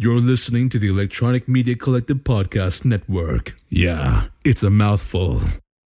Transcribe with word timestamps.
You're 0.00 0.20
listening 0.20 0.68
to 0.68 0.78
the 0.78 0.86
Electronic 0.86 1.48
Media 1.48 1.74
Collective 1.74 2.18
Podcast 2.18 2.84
Network. 2.84 3.56
Yeah, 3.68 4.26
it's 4.44 4.62
a 4.62 4.70
mouthful. 4.70 5.40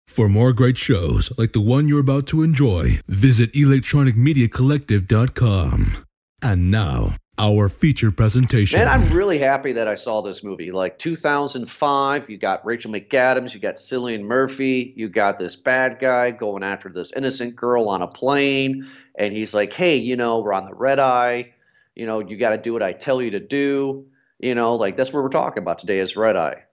For 0.08 0.30
more 0.30 0.54
great 0.54 0.78
shows 0.78 1.38
like 1.38 1.52
the 1.52 1.60
one 1.60 1.90
you're 1.90 2.00
about 2.00 2.26
to 2.28 2.42
enjoy, 2.42 3.02
visit 3.10 3.52
electronicmediacollective.com. 3.52 6.06
And 6.42 6.72
now, 6.72 7.16
our 7.38 7.68
feature 7.68 8.10
presentation. 8.10 8.80
Man, 8.80 8.88
I'm 8.88 9.06
really 9.10 9.38
happy 9.38 9.74
that 9.74 9.90
I 9.90 9.96
saw 9.96 10.22
this 10.22 10.46
movie. 10.46 10.72
Like 10.72 10.98
2005, 10.98 12.30
you 12.30 12.38
got 12.38 12.66
Rachel 12.66 12.94
McAdams, 12.94 13.54
you 13.54 13.60
got 13.60 13.76
Cillian 13.76 14.22
Murphy, 14.22 14.94
you 14.96 15.10
got 15.10 15.40
this 15.40 15.58
bad 15.58 16.00
guy 16.00 16.32
going 16.32 16.64
after 16.64 16.88
this 16.88 17.12
innocent 17.18 17.54
girl 17.54 17.90
on 17.90 18.02
a 18.02 18.08
plane, 18.08 18.88
and 19.16 19.34
he's 19.34 19.54
like, 19.54 19.74
"Hey, 19.74 19.98
you 19.98 20.16
know, 20.16 20.40
we're 20.40 20.54
on 20.54 20.64
the 20.64 20.74
red 20.74 21.00
eye. 21.00 21.52
You 21.96 22.06
know, 22.06 22.20
you 22.20 22.38
got 22.38 22.52
to 22.52 22.58
do 22.58 22.74
what 22.74 22.84
I 22.84 22.94
tell 22.94 23.22
you 23.22 23.32
to 23.32 23.40
do." 23.40 24.08
You 24.40 24.56
know, 24.56 24.76
like 24.76 24.96
that's 24.96 25.12
what 25.12 25.24
we're 25.24 25.30
talking 25.30 25.64
about 25.64 25.80
today 25.80 26.00
is 26.00 26.16
red 26.16 26.38
eye. 26.38 26.64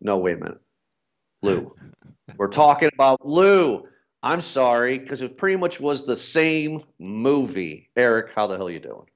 No, 0.00 0.18
wait 0.18 0.36
a 0.36 0.40
minute, 0.40 0.60
Lou. 1.42 1.74
we're 2.36 2.48
talking 2.48 2.90
about 2.92 3.26
Lou. 3.26 3.86
I'm 4.22 4.42
sorry, 4.42 4.98
because 4.98 5.22
it 5.22 5.36
pretty 5.36 5.56
much 5.56 5.80
was 5.80 6.04
the 6.04 6.16
same 6.16 6.80
movie. 6.98 7.90
Eric, 7.96 8.32
how 8.34 8.46
the 8.46 8.56
hell 8.56 8.70
you 8.70 8.80
doing? 8.80 9.06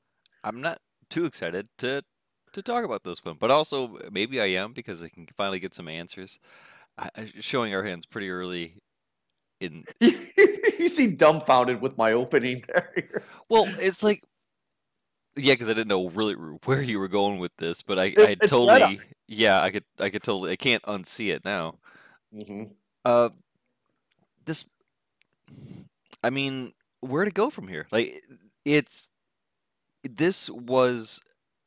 I'm 0.44 0.60
not 0.60 0.78
too 1.08 1.24
excited 1.24 1.68
to 1.78 2.02
to 2.52 2.62
talk 2.62 2.84
about 2.84 3.04
this 3.04 3.24
one, 3.24 3.36
but 3.38 3.50
also 3.50 3.98
maybe 4.10 4.40
I 4.40 4.46
am 4.46 4.72
because 4.72 5.02
I 5.02 5.08
can 5.08 5.28
finally 5.36 5.60
get 5.60 5.74
some 5.74 5.88
answers. 5.88 6.38
I, 6.98 7.32
showing 7.40 7.74
our 7.74 7.84
hands 7.84 8.06
pretty 8.06 8.30
early 8.30 8.76
in. 9.60 9.84
you 10.00 10.88
seem 10.88 11.14
dumbfounded 11.14 11.80
with 11.80 11.96
my 11.96 12.12
opening 12.12 12.64
there. 12.68 13.22
well, 13.48 13.68
it's 13.78 14.02
like, 14.02 14.22
yeah, 15.36 15.54
because 15.54 15.68
I 15.68 15.72
didn't 15.74 15.88
know 15.88 16.08
really 16.08 16.34
where 16.34 16.82
you 16.82 16.98
were 16.98 17.08
going 17.08 17.38
with 17.38 17.56
this, 17.56 17.82
but 17.82 17.98
I, 17.98 18.06
it, 18.06 18.18
I 18.18 18.46
totally, 18.46 19.00
yeah, 19.28 19.60
I 19.60 19.70
could, 19.70 19.84
I 19.98 20.10
could 20.10 20.22
totally, 20.22 20.52
I 20.52 20.56
can't 20.56 20.82
unsee 20.84 21.32
it 21.34 21.44
now. 21.44 21.76
Mm-hmm. 22.34 22.64
Uh, 23.04 23.30
this, 24.44 24.64
I 26.22 26.30
mean, 26.30 26.72
where 27.00 27.24
to 27.24 27.30
go 27.30 27.50
from 27.50 27.68
here? 27.68 27.86
Like, 27.90 28.22
it's 28.64 29.08
this 30.08 30.48
was 30.50 31.20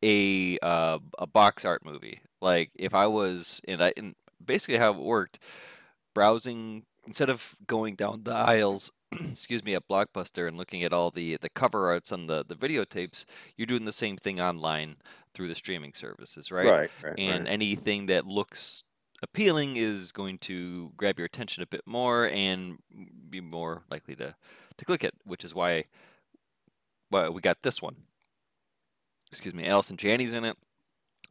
a 0.03 0.57
uh, 0.61 0.99
a 1.17 1.27
box 1.27 1.65
art 1.65 1.85
movie. 1.85 2.21
Like 2.41 2.71
if 2.75 2.93
I 2.93 3.07
was 3.07 3.61
and 3.67 3.83
I 3.83 3.93
and 3.97 4.15
basically 4.45 4.77
how 4.77 4.91
it 4.91 4.99
worked, 4.99 5.39
browsing 6.13 6.83
instead 7.05 7.29
of 7.29 7.55
going 7.67 7.95
down 7.95 8.23
the 8.23 8.33
aisles, 8.33 8.91
excuse 9.31 9.63
me, 9.63 9.75
at 9.75 9.87
Blockbuster 9.87 10.47
and 10.47 10.57
looking 10.57 10.83
at 10.83 10.93
all 10.93 11.11
the 11.11 11.37
the 11.41 11.49
cover 11.49 11.91
arts 11.91 12.11
on 12.11 12.27
the 12.27 12.45
the 12.47 12.55
videotapes, 12.55 13.25
you're 13.57 13.65
doing 13.65 13.85
the 13.85 13.91
same 13.91 14.17
thing 14.17 14.39
online 14.39 14.97
through 15.33 15.47
the 15.47 15.55
streaming 15.55 15.93
services, 15.93 16.51
right? 16.51 16.67
Right. 16.67 16.91
right 17.03 17.13
and 17.17 17.45
right. 17.45 17.51
anything 17.51 18.05
that 18.07 18.25
looks 18.25 18.83
appealing 19.21 19.77
is 19.77 20.11
going 20.11 20.37
to 20.37 20.91
grab 20.97 21.17
your 21.17 21.25
attention 21.25 21.63
a 21.63 21.67
bit 21.67 21.81
more 21.85 22.27
and 22.29 22.77
be 23.29 23.41
more 23.41 23.83
likely 23.89 24.15
to 24.17 24.35
to 24.77 24.85
click 24.85 25.03
it, 25.03 25.13
which 25.25 25.43
is 25.43 25.55
why 25.55 25.85
well, 27.11 27.31
we 27.31 27.41
got 27.41 27.61
this 27.61 27.81
one 27.81 27.95
excuse 29.33 29.55
me, 29.55 29.65
Allison 29.65 29.97
Janney's 29.97 30.31
in 30.31 30.45
it. 30.45 30.55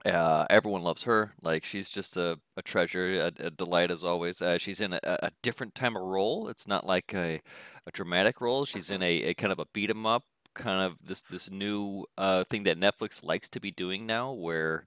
Uh, 0.04 0.46
everyone 0.50 0.82
loves 0.82 1.04
her. 1.04 1.32
Like 1.42 1.64
she's 1.64 1.88
just 1.88 2.16
a, 2.16 2.38
a 2.56 2.62
treasure, 2.62 3.30
a, 3.40 3.46
a 3.46 3.50
delight 3.50 3.90
as 3.90 4.02
always. 4.02 4.42
Uh, 4.42 4.58
she's 4.58 4.80
in 4.80 4.92
a, 4.94 5.00
a 5.04 5.30
different 5.42 5.74
time 5.74 5.96
of 5.96 6.02
role. 6.02 6.48
It's 6.48 6.66
not 6.66 6.86
like 6.86 7.14
a, 7.14 7.40
a 7.86 7.90
dramatic 7.92 8.40
role. 8.40 8.64
She's 8.64 8.90
in 8.90 9.02
a, 9.02 9.22
a 9.24 9.34
kind 9.34 9.52
of 9.52 9.60
a 9.60 9.66
beat 9.72 9.90
'em 9.90 10.06
up, 10.06 10.24
kind 10.54 10.80
of 10.82 10.96
this 11.06 11.22
this 11.22 11.50
new 11.50 12.04
uh, 12.18 12.44
thing 12.44 12.64
that 12.64 12.80
Netflix 12.80 13.24
likes 13.24 13.48
to 13.50 13.60
be 13.60 13.70
doing 13.70 14.04
now, 14.06 14.32
where 14.32 14.86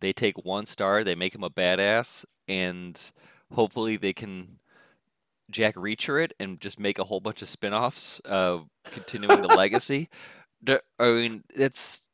they 0.00 0.12
take 0.12 0.44
one 0.44 0.66
star, 0.66 1.04
they 1.04 1.14
make 1.16 1.34
him 1.34 1.44
a 1.44 1.50
badass, 1.50 2.24
and 2.48 3.00
hopefully 3.52 3.96
they 3.96 4.12
can 4.12 4.58
Jack 5.50 5.74
Reacher 5.76 6.22
it 6.24 6.32
and 6.40 6.60
just 6.60 6.80
make 6.80 6.98
a 6.98 7.04
whole 7.04 7.20
bunch 7.20 7.42
of 7.42 7.48
spin-offs, 7.48 8.20
uh, 8.24 8.60
continuing 8.90 9.42
the 9.42 9.48
legacy. 9.56 10.08
I 10.98 11.12
mean, 11.12 11.44
it's 11.54 12.08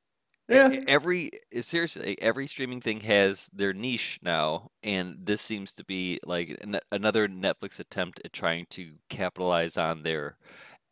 yeah. 0.49 0.81
Every 0.87 1.31
eh, 1.53 1.63
seriously, 1.63 2.21
every 2.21 2.47
streaming 2.47 2.81
thing 2.81 3.01
has 3.01 3.49
their 3.53 3.73
niche 3.73 4.19
now, 4.23 4.71
and 4.83 5.17
this 5.23 5.41
seems 5.41 5.73
to 5.75 5.85
be 5.85 6.19
like 6.25 6.59
an, 6.61 6.81
another 6.91 7.29
Netflix 7.29 7.79
attempt 7.79 8.21
at 8.25 8.33
trying 8.33 8.67
to 8.71 8.93
capitalize 9.09 9.77
on 9.77 10.03
their 10.03 10.37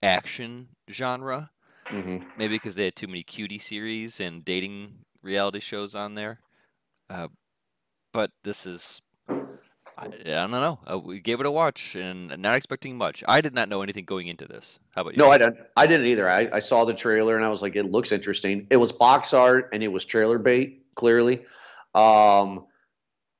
action 0.03 0.69
genre. 0.91 1.51
Mm-hmm. 1.87 2.29
Maybe 2.37 2.57
because 2.57 2.75
they 2.75 2.85
had 2.85 2.97
too 2.97 3.07
many 3.07 3.23
cutie 3.23 3.59
series 3.59 4.21
and 4.21 4.45
dating 4.45 5.05
reality 5.23 5.61
shows 5.61 5.95
on 5.95 6.15
there. 6.15 6.41
Uh, 7.09 7.29
but 8.13 8.31
this 8.43 8.67
is 8.67 9.01
I, 9.99 10.07
I 10.07 10.09
don't 10.09 10.51
know. 10.51 10.79
Uh, 10.87 10.99
we 10.99 11.21
gave 11.21 11.41
it 11.41 11.47
a 11.47 11.51
watch 11.51 11.95
and 11.95 12.37
not 12.39 12.57
expecting 12.57 12.99
much. 12.99 13.25
I 13.27 13.41
did 13.41 13.55
not 13.55 13.69
know 13.69 13.83
anything 13.83 14.05
going 14.05 14.27
into 14.27 14.47
this. 14.47 14.79
How 14.91 15.03
about 15.03 15.15
you? 15.15 15.19
No, 15.19 15.31
I 15.31 15.39
didn't. 15.39 15.59
I 15.77 15.87
didn't 15.87 16.07
either. 16.07 16.29
I, 16.29 16.49
I 16.53 16.59
saw 16.59 16.85
the 16.85 16.93
trailer 16.93 17.37
and 17.37 17.45
I 17.45 17.49
was 17.49 17.63
like, 17.63 17.77
it 17.77 17.91
looks 17.91 18.13
interesting. 18.13 18.67
It 18.69 18.77
was 18.77 18.93
box 18.93 19.33
art 19.33 19.71
and 19.73 19.83
it 19.83 19.89
was 19.89 20.05
trailer 20.05 20.39
bait, 20.39 20.85
clearly. 20.97 21.45
Um, 21.95 22.67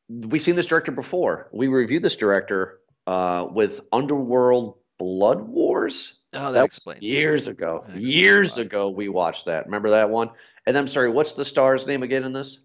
we've 0.09 0.41
seen 0.41 0.57
this 0.57 0.67
director 0.67 0.93
before. 0.93 1.49
We 1.53 1.69
reviewed 1.69 2.03
this 2.03 2.17
director 2.17 2.81
uh, 3.07 3.49
with 3.51 3.83
Underworld 3.93 4.79
Blood 4.99 5.43
Wars. 5.43 6.15
Oh, 6.33 6.53
that, 6.53 6.53
that 6.53 6.65
explains. 6.65 7.03
Years 7.03 7.49
ago. 7.49 7.85
Years 7.95 8.57
ago, 8.57 8.89
we 8.89 9.09
watched 9.09 9.45
that. 9.45 9.67
Remember 9.67 9.91
that 9.91 10.09
one? 10.09 10.31
And 10.67 10.77
I'm 10.77 10.89
sorry, 10.89 11.11
what's 11.11 11.35
the 11.35 11.45
star's 11.45 11.87
name 11.87 12.03
again 12.03 12.25
in 12.25 12.33
this? 12.33 12.61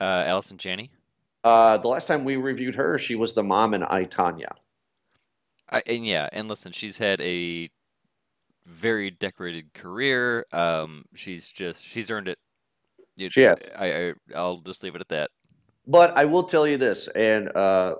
Uh, 0.00 0.24
Allison 0.26 0.58
Janney. 0.58 0.90
Uh, 1.46 1.78
the 1.78 1.86
last 1.86 2.08
time 2.08 2.24
we 2.24 2.34
reviewed 2.34 2.74
her, 2.74 2.98
she 2.98 3.14
was 3.14 3.32
the 3.32 3.42
mom 3.44 3.72
in 3.72 3.84
I, 3.84 4.02
Tonya. 4.02 4.50
I, 5.70 5.80
and 5.86 6.04
yeah, 6.04 6.28
and 6.32 6.48
listen, 6.48 6.72
she's 6.72 6.98
had 6.98 7.20
a 7.20 7.70
very 8.66 9.12
decorated 9.12 9.72
career. 9.72 10.44
Um, 10.50 11.04
she's 11.14 11.48
just 11.48 11.84
she's 11.84 12.10
earned 12.10 12.26
it. 12.26 12.38
You, 13.14 13.30
she 13.30 13.42
has. 13.42 13.62
I, 13.78 13.86
I 13.86 14.12
I'll 14.34 14.58
just 14.58 14.82
leave 14.82 14.96
it 14.96 15.00
at 15.00 15.08
that. 15.10 15.30
But 15.86 16.18
I 16.18 16.24
will 16.24 16.42
tell 16.42 16.66
you 16.66 16.78
this, 16.78 17.06
and 17.14 17.56
uh, 17.56 17.94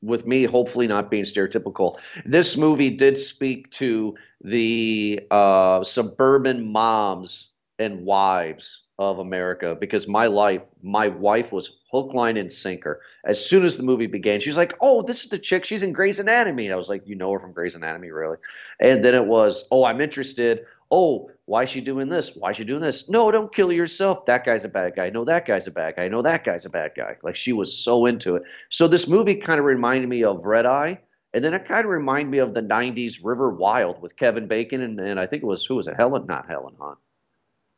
with 0.00 0.26
me 0.26 0.44
hopefully 0.44 0.86
not 0.86 1.10
being 1.10 1.24
stereotypical, 1.24 1.98
this 2.24 2.56
movie 2.56 2.88
did 2.88 3.18
speak 3.18 3.70
to 3.72 4.16
the 4.40 5.20
uh, 5.30 5.84
suburban 5.84 6.72
moms 6.72 7.50
and 7.78 8.06
wives 8.06 8.85
of 8.98 9.18
America 9.18 9.76
because 9.78 10.08
my 10.08 10.26
life, 10.26 10.62
my 10.82 11.08
wife 11.08 11.52
was 11.52 11.78
hook, 11.90 12.14
line, 12.14 12.36
and 12.36 12.50
sinker. 12.50 13.02
As 13.24 13.44
soon 13.44 13.64
as 13.64 13.76
the 13.76 13.82
movie 13.82 14.06
began, 14.06 14.40
she 14.40 14.48
was 14.48 14.56
like, 14.56 14.74
"Oh, 14.80 15.02
this 15.02 15.24
is 15.24 15.30
the 15.30 15.38
chick. 15.38 15.64
She's 15.64 15.82
in 15.82 15.92
Grey's 15.92 16.18
Anatomy." 16.18 16.64
And 16.64 16.72
I 16.72 16.76
was 16.76 16.88
like, 16.88 17.06
"You 17.06 17.14
know 17.14 17.30
her 17.32 17.38
from 17.38 17.52
Grey's 17.52 17.74
Anatomy, 17.74 18.10
really?" 18.10 18.38
And 18.80 19.04
then 19.04 19.14
it 19.14 19.26
was, 19.26 19.66
"Oh, 19.70 19.84
I'm 19.84 20.00
interested. 20.00 20.64
Oh, 20.90 21.30
why 21.46 21.64
is 21.64 21.68
she 21.68 21.80
doing 21.80 22.08
this? 22.08 22.34
Why 22.36 22.50
is 22.50 22.56
she 22.56 22.64
doing 22.64 22.80
this? 22.80 23.08
No, 23.08 23.30
don't 23.30 23.52
kill 23.52 23.72
yourself. 23.72 24.24
That 24.26 24.44
guy's 24.44 24.64
a 24.64 24.68
bad 24.68 24.94
guy. 24.96 25.10
No, 25.10 25.24
that 25.24 25.44
guy's 25.44 25.66
a 25.66 25.72
bad 25.72 25.96
guy. 25.96 26.08
No, 26.08 26.22
that 26.22 26.44
guy's 26.44 26.64
a 26.64 26.70
bad 26.70 26.92
guy." 26.96 27.16
Like 27.22 27.36
she 27.36 27.52
was 27.52 27.76
so 27.76 28.06
into 28.06 28.36
it. 28.36 28.44
So 28.70 28.88
this 28.88 29.08
movie 29.08 29.34
kind 29.34 29.58
of 29.58 29.66
reminded 29.66 30.08
me 30.08 30.24
of 30.24 30.44
Red 30.44 30.66
Eye. 30.66 31.00
And 31.34 31.44
then 31.44 31.52
it 31.52 31.66
kind 31.66 31.84
of 31.84 31.90
reminded 31.90 32.30
me 32.30 32.38
of 32.38 32.54
the 32.54 32.62
'90s 32.62 33.20
River 33.22 33.50
Wild 33.50 34.00
with 34.00 34.16
Kevin 34.16 34.46
Bacon 34.46 34.80
and, 34.80 34.98
and 34.98 35.20
I 35.20 35.26
think 35.26 35.42
it 35.42 35.46
was 35.46 35.66
who 35.66 35.74
was 35.74 35.86
it? 35.86 35.96
Helen, 35.98 36.24
not 36.26 36.48
Helen 36.48 36.74
Hunt. 36.80 36.98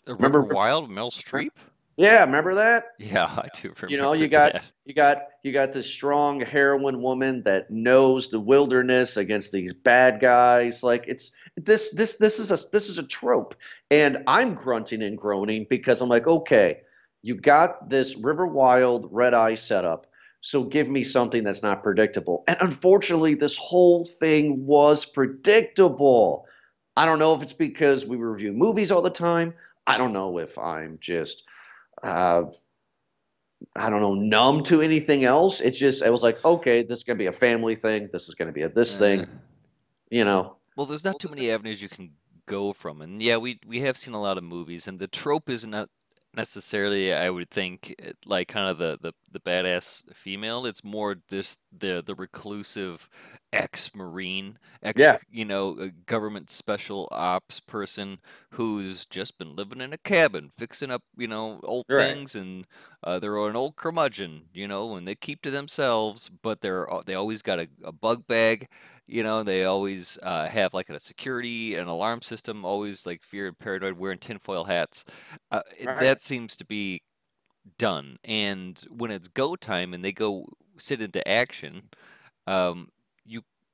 Remember 0.07 0.41
Wild, 0.41 0.91
Meryl 0.91 1.13
Streep? 1.13 1.51
Yeah, 1.99 2.21
remember 2.21 2.55
that? 2.55 2.93
Yeah, 3.01 3.25
I 3.25 3.49
do 3.55 3.71
remember. 3.71 3.89
You 3.89 3.97
know, 3.97 4.13
you 4.13 4.29
got 4.39 4.53
that. 4.53 4.71
you 4.85 4.95
got 4.95 5.19
you 5.43 5.53
got 5.53 5.73
this 5.73 5.91
strong 5.91 6.41
heroine 6.41 7.03
woman 7.03 7.43
that 7.43 7.71
knows 7.73 8.29
the 8.29 8.39
wilderness 8.39 9.17
against 9.17 9.51
these 9.51 9.73
bad 9.73 10.21
guys. 10.21 10.85
Like 10.85 11.07
it's 11.09 11.33
this 11.57 11.91
this 11.91 12.15
this 12.17 12.39
is 12.39 12.53
a 12.53 12.71
this 12.71 12.89
is 12.89 12.99
a 12.99 13.03
trope. 13.03 13.57
And 13.91 14.23
I'm 14.29 14.55
grunting 14.55 15.03
and 15.03 15.19
groaning 15.19 15.67
because 15.69 16.01
I'm 16.01 16.09
like, 16.09 16.29
okay, 16.29 16.83
you 17.23 17.35
got 17.35 17.91
this 17.91 18.17
River 18.17 18.47
Wild 18.47 19.09
red 19.11 19.35
eye 19.35 19.55
setup. 19.55 20.07
So 20.41 20.63
give 20.63 20.89
me 20.89 21.03
something 21.03 21.43
that's 21.43 21.65
not 21.65 21.83
predictable. 21.83 22.45
And 22.47 22.57
unfortunately, 22.61 23.35
this 23.35 23.57
whole 23.57 24.05
thing 24.05 24.65
was 24.67 25.05
predictable. 25.05 26.47
I 26.97 27.07
don't 27.07 27.19
know 27.19 27.35
if 27.35 27.43
it's 27.43 27.53
because 27.53 28.07
we 28.07 28.17
review 28.17 28.53
movies 28.53 28.93
all 28.93 29.03
the 29.03 29.11
time. 29.11 29.55
I 29.89 29.97
don't 29.97 30.13
know 30.13 30.39
if 30.39 30.59
I'm 30.59 30.99
just, 31.01 31.45
uh, 32.03 32.43
I 33.75 33.91
don't 33.91 34.03
know, 34.03 34.15
numb 34.15 34.63
to 34.65 34.83
anything 34.83 35.25
else. 35.25 35.61
It's 35.61 35.79
just, 35.79 36.03
it 36.03 36.11
was 36.11 36.23
like, 36.23 36.45
okay, 36.45 36.83
this 36.83 36.99
is 37.01 37.05
going 37.05 37.17
to 37.17 37.23
be 37.23 37.27
a 37.27 37.33
family 37.33 37.75
thing. 37.75 38.09
This 38.13 38.29
is 38.29 38.35
going 38.35 38.49
to 38.49 38.53
be 38.53 38.63
a 38.63 38.69
this 38.69 38.97
uh, 38.97 38.99
thing, 38.99 39.27
you 40.11 40.25
know. 40.25 40.57
Well, 40.77 40.87
there's 40.87 41.05
not 41.05 41.19
too 41.19 41.31
many 41.31 41.51
avenues 41.51 41.81
you 41.81 41.89
can 41.89 42.11
go 42.47 42.73
from. 42.73 43.01
And 43.01 43.23
yeah, 43.23 43.39
we, 43.39 43.59
we 43.67 43.81
have 43.81 43.97
seen 43.97 44.15
a 44.15 44.21
lot 44.21 44.39
of 44.39 44.45
movies, 44.45 44.87
and 44.87 44.99
the 44.99 45.09
trope 45.09 45.49
is 45.49 45.67
not 45.67 45.89
necessarily, 46.37 47.15
I 47.15 47.31
would 47.31 47.51
think, 47.51 47.97
like 48.27 48.49
kind 48.49 48.69
of 48.69 48.79
the, 48.79 48.99
the, 49.01 49.13
the 49.33 49.41
badass 49.41 50.03
female. 50.15 50.67
It's 50.67 50.85
more 50.85 51.17
this, 51.31 51.57
the, 51.77 52.05
the 52.07 52.15
reclusive 52.15 53.09
ex 53.53 53.95
Marine, 53.95 54.59
ex 54.83 55.05
Yeah. 55.05 55.19
you 55.31 55.45
know, 55.45 55.91
government 56.07 56.51
special 56.51 57.09
ops 57.13 57.61
person 57.61 58.21
who's 58.53 59.07
just 59.07 59.39
been 59.39 59.57
living 59.57 59.81
in 59.81 59.93
a 59.93 59.99
cabin, 59.99 60.51
fixing 60.57 60.91
up, 60.91 61.03
you 61.17 61.27
know, 61.29 61.61
old 61.65 61.87
Right. 61.89 62.19
things, 62.19 62.35
and 62.35 62.67
uh, 63.05 63.19
they're 63.19 63.49
an 63.49 63.57
old 63.57 63.77
curmudgeon, 63.77 64.49
you 64.53 64.69
know, 64.69 64.97
and 64.97 65.07
they 65.09 65.15
keep 65.15 65.43
to 65.43 65.51
themselves, 65.51 66.29
but 66.29 66.61
they're 66.61 66.87
they 67.07 67.15
always 67.15 67.43
got 67.43 67.59
a, 67.61 67.69
a 67.85 67.93
bug 67.93 68.27
bag, 68.27 68.69
you 69.07 69.23
know, 69.23 69.43
they 69.43 69.65
always 69.65 70.19
uh, 70.23 70.47
have 70.49 70.75
like 70.75 70.91
a 70.91 71.01
security 71.01 71.75
and 71.77 71.89
alarm 71.89 72.23
system, 72.23 72.65
always 72.65 73.07
like 73.07 73.23
fear 73.23 73.47
and 73.49 73.59
paranoid, 73.59 73.95
wearing 73.95 74.19
tinfoil 74.19 74.65
hats. 74.65 75.05
Uh, 75.51 75.63
Right. 75.85 75.99
that 75.99 76.23
seems 76.23 76.57
to 76.57 76.65
be 76.65 77.03
done. 77.79 78.19
And 78.25 78.79
when 78.91 79.11
it's 79.11 79.29
go 79.29 79.57
time 79.57 79.95
and 79.95 80.05
they 80.05 80.13
go 80.13 80.47
sit 80.79 81.01
into 81.01 81.27
action, 81.29 81.91
um, 82.47 82.91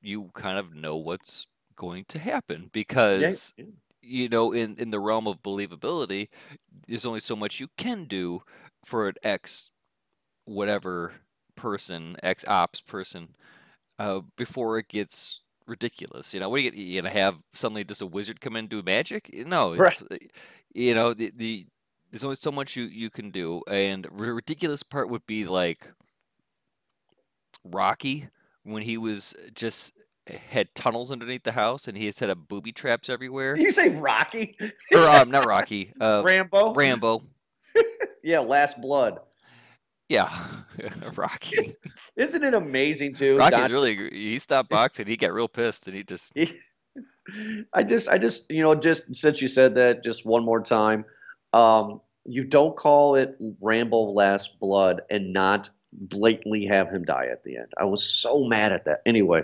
you 0.05 0.31
kind 0.35 0.59
of 0.59 0.75
know 0.75 0.97
what's 0.97 1.47
going 1.77 2.05
to 2.09 2.19
happen 2.19 2.71
because 2.73 3.53
yeah. 3.57 3.65
you 4.03 4.29
know 4.29 4.53
in 4.53 4.77
in 4.77 4.91
the 4.91 5.01
realm 5.01 5.27
of 5.27 5.43
believability, 5.43 6.29
there's 6.87 7.07
only 7.07 7.21
so 7.21 7.35
much 7.37 7.61
you 7.61 7.69
can 7.77 8.05
do 8.05 8.43
for 8.85 9.09
an 9.09 9.15
ex 9.23 9.71
whatever 10.45 11.15
person, 11.57 12.17
ex 12.23 12.45
ops 12.47 12.81
person, 12.81 13.35
uh, 13.99 14.21
before 14.37 14.79
it 14.79 14.89
gets 14.89 15.41
ridiculous. 15.67 16.35
You 16.35 16.41
know, 16.41 16.49
what 16.49 16.61
are 16.61 16.65
you, 16.65 16.71
you 16.73 17.01
gonna 17.01 17.13
have 17.15 17.37
suddenly 17.55 17.85
just 17.85 18.03
a 18.03 18.07
wizard 18.07 18.41
come 18.41 18.57
in 18.57 18.61
and 18.61 18.69
do 18.69 18.83
magic? 18.83 19.31
No, 19.47 19.75
Right. 19.77 19.93
it's 19.93 20.03
uh, 20.03 20.17
you 20.75 20.95
know 20.95 21.15
the 21.15 21.33
the 21.35 21.67
there's 22.11 22.25
only 22.25 22.37
so 22.37 22.53
much 22.53 22.77
you 22.77 22.85
you 22.85 23.11
can 23.11 23.31
do, 23.31 23.63
and 23.69 24.05
the 24.05 24.11
ridiculous 24.11 24.83
part 24.83 25.09
would 25.09 25.27
be 25.27 25.45
like 25.47 25.89
Rocky 27.65 28.29
when 28.65 28.83
he 28.83 28.99
was 28.99 29.35
just 29.55 29.93
had 30.27 30.75
tunnels 30.75 31.11
underneath 31.11 31.43
the 31.43 31.53
house 31.53 31.87
and 31.87 31.97
he 31.97 32.07
had 32.07 32.15
set 32.15 32.31
up 32.31 32.39
booby 32.49 32.73
traps 32.73 33.09
everywhere. 33.11 33.55
Did 33.57 33.65
you 33.65 33.71
say 33.71 33.91
Rocky? 33.91 34.57
or 34.93 35.09
um, 35.09 35.31
not 35.31 35.47
Rocky, 35.47 35.93
uh, 36.01 36.23
Rambo? 36.25 36.75
Rambo. 36.75 37.23
Yeah, 38.27 38.39
Last 38.39 38.81
Blood. 38.81 39.19
Yeah, 40.09 40.31
Rocky. 41.15 41.69
Isn't 42.17 42.43
it 42.43 42.55
amazing 42.55 43.13
too? 43.13 43.37
Rocky's 43.37 43.59
Don- 43.59 43.71
really 43.71 44.09
he 44.11 44.39
stopped 44.39 44.71
boxing. 44.71 45.07
He 45.07 45.19
got 45.19 45.35
real 45.35 45.47
pissed 45.47 45.87
and 45.89 45.95
he 45.95 46.05
just 46.05 46.33
I 47.73 47.83
just, 47.83 48.09
I 48.09 48.19
just, 48.19 48.51
you 48.51 48.63
know, 48.63 48.75
just 48.75 49.15
since 49.15 49.41
you 49.41 49.49
said 49.49 49.75
that, 49.77 50.03
just 50.03 50.27
one 50.27 50.45
more 50.45 50.63
time, 50.63 51.05
um, 51.53 52.01
you 52.25 52.45
don't 52.45 52.77
call 52.77 53.17
it 53.17 53.37
Rambo 53.61 54.13
Last 54.13 54.59
Blood 54.61 55.03
and 55.11 55.33
not 55.33 55.71
blatantly 55.95 56.67
have 56.67 56.91
him 56.91 57.05
die 57.05 57.27
at 57.27 57.45
the 57.45 57.57
end. 57.57 57.73
I 57.79 57.85
was 57.85 58.03
so 58.05 58.45
mad 58.45 58.73
at 58.73 58.85
that. 58.85 59.03
Anyway, 59.07 59.43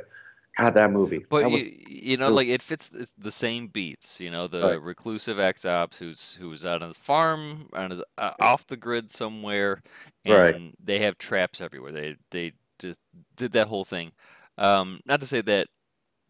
God, 0.59 0.75
that 0.75 0.91
movie. 0.91 1.25
But 1.29 1.43
That 1.43 1.51
was, 1.51 1.65
you, 1.65 1.73
you 1.89 2.17
know, 2.17 2.31
Oof. 2.31 2.37
like 2.37 2.49
it 2.49 2.63
fits 2.63 2.91
the, 3.17 3.33
same 3.33 3.69
beats. 3.69 4.21
You 4.21 4.31
know, 4.31 4.47
the 4.47 4.63
Right. 4.63 4.83
reclusive 4.83 5.39
ex-ops 5.39 5.99
who's 5.99 6.35
who's 6.35 6.65
out 6.65 6.83
on 6.83 6.89
the 6.91 6.95
farm, 6.95 7.69
on 7.73 7.93
his, 7.93 8.03
uh, 8.19 8.33
off 8.41 8.67
the 8.67 8.77
grid 8.77 9.11
somewhere, 9.11 9.83
and 10.25 10.35
Right. 10.37 10.75
they 10.83 10.99
have 10.99 11.19
traps 11.19 11.61
everywhere. 11.61 11.93
They 11.93 12.17
they 12.31 12.53
just 12.79 13.01
did 13.37 13.53
that 13.53 13.69
whole 13.69 13.85
thing. 13.85 14.13
Um, 14.59 15.01
not 15.07 15.21
to 15.21 15.27
say 15.27 15.41
that 15.43 15.69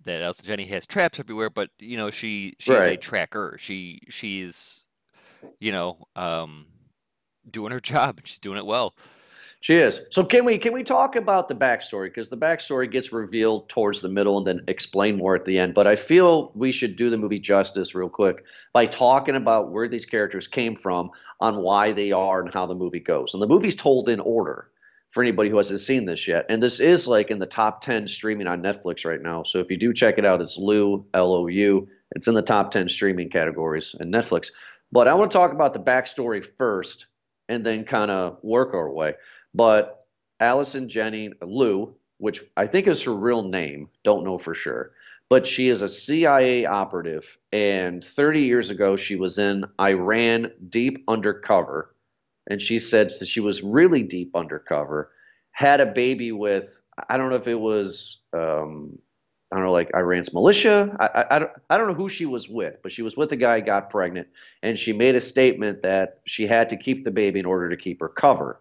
that 0.04 0.22
Allison 0.22 0.46
Janney 0.46 0.66
has 0.66 0.86
traps 0.86 1.18
everywhere, 1.18 1.50
but 1.50 1.70
you 1.78 1.96
know, 1.96 2.10
she 2.10 2.54
she's 2.58 2.86
a 2.86 2.96
tracker. 2.96 3.56
She 3.58 4.00
she's 4.08 4.82
you 5.58 5.72
know 5.72 6.06
um, 6.16 6.66
doing 7.50 7.72
her 7.72 7.80
job 7.80 8.18
and 8.18 8.26
she's 8.26 8.38
doing 8.38 8.58
it 8.58 8.66
well. 8.66 8.94
She 9.62 9.74
is. 9.74 10.00
So 10.10 10.24
can 10.24 10.46
we 10.46 10.56
can 10.56 10.72
we 10.72 10.82
talk 10.82 11.16
about 11.16 11.48
the 11.48 11.54
backstory? 11.54 12.06
Because 12.06 12.30
the 12.30 12.36
backstory 12.36 12.90
gets 12.90 13.12
revealed 13.12 13.68
towards 13.68 14.00
the 14.00 14.08
middle 14.08 14.38
and 14.38 14.46
then 14.46 14.64
explain 14.68 15.18
more 15.18 15.36
at 15.36 15.44
the 15.44 15.58
end. 15.58 15.74
But 15.74 15.86
I 15.86 15.96
feel 15.96 16.50
we 16.54 16.72
should 16.72 16.96
do 16.96 17.10
the 17.10 17.18
movie 17.18 17.38
justice 17.38 17.94
real 17.94 18.08
quick 18.08 18.44
by 18.72 18.86
talking 18.86 19.36
about 19.36 19.70
where 19.70 19.86
these 19.86 20.06
characters 20.06 20.46
came 20.46 20.74
from, 20.74 21.10
on 21.40 21.62
why 21.62 21.92
they 21.92 22.10
are, 22.10 22.40
and 22.40 22.52
how 22.52 22.64
the 22.64 22.74
movie 22.74 23.00
goes. 23.00 23.34
And 23.34 23.42
the 23.42 23.46
movie's 23.46 23.76
told 23.76 24.08
in 24.08 24.20
order 24.20 24.70
for 25.10 25.22
anybody 25.22 25.50
who 25.50 25.58
hasn't 25.58 25.80
seen 25.80 26.06
this 26.06 26.26
yet. 26.26 26.46
And 26.48 26.62
this 26.62 26.80
is 26.80 27.06
like 27.06 27.30
in 27.30 27.38
the 27.38 27.46
top 27.46 27.82
ten 27.82 28.08
streaming 28.08 28.46
on 28.46 28.62
Netflix 28.62 29.04
right 29.04 29.20
now. 29.20 29.42
So 29.42 29.58
if 29.58 29.70
you 29.70 29.76
do 29.76 29.92
check 29.92 30.16
it 30.16 30.24
out, 30.24 30.40
it's 30.40 30.56
Lou 30.56 31.04
L 31.12 31.34
O 31.34 31.48
U. 31.48 31.86
It's 32.12 32.28
in 32.28 32.34
the 32.34 32.40
top 32.40 32.70
ten 32.70 32.88
streaming 32.88 33.28
categories 33.28 33.94
in 34.00 34.10
Netflix. 34.10 34.52
But 34.90 35.06
I 35.06 35.12
want 35.12 35.30
to 35.30 35.36
talk 35.36 35.52
about 35.52 35.74
the 35.74 35.80
backstory 35.80 36.42
first, 36.56 37.08
and 37.50 37.62
then 37.62 37.84
kind 37.84 38.10
of 38.10 38.38
work 38.42 38.72
our 38.72 38.90
way. 38.90 39.16
But 39.54 40.06
Allison 40.38 40.88
Janney 40.88 41.32
Lou, 41.42 41.94
which 42.18 42.42
I 42.56 42.66
think 42.66 42.86
is 42.86 43.02
her 43.02 43.14
real 43.14 43.42
name, 43.42 43.88
don't 44.04 44.24
know 44.24 44.38
for 44.38 44.54
sure, 44.54 44.92
but 45.28 45.46
she 45.46 45.68
is 45.68 45.80
a 45.80 45.88
CIA 45.88 46.66
operative. 46.66 47.38
And 47.52 48.04
30 48.04 48.42
years 48.42 48.70
ago, 48.70 48.96
she 48.96 49.16
was 49.16 49.38
in 49.38 49.64
Iran 49.80 50.52
deep 50.68 51.04
undercover. 51.08 51.94
And 52.48 52.60
she 52.60 52.78
said 52.78 53.10
that 53.20 53.28
she 53.28 53.40
was 53.40 53.62
really 53.62 54.02
deep 54.02 54.34
undercover, 54.34 55.12
had 55.52 55.80
a 55.80 55.86
baby 55.86 56.32
with, 56.32 56.80
I 57.08 57.16
don't 57.16 57.30
know 57.30 57.36
if 57.36 57.46
it 57.46 57.60
was, 57.60 58.18
um, 58.32 58.98
I 59.52 59.56
don't 59.56 59.66
know, 59.66 59.72
like 59.72 59.90
Iran's 59.94 60.32
militia. 60.32 60.96
I, 60.98 61.06
I, 61.06 61.36
I, 61.36 61.38
don't, 61.38 61.50
I 61.68 61.76
don't 61.76 61.88
know 61.88 61.94
who 61.94 62.08
she 62.08 62.26
was 62.26 62.48
with, 62.48 62.78
but 62.82 62.92
she 62.92 63.02
was 63.02 63.16
with 63.16 63.32
a 63.32 63.36
guy, 63.36 63.60
got 63.60 63.90
pregnant, 63.90 64.28
and 64.62 64.78
she 64.78 64.92
made 64.92 65.16
a 65.16 65.20
statement 65.20 65.82
that 65.82 66.20
she 66.24 66.46
had 66.46 66.68
to 66.70 66.76
keep 66.76 67.04
the 67.04 67.10
baby 67.10 67.40
in 67.40 67.46
order 67.46 67.68
to 67.68 67.76
keep 67.76 68.00
her 68.00 68.08
cover 68.08 68.60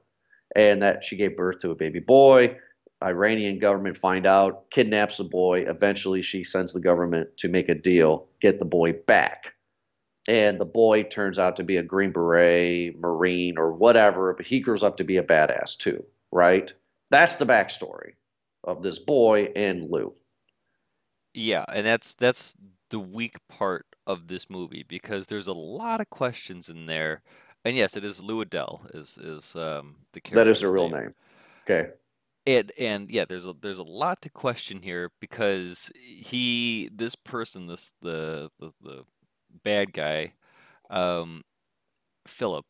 and 0.56 0.82
that 0.82 1.04
she 1.04 1.16
gave 1.16 1.38
birth 1.38 1.60
to 1.60 1.72
a 1.72 1.76
baby 1.76 2.00
boy. 2.00 2.58
Iranian 3.02 3.60
government 3.60 3.96
find 3.96 4.28
out, 4.28 4.70
kidnaps 4.72 5.18
the 5.18 5.24
boy. 5.24 5.62
Eventually, 5.62 6.22
she 6.22 6.44
sends 6.44 6.74
the 6.74 6.82
government 6.82 7.30
to 7.38 7.48
make 7.48 7.70
a 7.70 7.76
deal, 7.76 8.28
get 8.42 8.60
the 8.60 8.66
boy 8.66 8.94
back. 8.94 9.54
And 10.28 10.60
the 10.60 10.66
boy 10.66 11.04
turns 11.04 11.40
out 11.40 11.56
to 11.56 11.64
be 11.64 11.78
a 11.78 11.84
Green 11.84 12.12
Beret, 12.12 13.00
Marine, 13.00 13.58
or 13.58 13.72
whatever, 13.72 14.34
but 14.34 14.46
he 14.46 14.60
grows 14.60 14.84
up 14.84 14.98
to 14.98 15.04
be 15.04 15.18
a 15.18 15.24
badass 15.24 15.78
too, 15.78 16.04
right? 16.32 16.72
That's 17.10 17.36
the 17.36 17.46
backstory 17.46 18.14
of 18.66 18.84
this 18.84 19.00
boy 19.00 19.52
and 19.56 19.90
Lou. 19.90 20.14
Yeah, 21.34 21.66
and 21.74 21.86
that's 21.86 22.16
that's 22.16 22.58
the 22.90 23.00
weak 23.00 23.38
part 23.48 23.86
of 24.06 24.28
this 24.28 24.50
movie 24.50 24.84
because 24.88 25.28
there's 25.28 25.48
a 25.48 25.54
lot 25.54 26.02
of 26.02 26.10
questions 26.10 26.70
in 26.70 26.86
there. 26.86 27.22
And 27.66 27.76
yes, 27.76 27.98
it 27.98 28.06
is 28.06 28.22
Lou 28.22 28.42
Adele 28.42 28.82
is 28.94 29.18
is 29.18 29.56
um 29.56 29.98
the 30.14 30.22
character. 30.22 30.46
That 30.46 30.52
is 30.52 30.62
her 30.62 30.72
real 30.72 30.90
name. 30.90 31.14
Okay. 31.70 31.90
And 32.46 32.72
and 32.80 33.12
yeah, 33.12 33.26
there's 33.26 33.46
a 33.46 33.54
there's 33.60 33.80
a 33.80 33.84
lot 33.84 34.22
to 34.24 34.30
question 34.30 34.82
here 34.82 35.12
because 35.20 35.92
he 35.96 36.90
this 36.94 37.16
person 37.16 37.68
this 37.68 37.94
the 38.02 38.50
the, 38.60 38.72
the 38.82 39.04
bad 39.64 39.94
guy 39.94 40.34
um 40.90 41.44
Philip 42.28 42.66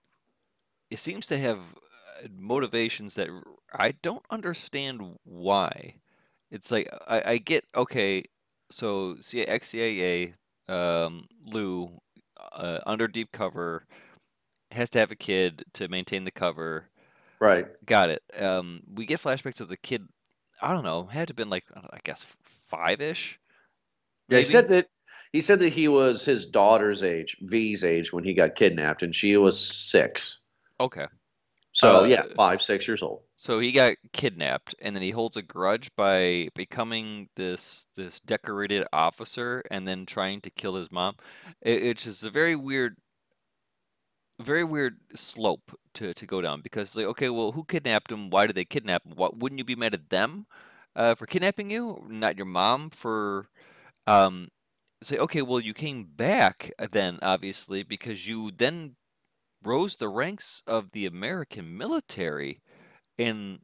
it 0.89 1.00
seems 1.00 1.27
to 1.27 1.38
have 1.38 1.59
uh, 1.59 2.27
motivations 2.38 3.15
that 3.15 3.30
I 3.74 3.91
don't 4.01 4.25
understand 4.29 5.17
why. 5.24 5.96
It's 6.51 6.72
like 6.72 6.89
I, 7.08 7.24
I 7.34 7.38
get 7.38 7.65
okay, 7.75 8.24
so 8.72 9.15
C- 9.19 9.46
ex-CIA 9.46 10.34
um, 10.67 11.25
Lou 11.46 12.00
uh, 12.53 12.79
under 12.86 13.08
deep 13.08 13.31
cover 13.31 13.86
has 14.72 14.90
to 14.92 15.00
have 15.00 15.12
a 15.12 15.16
kid 15.16 15.64
to 15.74 15.88
maintain 15.88 16.24
the 16.24 16.32
cover. 16.32 16.90
Right. 17.40 17.66
Got 17.86 18.10
it. 18.10 18.24
Um, 18.38 18.82
we 18.94 19.06
get 19.06 19.22
flashbacks 19.22 19.62
of 19.62 19.70
the 19.70 19.78
kid. 19.78 20.08
I 20.62 20.74
don't 20.74 20.84
know. 20.84 21.06
Had 21.06 21.30
to 21.30 21.32
have 21.32 21.38
been 21.38 21.50
like 21.50 21.64
I, 21.76 21.80
know, 21.80 21.90
I 21.92 22.00
guess 22.04 22.26
five 22.68 23.02
ish. 23.02 23.40
Yeah, 24.28 24.40
he 24.40 24.44
said 24.46 24.68
that 24.68 24.90
he 25.32 25.42
said 25.42 25.60
that 25.60 25.70
he 25.70 25.88
was 25.88 26.26
his 26.26 26.46
daughter's 26.46 27.04
age, 27.04 27.38
V's 27.42 27.84
age, 27.84 28.12
when 28.12 28.24
he 28.24 28.34
got 28.34 28.56
kidnapped, 28.56 29.04
and 29.04 29.16
she 29.16 29.38
was 29.38 29.60
six. 29.60 30.42
Okay. 30.80 31.06
So 31.72 32.02
Uh, 32.02 32.04
yeah, 32.04 32.24
five, 32.36 32.62
six 32.62 32.88
years 32.88 33.02
old. 33.04 33.22
So 33.36 33.60
he 33.60 33.72
got 33.72 33.96
kidnapped, 34.12 34.76
and 34.82 34.96
then 34.96 35.04
he 35.04 35.12
holds 35.12 35.38
a 35.38 35.42
grudge 35.42 35.90
by 35.96 36.50
becoming 36.56 37.30
this 37.36 37.88
this 37.96 38.20
decorated 38.20 38.86
officer, 38.92 39.64
and 39.72 39.88
then 39.88 40.06
trying 40.06 40.42
to 40.42 40.50
kill 40.50 40.76
his 40.76 40.92
mom. 40.92 41.16
It, 41.62 41.84
it's 41.84 42.04
just 42.04 42.24
a 42.24 42.30
very 42.30 42.56
weird, 42.56 42.98
very 44.39 44.63
weird 44.63 44.98
slope 45.15 45.77
to, 45.96 46.13
to 46.13 46.25
go 46.25 46.41
down 46.41 46.62
because 46.62 46.96
like, 46.96 47.05
okay, 47.05 47.29
well, 47.29 47.51
who 47.51 47.63
kidnapped 47.63 48.12
him? 48.12 48.29
Why 48.29 48.48
did 48.48 48.55
they 48.55 48.65
kidnap 48.65 49.05
him? 49.05 49.13
What 49.15 49.38
wouldn't 49.38 49.60
you 49.60 49.65
be 49.65 49.75
mad 49.75 49.93
at 49.93 50.10
them 50.10 50.46
uh, 50.96 51.15
for 51.15 51.25
kidnapping 51.25 51.69
you, 51.69 52.05
not 52.10 52.38
your 52.38 52.46
mom 52.46 52.89
for? 52.89 53.50
Um, 54.08 54.50
say, 55.01 55.17
okay, 55.17 55.41
well, 55.41 55.60
you 55.60 55.74
came 55.74 56.03
back 56.03 56.72
then, 56.91 57.19
obviously, 57.22 57.84
because 57.84 58.27
you 58.27 58.51
then 58.55 58.96
rose 59.63 59.98
the 59.98 60.10
ranks 60.10 60.62
of 60.65 60.91
the 60.91 61.05
American 61.05 61.77
military 61.77 62.62
and 63.17 63.60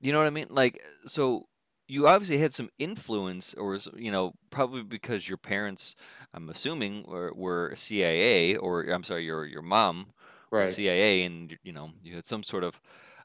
you 0.00 0.12
know 0.12 0.18
what 0.18 0.26
I 0.26 0.30
mean? 0.30 0.46
Like, 0.50 0.80
so 1.06 1.47
you 1.88 2.06
obviously 2.06 2.38
had 2.38 2.54
some 2.54 2.70
influence, 2.78 3.54
or 3.54 3.78
you 3.96 4.10
know, 4.12 4.34
probably 4.50 4.82
because 4.82 5.28
your 5.28 5.38
parents, 5.38 5.96
I'm 6.34 6.48
assuming, 6.50 7.04
were, 7.04 7.32
were 7.34 7.74
CIA, 7.76 8.56
or 8.56 8.82
I'm 8.84 9.04
sorry, 9.04 9.24
your 9.24 9.46
your 9.46 9.62
mom 9.62 10.12
Right. 10.50 10.78
CIA, 10.88 11.24
and 11.24 11.56
you 11.62 11.72
know 11.72 11.90
you 12.02 12.14
had 12.14 12.26
some 12.26 12.42
sort 12.42 12.64
of 12.64 12.80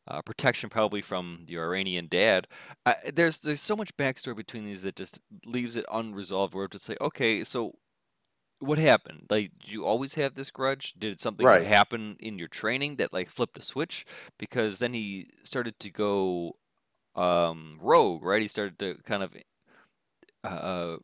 uh, 0.08 0.22
protection 0.22 0.70
probably 0.70 1.01
from 1.01 1.46
your 1.48 1.65
Iranian 1.65 2.08
dad. 2.08 2.48
I, 2.86 2.96
there's 3.13 3.39
there's 3.39 3.62
so 3.62 3.75
much 3.75 3.96
backstory 3.98 4.36
between 4.36 4.65
these 4.65 4.82
that 4.84 4.96
just 4.96 5.20
leaves 5.46 5.75
it 5.75 5.86
unresolved. 5.91 6.53
Where 6.53 6.67
just 6.67 6.89
like, 6.89 7.01
okay, 7.01 7.43
so 7.43 7.74
what 8.60 8.77
happened? 8.77 9.27
Like, 9.29 9.51
did 9.60 9.72
you 9.74 9.86
always 9.86 10.13
have 10.15 10.36
this 10.36 10.51
grudge? 10.51 10.93
Did 10.98 11.20
something 11.20 11.50
Right. 11.50 11.63
happen 11.63 12.15
in 12.20 12.39
your 12.39 12.48
training 12.48 12.96
that 12.98 13.12
like 13.13 13.29
flipped 13.29 13.58
a 13.58 13.62
switch? 13.62 14.05
Because 14.38 14.79
then 14.79 14.93
he 14.93 15.27
started 15.43 15.79
to 15.79 15.89
go 15.89 16.55
um, 17.15 17.79
rogue, 17.82 18.24
right? 18.24 18.41
He 18.41 18.48
started 18.48 18.79
to 18.79 18.96
kind 19.03 19.24
of 19.24 19.34
uh, 20.43 20.98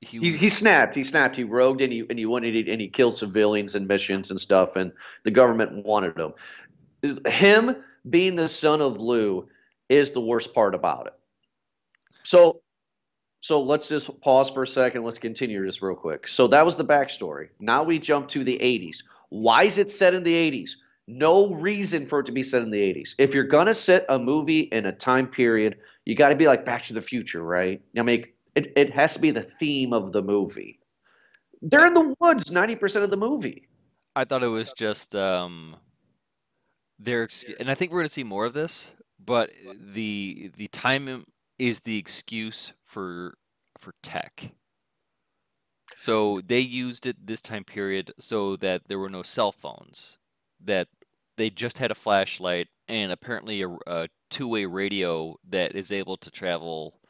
he 0.00 0.18
He, 0.18 0.18
was, 0.18 0.34
he 0.34 0.48
snapped. 0.48 0.94
He 0.94 1.04
snapped. 1.04 1.36
He 1.36 1.44
rogued 1.44 1.80
and 1.80 1.92
he 1.92 2.00
and 2.08 2.18
he 2.18 2.24
he, 2.24 2.72
and 2.72 2.80
he 2.80 2.88
killed 2.88 3.16
civilians 3.16 3.74
and 3.74 3.88
missions 3.88 4.30
and 4.30 4.40
stuff. 4.40 4.76
And 4.76 4.92
the 5.24 5.30
government 5.30 5.84
wanted 5.84 6.18
him. 6.18 6.34
Him 7.26 7.76
being 8.08 8.36
the 8.36 8.48
son 8.48 8.80
of 8.80 9.00
Lou 9.00 9.48
is 9.88 10.10
the 10.10 10.20
worst 10.20 10.54
part 10.54 10.74
about 10.74 11.06
it. 11.06 11.14
So, 12.22 12.62
so 13.40 13.62
let's 13.62 13.88
just 13.88 14.20
pause 14.20 14.48
for 14.48 14.62
a 14.62 14.66
second. 14.66 15.02
Let's 15.02 15.18
continue 15.18 15.64
this 15.64 15.82
real 15.82 15.96
quick. 15.96 16.26
So 16.26 16.46
that 16.48 16.64
was 16.64 16.76
the 16.76 16.84
backstory. 16.84 17.48
Now 17.60 17.82
we 17.82 17.98
jump 17.98 18.28
to 18.28 18.44
the 18.44 18.58
80s. 18.58 19.04
Why 19.28 19.64
is 19.64 19.78
it 19.78 19.90
set 19.90 20.14
in 20.14 20.22
the 20.22 20.34
80s? 20.34 20.70
No 21.06 21.54
reason 21.54 22.06
for 22.06 22.20
it 22.20 22.26
to 22.26 22.32
be 22.32 22.42
set 22.42 22.62
in 22.62 22.70
the 22.70 22.80
80s. 22.80 23.14
If 23.18 23.34
you're 23.34 23.44
gonna 23.44 23.74
set 23.74 24.06
a 24.08 24.18
movie 24.18 24.60
in 24.60 24.86
a 24.86 24.92
time 24.92 25.26
period, 25.26 25.76
you 26.04 26.14
got 26.14 26.30
to 26.30 26.36
be 26.36 26.46
like 26.46 26.64
Back 26.64 26.84
to 26.84 26.94
the 26.94 27.02
Future, 27.02 27.42
right? 27.42 27.80
I 27.96 28.02
mean, 28.02 28.26
it, 28.54 28.72
it 28.76 28.90
has 28.90 29.14
to 29.14 29.20
be 29.20 29.30
the 29.30 29.42
theme 29.42 29.92
of 29.92 30.12
the 30.12 30.22
movie. 30.22 30.80
They're 31.62 31.86
in 31.86 31.94
the 31.94 32.14
woods 32.20 32.50
90% 32.50 33.02
of 33.02 33.10
the 33.10 33.16
movie. 33.16 33.68
I 34.14 34.24
thought 34.24 34.42
it 34.42 34.48
was 34.48 34.72
just 34.76 35.14
um, 35.16 35.76
their 36.98 37.24
ex- 37.24 37.44
and 37.58 37.70
I 37.70 37.74
think 37.74 37.90
we're 37.90 38.00
going 38.00 38.08
to 38.08 38.12
see 38.14 38.24
more 38.24 38.44
of 38.44 38.52
this. 38.52 38.88
But 39.24 39.50
the 39.78 40.50
the 40.56 40.68
time 40.68 41.24
is 41.58 41.80
the 41.80 41.96
excuse 41.96 42.72
for 42.84 43.34
for 43.78 43.94
tech. 44.02 44.52
So 45.96 46.40
they 46.46 46.60
used 46.60 47.06
it 47.06 47.26
this 47.26 47.40
time 47.40 47.64
period 47.64 48.12
so 48.18 48.56
that 48.56 48.84
there 48.88 48.98
were 48.98 49.08
no 49.08 49.22
cell 49.22 49.52
phones, 49.52 50.18
that 50.64 50.88
they 51.36 51.50
just 51.50 51.78
had 51.78 51.90
a 51.90 51.94
flashlight 51.94 52.68
and 52.88 53.12
apparently 53.12 53.62
a, 53.62 53.76
a 53.86 54.08
two-way 54.30 54.66
radio 54.66 55.36
that 55.48 55.74
is 55.74 55.90
able 55.90 56.16
to 56.18 56.30
travel 56.30 57.00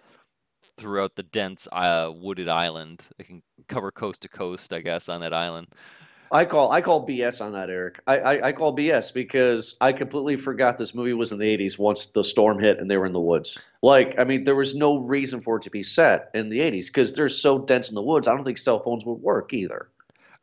throughout 0.77 1.15
the 1.17 1.23
dense 1.23 1.69
uh, 1.73 2.11
wooded 2.15 2.49
island. 2.49 3.03
It 3.19 3.27
can 3.27 3.43
cover 3.69 3.91
coast 3.91 4.23
to 4.23 4.29
coast, 4.29 4.73
I 4.73 4.81
guess, 4.81 5.09
on 5.09 5.21
that 5.21 5.35
island. 5.35 5.69
I 6.33 6.45
call 6.45 6.73
I 6.73 6.81
call 6.81 7.07
BS 7.07 7.41
on 7.41 7.53
that, 7.53 7.71
Eric. 7.71 8.01
I, 8.09 8.19
I, 8.19 8.49
I 8.49 8.53
call 8.53 8.75
BS 8.75 9.15
because 9.15 9.77
I 9.81 9.93
completely 9.93 10.37
forgot 10.37 10.79
this 10.79 10.95
movie 10.95 11.13
was 11.13 11.31
in 11.31 11.39
the 11.39 11.57
80s 11.57 11.79
once 11.79 12.07
the 12.07 12.25
storm 12.25 12.59
hit 12.59 12.81
and 12.81 12.91
they 12.91 12.97
were 12.97 13.07
in 13.07 13.13
the 13.13 13.21
woods. 13.21 13.59
Like, 13.83 14.19
I 14.19 14.25
mean, 14.25 14.43
there 14.43 14.57
was 14.57 14.75
no 14.75 14.99
reason 14.99 15.41
for 15.41 15.59
it 15.59 15.63
to 15.63 15.71
be 15.71 15.85
set 15.85 16.31
in 16.35 16.49
the 16.49 16.59
80s 16.59 16.87
because 16.87 17.13
they're 17.13 17.29
so 17.29 17.59
dense 17.61 17.89
in 17.89 17.95
the 17.95 18.03
woods. 18.03 18.27
I 18.27 18.35
don't 18.35 18.43
think 18.43 18.59
cell 18.59 18.81
phones 18.81 19.05
would 19.05 19.21
work 19.21 19.53
either. 19.53 19.91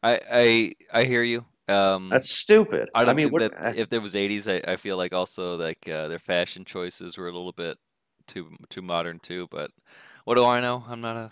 I 0.01 0.20
I, 0.32 0.75
I 0.94 1.03
hear 1.03 1.24
you. 1.24 1.46
Um, 1.71 2.09
That's 2.09 2.29
stupid. 2.29 2.89
I 2.93 3.03
don't 3.05 3.15
mean, 3.15 3.29
what, 3.29 3.39
that 3.39 3.75
if 3.77 3.89
there 3.89 4.01
was 4.01 4.15
80s, 4.15 4.47
I, 4.47 4.71
I 4.73 4.75
feel 4.75 4.97
like 4.97 5.13
also 5.13 5.57
like 5.57 5.87
uh, 5.87 6.07
their 6.07 6.19
fashion 6.19 6.65
choices 6.65 7.17
were 7.17 7.27
a 7.27 7.31
little 7.31 7.53
bit 7.53 7.77
too 8.27 8.51
too 8.69 8.81
modern 8.81 9.19
too. 9.19 9.47
But 9.51 9.71
what 10.25 10.35
do 10.35 10.45
I 10.45 10.59
know? 10.61 10.83
I'm 10.87 11.01
not 11.01 11.15
a 11.17 11.31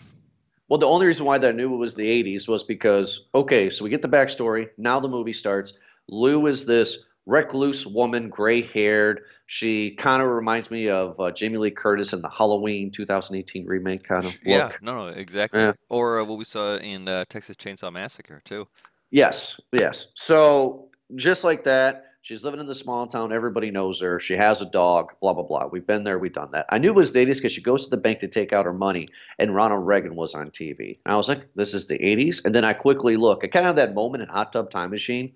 Well, 0.68 0.78
the 0.78 0.86
only 0.86 1.06
reason 1.06 1.26
why 1.26 1.38
that 1.38 1.48
I 1.48 1.52
knew 1.52 1.74
it 1.74 1.78
was 1.78 1.94
the 1.94 2.08
80s 2.08 2.48
was 2.48 2.62
because, 2.64 3.26
okay, 3.34 3.70
so 3.70 3.84
we 3.84 3.90
get 3.90 4.02
the 4.02 4.08
backstory. 4.08 4.70
Now 4.78 5.00
the 5.00 5.08
movie 5.08 5.32
starts. 5.32 5.72
Lou 6.08 6.46
is 6.46 6.64
this 6.64 6.98
recluse 7.26 7.86
woman, 7.86 8.28
gray 8.30 8.62
haired. 8.62 9.22
She 9.46 9.92
kind 9.96 10.22
of 10.22 10.28
reminds 10.28 10.70
me 10.70 10.88
of 10.88 11.18
uh, 11.18 11.32
Jamie 11.32 11.58
Lee 11.58 11.70
Curtis 11.72 12.12
in 12.12 12.22
the 12.22 12.30
Halloween 12.30 12.90
2018 12.92 13.66
remake 13.66 14.04
kind 14.04 14.26
of 14.26 14.38
look. 14.44 14.68
yeah 14.68 14.72
no 14.80 14.94
no 14.94 15.06
exactly 15.08 15.60
Yeah. 15.60 15.72
or 15.88 16.20
uh, 16.20 16.24
what 16.24 16.38
we 16.38 16.44
saw 16.44 16.76
in 16.76 17.08
uh, 17.08 17.24
Texas 17.28 17.56
Chainsaw 17.56 17.92
Massacre 17.92 18.40
too. 18.44 18.66
Yes, 19.10 19.60
yes. 19.72 20.08
So 20.14 20.88
just 21.16 21.44
like 21.44 21.64
that, 21.64 22.06
she's 22.22 22.44
living 22.44 22.60
in 22.60 22.66
the 22.66 22.74
small 22.74 23.06
town. 23.06 23.32
Everybody 23.32 23.70
knows 23.70 24.00
her. 24.00 24.20
She 24.20 24.34
has 24.34 24.60
a 24.60 24.66
dog. 24.66 25.12
Blah 25.20 25.34
blah 25.34 25.42
blah. 25.42 25.66
We've 25.66 25.86
been 25.86 26.04
there. 26.04 26.18
We've 26.18 26.32
done 26.32 26.50
that. 26.52 26.66
I 26.70 26.78
knew 26.78 26.88
it 26.88 26.94
was 26.94 27.12
the 27.12 27.24
80s 27.24 27.36
because 27.36 27.52
she 27.52 27.62
goes 27.62 27.84
to 27.84 27.90
the 27.90 27.96
bank 27.96 28.20
to 28.20 28.28
take 28.28 28.52
out 28.52 28.66
her 28.66 28.72
money, 28.72 29.08
and 29.38 29.54
Ronald 29.54 29.86
Reagan 29.86 30.14
was 30.14 30.34
on 30.34 30.50
TV. 30.50 30.98
And 31.04 31.12
I 31.12 31.16
was 31.16 31.28
like, 31.28 31.48
"This 31.54 31.74
is 31.74 31.86
the 31.86 31.98
80s." 31.98 32.44
And 32.44 32.54
then 32.54 32.64
I 32.64 32.72
quickly 32.72 33.16
look. 33.16 33.44
I 33.44 33.48
kind 33.48 33.66
of 33.66 33.76
that 33.76 33.94
moment 33.94 34.22
in 34.22 34.28
Hot 34.28 34.52
Tub 34.52 34.70
Time 34.70 34.90
Machine 34.90 35.32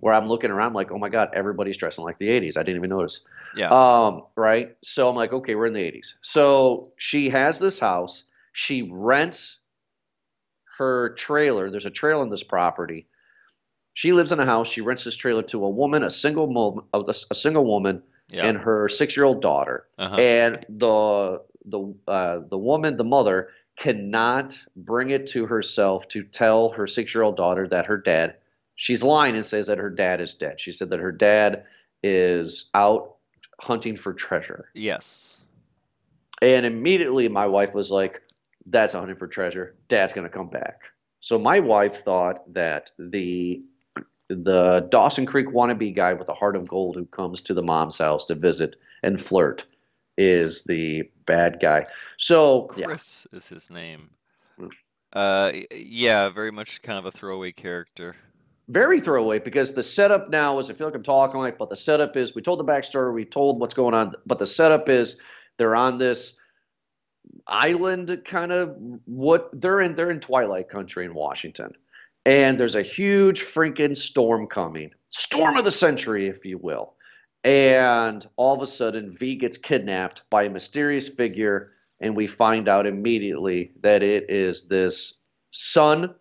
where 0.00 0.14
I'm 0.14 0.28
looking 0.28 0.50
around 0.50 0.74
like, 0.74 0.92
"Oh 0.92 0.98
my 0.98 1.08
God, 1.08 1.30
everybody's 1.32 1.76
dressing 1.76 2.04
like 2.04 2.18
the 2.18 2.28
80s." 2.28 2.56
I 2.56 2.62
didn't 2.62 2.76
even 2.76 2.90
notice. 2.90 3.22
Yeah. 3.56 3.70
Um, 3.70 4.22
right. 4.36 4.76
So 4.82 5.08
I'm 5.08 5.16
like, 5.16 5.32
okay, 5.32 5.54
we're 5.54 5.66
in 5.66 5.72
the 5.72 5.82
80s. 5.82 6.14
So 6.20 6.92
she 6.96 7.30
has 7.30 7.58
this 7.58 7.78
house. 7.78 8.24
She 8.52 8.82
rents 8.82 9.58
her 10.78 11.10
trailer. 11.10 11.70
There's 11.70 11.86
a 11.86 11.90
trailer 11.90 12.22
on 12.22 12.30
this 12.30 12.42
property. 12.42 13.06
She 13.94 14.12
lives 14.12 14.32
in 14.32 14.38
a 14.38 14.44
house. 14.44 14.70
She 14.70 14.80
rents 14.80 15.04
this 15.04 15.16
trailer 15.16 15.42
to 15.44 15.64
a 15.64 15.70
woman, 15.70 16.04
a 16.04 16.10
single 16.10 16.46
mom, 16.46 16.86
a, 16.94 17.12
single 17.12 17.64
woman, 17.64 18.02
yeah. 18.28 18.46
and 18.46 18.58
her 18.58 18.88
six-year-old 18.88 19.42
daughter. 19.42 19.86
uh-huh. 19.98 20.16
And 20.16 20.64
the 20.68 21.42
the 21.64 21.94
uh, 22.06 22.38
the 22.48 22.58
woman, 22.58 22.96
the 22.96 23.04
mother, 23.04 23.48
cannot 23.76 24.58
bring 24.76 25.10
it 25.10 25.26
to 25.28 25.46
herself 25.46 26.06
to 26.08 26.22
tell 26.22 26.70
her 26.70 26.86
six-year-old 26.86 27.36
daughter 27.36 27.66
that 27.68 27.86
her 27.86 27.98
dad. 27.98 28.36
She's 28.76 29.02
lying 29.02 29.34
and 29.34 29.44
says 29.44 29.66
that 29.66 29.78
her 29.78 29.90
dad 29.90 30.20
is 30.20 30.34
dead. 30.34 30.60
She 30.60 30.70
said 30.70 30.90
that 30.90 31.00
her 31.00 31.10
dad 31.10 31.64
is 32.04 32.70
out 32.72 33.16
hunting 33.60 33.96
for 33.96 34.12
treasure. 34.12 34.68
yes. 34.74 35.24
And 36.40 36.64
immediately 36.64 37.28
my 37.28 37.48
wife 37.48 37.74
was 37.74 37.90
like, 37.90 38.22
That's 38.70 38.94
a 38.94 38.98
hunting 38.98 39.16
for 39.16 39.26
treasure. 39.26 39.76
Dad's 39.88 40.12
gonna 40.12 40.28
come 40.28 40.48
back. 40.48 40.82
So 41.20 41.38
my 41.38 41.60
wife 41.60 42.02
thought 42.04 42.52
that 42.54 42.90
the 42.98 43.62
the 44.28 44.86
Dawson 44.90 45.24
Creek 45.26 45.48
wannabe 45.48 45.94
guy 45.96 46.12
with 46.12 46.28
a 46.28 46.34
heart 46.34 46.54
of 46.54 46.68
gold 46.68 46.96
who 46.96 47.06
comes 47.06 47.40
to 47.42 47.54
the 47.54 47.62
mom's 47.62 47.96
house 47.98 48.24
to 48.26 48.34
visit 48.34 48.76
and 49.02 49.20
flirt 49.20 49.64
is 50.18 50.64
the 50.64 51.08
bad 51.24 51.58
guy. 51.60 51.86
So 52.18 52.68
yeah, 52.76 52.86
Chris 52.86 53.26
is 53.32 53.48
his 53.48 53.70
name. 53.70 54.10
Mm. 54.60 54.70
Uh, 55.12 55.52
yeah, 55.74 56.28
very 56.28 56.50
much 56.50 56.82
kind 56.82 56.98
of 56.98 57.06
a 57.06 57.10
throwaway 57.10 57.52
character. 57.52 58.16
very 58.68 59.00
throwaway 59.00 59.38
because 59.38 59.72
the 59.72 59.82
setup 59.82 60.28
now 60.28 60.58
is 60.58 60.68
I 60.68 60.74
feel 60.74 60.86
like 60.86 60.94
I'm 60.94 61.02
talking 61.02 61.40
like, 61.40 61.56
but 61.56 61.70
the 61.70 61.76
setup 61.76 62.16
is 62.16 62.34
we 62.34 62.42
told 62.42 62.60
the 62.60 62.64
backstory, 62.64 63.14
we 63.14 63.24
told 63.24 63.58
what's 63.60 63.74
going 63.74 63.94
on, 63.94 64.12
but 64.26 64.38
the 64.38 64.46
setup 64.46 64.88
is 64.90 65.16
they're 65.56 65.74
on 65.74 65.96
this 65.98 66.34
island 67.48 68.22
kind 68.24 68.52
of 68.52 68.76
what 69.04 69.50
they're 69.60 69.80
in 69.80 69.94
they're 69.94 70.10
in 70.10 70.20
Twilight 70.20 70.68
Country 70.68 71.04
in 71.04 71.14
Washington. 71.14 71.72
And 72.26 72.58
there's 72.58 72.74
a 72.74 72.82
huge 72.82 73.42
freaking 73.42 73.96
storm 73.96 74.46
coming. 74.46 74.90
Storm 75.08 75.56
of 75.56 75.64
the 75.64 75.70
century, 75.70 76.28
if 76.28 76.44
you 76.44 76.58
will. 76.58 76.94
And 77.44 78.28
all 78.36 78.54
of 78.54 78.60
a 78.60 78.66
sudden 78.66 79.14
V 79.14 79.36
gets 79.36 79.56
kidnapped 79.56 80.22
by 80.28 80.42
a 80.44 80.50
mysterious 80.50 81.08
figure, 81.08 81.72
and 82.00 82.14
we 82.14 82.26
find 82.26 82.68
out 82.68 82.86
immediately 82.86 83.72
that 83.82 84.02
it 84.02 84.28
is 84.28 84.68
this 84.68 85.20
son 85.50 86.14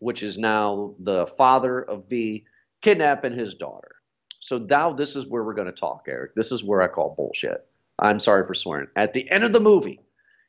which 0.00 0.22
is 0.22 0.38
now 0.38 0.94
the 0.98 1.26
father 1.26 1.82
of 1.82 2.08
V, 2.08 2.44
kidnapping 2.82 3.38
his 3.38 3.54
daughter. 3.54 3.96
So 4.40 4.58
now 4.58 4.92
this 4.92 5.14
is 5.14 5.26
where 5.26 5.44
we're 5.44 5.54
going 5.54 5.66
to 5.66 5.72
talk, 5.72 6.06
Eric. 6.08 6.34
This 6.34 6.50
is 6.50 6.64
where 6.64 6.82
I 6.82 6.88
call 6.88 7.14
bullshit. 7.14 7.66
I'm 7.98 8.18
sorry 8.18 8.46
for 8.46 8.54
swearing. 8.54 8.88
At 8.96 9.12
the 9.12 9.30
end 9.30 9.44
of 9.44 9.52
the 9.52 9.60
movie, 9.60 10.00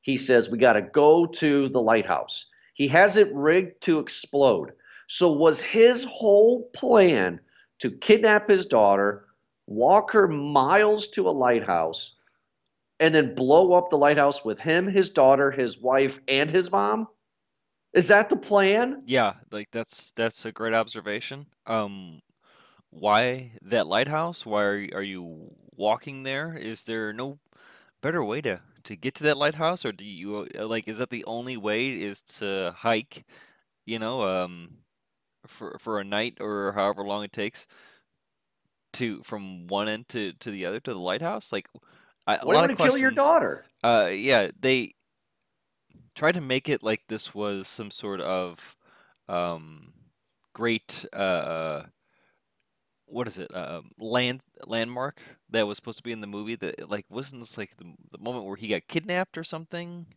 he 0.02 0.18
says 0.18 0.50
we 0.50 0.58
got 0.58 0.74
to 0.74 0.82
go 0.82 1.26
to 1.26 1.70
the 1.70 1.82
lighthouse. 1.82 2.48
He 2.74 2.88
has 2.90 3.18
it 3.18 3.34
rigged 3.34 3.82
to 3.84 4.00
explode. 4.00 4.72
So 5.08 5.32
was 5.32 5.62
his 5.62 6.04
whole 6.04 6.70
plan 6.74 7.40
to 7.80 7.92
kidnap 7.92 8.50
his 8.50 8.66
daughter, 8.66 9.28
walk 9.68 10.12
her 10.12 10.28
miles 10.28 11.08
to 11.10 11.28
a 11.28 11.32
lighthouse, 11.32 12.16
and 13.00 13.14
then 13.14 13.36
blow 13.36 13.74
up 13.74 13.90
the 13.90 13.98
lighthouse 13.98 14.46
with 14.46 14.60
him, 14.60 14.88
his 14.88 15.10
daughter, 15.10 15.52
his 15.52 15.80
wife, 15.80 16.20
and 16.28 16.50
his 16.50 16.72
mom? 16.72 17.08
Is 17.94 18.08
that 18.08 18.30
the 18.30 18.38
plan? 18.38 19.04
Yeah, 19.06 19.34
like 19.52 19.70
that's 19.72 20.12
that's 20.12 20.46
a 20.46 20.52
great 20.52 20.74
observation. 20.74 21.48
Um, 21.66 22.22
why 22.90 23.52
that 23.62 23.88
lighthouse? 23.88 24.46
Why 24.46 24.64
are 24.64 24.78
y- 24.78 24.90
are 24.94 25.04
you 25.04 25.54
walking 25.76 26.24
there? 26.24 26.56
Is 26.56 26.84
there 26.84 27.12
no 27.12 27.40
better 28.02 28.24
way 28.24 28.42
to 28.42 28.62
to 28.84 28.96
get 28.96 29.16
to 29.16 29.24
that 29.24 29.38
lighthouse, 29.38 29.86
or 29.86 29.92
do 29.92 30.06
you 30.06 30.48
uh, 30.58 30.68
like? 30.68 30.88
Is 30.88 30.98
that 31.00 31.10
the 31.10 31.26
only 31.26 31.58
way? 31.58 31.90
Is 31.90 32.22
to 32.40 32.74
hike? 32.78 33.26
You 33.86 34.00
know, 34.00 34.22
um, 34.22 34.78
for 35.48 35.78
for 35.80 36.00
a 36.00 36.04
night 36.04 36.38
or 36.40 36.74
however 36.74 37.04
long 37.04 37.24
it 37.24 37.34
takes 37.34 37.68
to 38.94 39.22
from 39.24 39.68
one 39.68 39.88
end 39.88 40.10
to 40.10 40.34
to 40.34 40.52
the 40.52 40.66
other 40.66 40.80
to 40.80 40.94
the 40.94 41.00
lighthouse. 41.00 41.52
Like, 41.52 41.68
I, 42.28 42.38
a 42.38 42.46
lot 42.46 42.56
want 42.56 42.72
of 42.72 42.78
to 42.78 42.84
kill 42.84 42.98
your 42.98 43.12
daughter? 43.12 43.66
Uh, 43.84 44.10
yeah, 44.12 44.50
they 44.60 44.94
tried 46.16 46.34
to 46.34 46.42
make 46.42 46.70
it 46.70 46.84
like 46.84 47.02
this 47.08 47.34
was 47.34 47.68
some 47.68 47.92
sort 47.92 48.22
of 48.22 48.76
um 49.28 49.94
great 50.54 51.06
uh 51.14 51.84
what 53.12 53.28
is 53.28 53.38
it? 53.38 53.54
Um, 53.54 53.92
land 54.00 54.42
landmark 54.66 55.20
that 55.52 55.68
was 55.68 55.76
supposed 55.78 55.98
to 55.98 56.04
be 56.04 56.12
in 56.12 56.22
the 56.22 56.28
movie. 56.28 56.56
That 56.56 56.90
like 56.90 57.06
wasn't 57.10 57.42
this 57.42 57.58
like 57.58 57.76
the, 57.78 57.94
the 58.12 58.18
moment 58.18 58.46
where 58.46 58.56
he 58.56 58.68
got 58.70 58.88
kidnapped 58.88 59.38
or 59.38 59.44
something? 59.44 60.08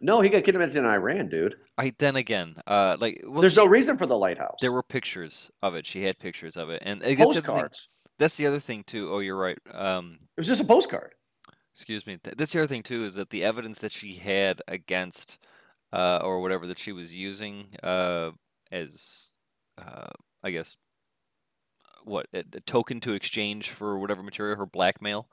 No, 0.00 0.20
he 0.20 0.28
got 0.28 0.44
kidnapped 0.44 0.76
in 0.76 0.84
Iran, 0.86 1.28
dude. 1.28 1.56
I 1.76 1.92
then 1.98 2.14
again, 2.16 2.54
uh, 2.66 2.96
like 3.00 3.20
well, 3.26 3.40
There's 3.40 3.56
no 3.56 3.66
reason 3.66 3.98
for 3.98 4.06
the 4.06 4.16
lighthouse. 4.16 4.56
There 4.60 4.72
were 4.72 4.82
pictures 4.82 5.50
of 5.62 5.74
it. 5.74 5.84
She 5.86 6.02
had 6.04 6.18
pictures 6.18 6.56
of 6.56 6.70
it, 6.70 6.82
and 6.84 7.00
the 7.02 7.06
other 7.06 7.16
thing- 7.16 7.24
postcards. 7.42 7.88
that's 8.18 8.36
the 8.36 8.46
other 8.46 8.60
thing 8.60 8.84
too. 8.84 9.12
Oh, 9.12 9.18
you're 9.18 9.36
right. 9.38 9.58
Um, 9.72 10.18
It 10.36 10.40
was 10.40 10.46
just 10.46 10.60
a 10.60 10.64
postcard. 10.64 11.14
excuse 11.74 12.06
me. 12.06 12.16
Th- 12.22 12.36
That's 12.36 12.52
the 12.52 12.60
other 12.60 12.68
thing 12.68 12.82
too 12.84 13.04
is 13.04 13.14
that 13.14 13.30
the 13.30 13.42
evidence 13.44 13.80
that 13.80 13.90
she 13.92 14.14
had 14.14 14.62
against, 14.68 15.38
uh, 15.92 16.20
or 16.22 16.40
whatever 16.42 16.66
that 16.68 16.78
she 16.78 16.92
was 16.92 17.12
using, 17.12 17.74
uh, 17.82 18.30
as, 18.70 19.32
uh, 19.78 20.10
I 20.44 20.50
guess, 20.52 20.76
what 22.08 22.26
a, 22.34 22.40
a 22.40 22.60
token 22.62 23.00
to 23.02 23.12
exchange 23.14 23.70
for 23.70 23.98
whatever 23.98 24.22
material, 24.22 24.56
her 24.58 24.66
blackmail, 24.66 25.28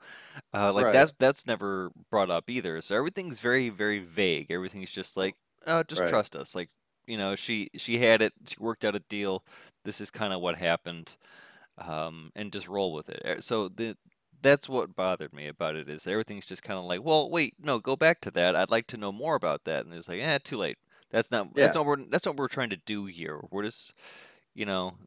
uh, 0.54 0.72
like 0.72 0.88
Right. 0.88 0.92
that's 0.92 1.14
that's 1.18 1.46
never 1.46 1.90
brought 2.10 2.30
up 2.30 2.50
either. 2.50 2.80
So 2.82 2.96
everything's 2.96 3.40
very 3.40 3.68
very 3.70 4.00
vague. 4.00 4.50
Everything's 4.50 4.90
just 4.92 5.16
like, 5.16 5.36
oh, 5.66 5.82
just 5.84 6.04
Right. 6.04 6.06
trust 6.06 6.36
us. 6.36 6.54
Like, 6.54 6.70
you 7.06 7.18
know, 7.18 7.36
she 7.36 7.70
she 7.76 7.98
had 7.98 8.22
it. 8.22 8.32
She 8.48 8.56
worked 8.60 8.84
out 8.84 8.96
a 8.96 9.00
deal. 9.00 9.44
This 9.84 10.00
is 10.00 10.10
kind 10.10 10.32
of 10.32 10.40
what 10.40 10.56
happened, 10.58 11.16
um, 11.78 12.30
and 12.34 12.52
just 12.52 12.68
roll 12.68 12.92
with 12.92 13.08
it. 13.08 13.22
Uh, 13.24 13.40
So 13.40 13.68
the 13.68 13.96
that's 14.42 14.68
what 14.68 14.94
bothered 14.94 15.32
me 15.32 15.48
about 15.48 15.76
it 15.76 15.88
is 15.88 16.06
everything's 16.06 16.46
just 16.46 16.62
kind 16.62 16.78
of 16.78 16.84
like, 16.84 17.02
well, 17.02 17.30
wait, 17.30 17.54
no, 17.58 17.78
go 17.80 17.96
back 17.96 18.20
to 18.20 18.30
that. 18.32 18.54
I'd 18.54 18.70
like 18.70 18.86
to 18.88 18.96
know 18.98 19.10
more 19.12 19.34
about 19.34 19.64
that. 19.64 19.86
And 19.86 19.94
it's 19.94 20.08
like, 20.08 20.20
eh, 20.20 20.38
too 20.44 20.58
late. 20.58 20.78
That's 21.10 21.30
not 21.30 21.56
that's 21.56 21.74
not 21.74 21.86
what 21.86 21.98
we're 21.98 22.06
that's 22.10 22.26
not 22.26 22.32
what 22.32 22.38
we're 22.40 22.48
trying 22.48 22.70
to 22.70 22.76
do 22.76 23.06
here. 23.06 23.40
We're 23.50 23.62
just, 23.64 23.94
you 24.54 24.66
know, 24.66 24.98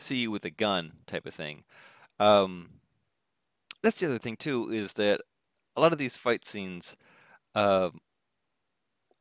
see 0.00 0.16
you 0.16 0.30
with 0.30 0.44
a 0.44 0.50
gun 0.50 0.92
type 1.06 1.26
of 1.26 1.34
thing. 1.34 1.64
Um, 2.18 2.70
that's 3.82 4.00
the 4.00 4.06
other 4.06 4.18
thing 4.18 4.36
too 4.36 4.70
is 4.70 4.94
that 4.94 5.20
a 5.76 5.80
lot 5.80 5.92
of 5.92 5.98
these 5.98 6.16
fight 6.16 6.44
scenes, 6.44 6.96
um, 7.54 8.00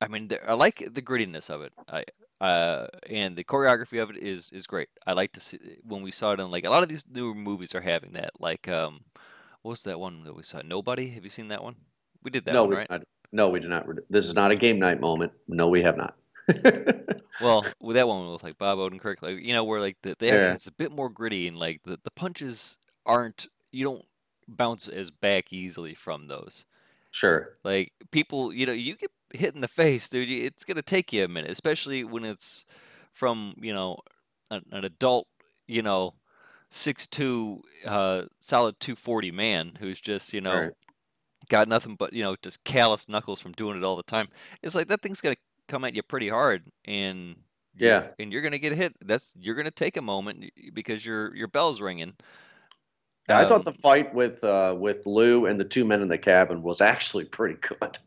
I 0.02 0.08
mean, 0.08 0.30
I 0.48 0.54
like 0.54 0.88
the 0.92 1.02
grittiness 1.02 1.50
of 1.50 1.62
it. 1.62 1.74
I 1.88 2.06
uh, 2.42 2.88
and 3.10 3.36
the 3.36 3.44
choreography 3.44 4.02
of 4.02 4.10
it 4.10 4.18
is 4.18 4.50
is 4.52 4.66
great. 4.66 4.88
I 5.06 5.14
like 5.14 5.34
to 5.34 5.42
see 5.42 5.60
when 5.84 6.02
we 6.02 6.12
saw 6.12 6.32
it 6.32 6.40
in 6.40 6.50
like 6.50 6.66
a 6.66 6.70
lot 6.70 6.84
of 6.84 6.90
these 6.90 7.06
newer 7.10 7.34
movies 7.34 7.76
are 7.76 7.82
having 7.82 8.14
that. 8.14 8.32
Like, 8.40 8.68
um, 8.70 9.02
what 9.62 9.72
was 9.72 9.84
that 9.84 10.00
one 10.00 10.24
that 10.24 10.36
we 10.36 10.44
saw? 10.44 10.62
Nobody. 10.64 11.10
Have 11.10 11.26
you 11.26 11.30
seen 11.30 11.50
that 11.50 11.64
one? 11.64 11.76
We 12.24 12.32
did 12.32 12.46
that 12.46 12.54
no, 12.54 12.64
one, 12.64 12.70
we 12.70 12.76
right? 12.78 12.90
not. 12.90 13.02
No, 13.32 13.50
we 13.50 13.60
did 13.60 13.70
not. 13.70 13.86
This 14.10 14.26
is 14.26 14.36
not 14.36 14.52
a 14.52 14.56
game 14.56 14.80
night 14.80 15.02
moment. 15.02 15.34
No, 15.48 15.68
we 15.68 15.82
have 15.82 15.98
not. 15.98 16.16
Well, 17.40 17.74
with 17.80 17.96
that 17.96 18.08
one 18.08 18.32
with 18.32 18.44
like 18.44 18.58
Bob 18.58 18.80
Odenkirk, 18.80 19.22
like 19.22 19.40
you 19.42 19.54
know, 19.54 19.64
where 19.64 19.80
like 19.80 19.98
the, 20.02 20.16
the 20.20 20.30
Yeah. 20.30 20.32
action's 20.32 20.68
a 20.68 20.72
bit 20.72 20.92
more 20.92 21.10
gritty 21.10 21.48
and 21.48 21.58
like 21.58 21.82
the, 21.84 22.00
the 22.04 22.12
punches 22.12 22.78
aren't 23.06 23.48
you 23.72 23.86
don't 23.86 24.06
bounce 24.48 24.88
as 24.88 25.10
back 25.12 25.54
easily 25.54 25.94
from 25.94 26.28
those. 26.28 26.66
sure. 27.12 27.58
Like 27.64 27.94
people, 28.12 28.54
you 28.54 28.66
know, 28.66 28.72
you 28.74 28.96
get 28.96 29.12
hit 29.34 29.56
in 29.56 29.62
the 29.62 29.68
face, 29.68 30.10
dude. 30.10 30.30
It's 30.30 30.64
gonna 30.64 30.82
take 30.82 31.12
you 31.14 31.24
a 31.26 31.28
minute, 31.28 31.52
especially 31.52 32.04
when 32.04 32.26
it's 32.26 32.66
from 33.14 33.56
you 33.62 33.74
know 33.74 34.00
an, 34.52 34.64
an 34.72 34.86
adult, 34.86 35.28
you 35.68 35.82
know, 35.82 36.16
six 36.70 37.08
two, 37.08 37.62
uh, 37.86 38.24
solid 38.40 38.80
two 38.80 38.96
forty 38.96 39.32
man 39.32 39.78
who's 39.80 40.02
just 40.02 40.34
you 40.34 40.42
know 40.42 40.68
Right. 40.68 40.74
got 41.50 41.68
nothing 41.68 41.96
but 41.96 42.14
you 42.14 42.24
know 42.24 42.36
just 42.42 42.64
callous 42.64 43.10
knuckles 43.10 43.40
from 43.40 43.54
doing 43.54 43.78
it 43.78 43.84
all 43.84 43.96
the 43.96 44.04
time. 44.04 44.30
It's 44.64 44.76
like 44.76 44.88
that 44.90 45.02
thing's 45.02 45.22
gonna 45.22 45.36
come 45.70 45.86
at 45.86 45.96
you 45.96 46.04
pretty 46.04 46.28
hard, 46.28 46.70
and 46.86 47.38
you're- 47.76 47.88
Yeah. 47.88 48.08
and 48.20 48.34
you're 48.34 48.42
gonna 48.42 48.58
get 48.58 48.74
hit. 48.74 48.94
That's 49.02 49.32
you're 49.40 49.56
gonna 49.56 49.72
take 49.72 49.96
a 49.96 50.02
moment 50.02 50.52
because 50.74 51.06
your 51.06 51.34
your 51.36 51.48
bell's 51.48 51.80
ringing. 51.80 52.14
Yeah, 53.30 53.40
I 53.40 53.44
Um, 53.44 53.48
thought 53.50 53.64
the 53.66 53.74
fight 53.74 54.14
with 54.14 54.44
uh, 54.44 54.76
with 54.78 55.06
Lou 55.06 55.46
and 55.46 55.60
the 55.60 55.64
two 55.66 55.86
men 55.86 56.02
in 56.02 56.08
the 56.10 56.18
cabin 56.18 56.62
was 56.64 56.82
actually 56.82 57.26
pretty 57.38 57.56
good. 57.62 57.98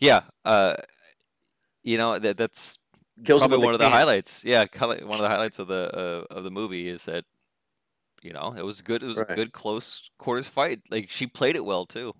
Yeah, 0.00 0.22
uh, 0.44 0.76
you 1.82 1.98
know 1.98 2.18
that 2.18 2.36
that's 2.36 2.78
Kills 3.24 3.42
probably 3.42 3.58
one 3.58 3.74
of 3.74 3.80
the 3.80 3.90
highlights. 3.90 4.42
Yeah, 4.44 4.64
one 4.80 4.90
of 4.98 5.18
the 5.18 5.28
highlights 5.28 5.58
of 5.58 5.68
the 5.68 5.90
uh, 6.30 6.34
of 6.34 6.44
the 6.44 6.50
movie 6.50 6.88
is 6.88 7.04
that 7.04 7.24
you 8.22 8.32
know 8.32 8.54
it 8.56 8.64
was 8.64 8.80
good. 8.80 9.02
It 9.02 9.06
was 9.06 9.18
a 9.20 9.26
good 9.26 9.52
close 9.52 10.10
quarters 10.18 10.48
fight. 10.48 10.80
Like 10.90 11.10
she 11.10 11.26
played 11.26 11.54
it 11.56 11.64
well 11.64 11.84
too. 11.84 12.14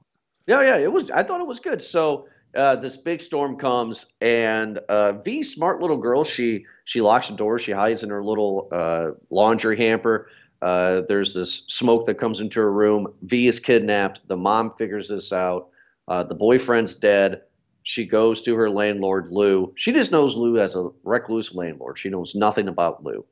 Yeah, 0.46 0.60
yeah, 0.62 0.76
it 0.76 0.92
was. 0.92 1.10
I 1.10 1.22
thought 1.22 1.40
it 1.40 1.46
was 1.46 1.60
good. 1.60 1.80
So 1.80 2.28
uh, 2.54 2.76
this 2.76 2.96
big 2.96 3.20
storm 3.20 3.56
comes, 3.56 4.06
and 4.20 4.78
uh, 4.88 5.12
V, 5.12 5.42
smart 5.42 5.80
little 5.80 5.96
girl, 5.96 6.24
she 6.24 6.66
she 6.84 7.00
locks 7.00 7.28
the 7.28 7.34
door. 7.34 7.58
She 7.58 7.72
hides 7.72 8.02
in 8.02 8.10
her 8.10 8.22
little 8.22 8.68
uh, 8.72 9.10
laundry 9.30 9.76
hamper. 9.76 10.28
Uh, 10.62 11.02
there's 11.08 11.32
this 11.32 11.62
smoke 11.68 12.06
that 12.06 12.16
comes 12.16 12.40
into 12.40 12.60
her 12.60 12.72
room. 12.72 13.14
V 13.22 13.46
is 13.46 13.58
kidnapped. 13.58 14.26
The 14.28 14.36
mom 14.36 14.74
figures 14.76 15.08
this 15.08 15.32
out. 15.32 15.68
Uh, 16.06 16.24
the 16.24 16.34
boyfriend's 16.34 16.94
dead. 16.94 17.42
She 17.82 18.04
goes 18.04 18.42
to 18.42 18.54
her 18.56 18.68
landlord, 18.68 19.28
Lou. 19.30 19.72
She 19.76 19.92
just 19.92 20.12
knows 20.12 20.36
Lou 20.36 20.58
as 20.58 20.76
a 20.76 20.90
recluse 21.02 21.54
landlord. 21.54 21.98
She 21.98 22.10
knows 22.10 22.34
nothing 22.34 22.68
about 22.68 23.02
Lou. 23.02 23.24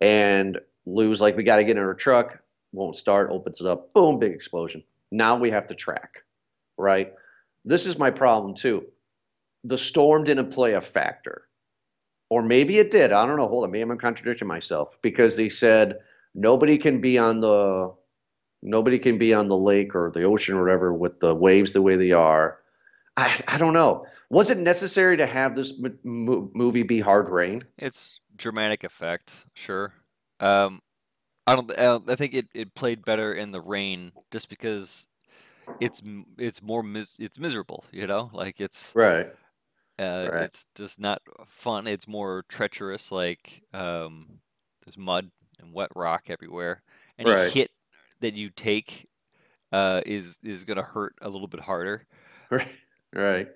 And 0.00 0.60
Lou's 0.84 1.20
like, 1.20 1.36
we 1.36 1.42
got 1.42 1.56
to 1.56 1.64
get 1.64 1.76
in 1.76 1.82
her 1.82 1.94
truck. 1.94 2.40
Won't 2.72 2.96
start. 2.96 3.30
Opens 3.32 3.60
it 3.60 3.66
up. 3.66 3.92
Boom, 3.94 4.20
big 4.20 4.32
explosion. 4.32 4.84
Now 5.10 5.36
we 5.36 5.50
have 5.50 5.66
to 5.68 5.74
track 5.74 6.22
right? 6.76 7.12
This 7.66 7.84
is 7.84 7.98
my 7.98 8.10
problem 8.10 8.54
too. 8.54 8.86
The 9.64 9.76
storm 9.76 10.24
didn't 10.24 10.50
play 10.52 10.72
a 10.74 10.80
factor. 10.80 11.42
Or 12.30 12.42
maybe 12.42 12.78
it 12.78 12.90
did. 12.90 13.12
I 13.12 13.26
don't 13.26 13.36
know. 13.36 13.46
Hold 13.48 13.64
on. 13.64 13.70
Maybe 13.70 13.82
I'm 13.90 13.98
contradicting 13.98 14.48
myself 14.48 14.96
because 15.02 15.36
they 15.36 15.48
said 15.48 15.98
nobody 16.34 16.78
can 16.78 17.00
be 17.00 17.18
on 17.18 17.40
the 17.40 17.92
nobody 18.62 18.98
can 18.98 19.18
be 19.18 19.34
on 19.34 19.48
the 19.48 19.56
lake 19.56 19.94
or 19.94 20.10
the 20.14 20.22
ocean 20.24 20.54
or 20.56 20.62
whatever 20.64 20.92
with 20.94 21.20
the 21.20 21.34
waves 21.34 21.72
the 21.72 21.82
way 21.82 21.96
they 21.96 22.12
are. 22.12 22.58
I, 23.16 23.38
I 23.48 23.58
don't 23.58 23.72
know. 23.74 24.06
Was 24.30 24.50
it 24.50 24.58
necessary 24.58 25.16
to 25.18 25.26
have 25.26 25.54
this 25.54 25.72
m- 25.82 25.98
mo- 26.02 26.50
movie 26.54 26.82
be 26.82 27.00
hard 27.00 27.28
rain? 27.28 27.64
It's 27.78 28.20
dramatic 28.36 28.84
effect, 28.84 29.32
sure. 29.54 29.92
Um. 30.40 30.80
I, 31.48 31.54
don't- 31.54 32.10
I 32.10 32.16
think 32.16 32.34
it, 32.34 32.48
it 32.56 32.74
played 32.74 33.04
better 33.04 33.32
in 33.32 33.52
the 33.52 33.60
rain 33.60 34.10
just 34.32 34.48
because 34.48 35.06
it's 35.80 36.02
it's 36.38 36.62
more 36.62 36.82
mis 36.82 37.16
it's 37.18 37.38
miserable. 37.38 37.84
You 37.92 38.06
know, 38.06 38.30
like 38.32 38.60
it's 38.60 38.94
Right. 38.94 39.26
uh, 39.98 40.28
Right. 40.30 40.42
it's 40.44 40.66
just 40.74 40.98
not 41.00 41.22
fun. 41.46 41.86
It's 41.86 42.08
more 42.08 42.44
treacherous. 42.48 43.10
Like 43.10 43.62
um, 43.72 44.40
there's 44.84 44.98
mud 44.98 45.30
and 45.58 45.72
wet 45.72 45.90
rock 45.96 46.24
everywhere. 46.28 46.82
Any 47.18 47.30
Right. 47.30 47.52
hit 47.52 47.70
that 48.20 48.34
you 48.34 48.50
take 48.50 49.08
uh, 49.72 50.02
is 50.06 50.38
is 50.44 50.64
gonna 50.64 50.82
hurt 50.82 51.14
a 51.22 51.28
little 51.28 51.48
bit 51.48 51.60
harder. 51.60 52.06
Right. 52.50 52.68
Right. 53.12 53.48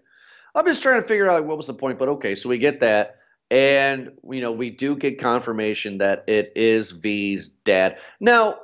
I'm 0.55 0.67
just 0.67 0.83
trying 0.83 1.01
to 1.01 1.07
figure 1.07 1.29
out 1.31 1.45
what 1.45 1.57
was 1.57 1.69
the 1.69 1.75
point, 1.75 1.99
but 1.99 2.09
okay, 2.09 2.35
so 2.35 2.49
we 2.49 2.59
get 2.59 2.81
that. 2.81 3.17
And 3.51 4.13
you 4.31 4.41
know, 4.41 4.53
we 4.53 4.71
do 4.71 4.97
get 4.97 5.21
confirmation 5.21 5.99
that 5.99 6.25
it 6.29 6.53
is 6.57 6.91
V's 6.93 7.49
dad. 7.65 7.99
Now, 8.21 8.59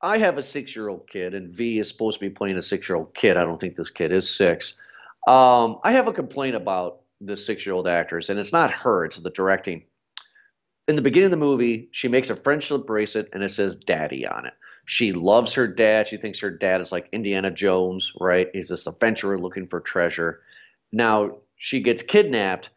I 0.00 0.18
have 0.18 0.38
a 0.38 0.42
six-year-old 0.42 1.08
kid, 1.08 1.34
and 1.34 1.52
V 1.52 1.78
is 1.78 1.88
supposed 1.88 2.20
to 2.20 2.24
be 2.24 2.30
playing 2.30 2.56
a 2.56 2.62
six-year-old 2.62 3.14
kid. 3.14 3.36
I 3.36 3.44
don't 3.44 3.60
think 3.60 3.74
this 3.74 3.90
kid 3.90 4.12
is 4.12 4.32
six. 4.32 4.74
Um, 5.26 5.78
I 5.82 5.92
have 5.92 6.06
a 6.08 6.12
complaint 6.12 6.54
about 6.54 7.00
the 7.20 7.36
six-year-old 7.36 7.88
actress, 7.88 8.28
and 8.28 8.38
it's 8.38 8.52
not 8.52 8.70
her; 8.70 9.04
it's 9.04 9.16
the 9.16 9.30
directing. 9.30 9.84
In 10.86 10.96
the 10.96 11.02
beginning 11.02 11.26
of 11.26 11.32
the 11.32 11.36
movie, 11.36 11.88
she 11.90 12.08
makes 12.08 12.30
a 12.30 12.36
friendship 12.36 12.86
bracelet, 12.86 13.28
and 13.32 13.42
it 13.42 13.50
says 13.50 13.76
"Daddy" 13.76 14.26
on 14.26 14.46
it. 14.46 14.54
She 14.86 15.12
loves 15.12 15.52
her 15.54 15.66
dad. 15.66 16.08
She 16.08 16.16
thinks 16.16 16.40
her 16.40 16.50
dad 16.50 16.80
is 16.80 16.92
like 16.92 17.08
Indiana 17.12 17.50
Jones, 17.50 18.12
right? 18.20 18.48
He's 18.54 18.68
this 18.68 18.86
adventurer 18.86 19.38
looking 19.38 19.66
for 19.66 19.80
treasure. 19.80 20.40
Now 20.92 21.38
she 21.56 21.80
gets 21.80 22.02
kidnapped. 22.02 22.70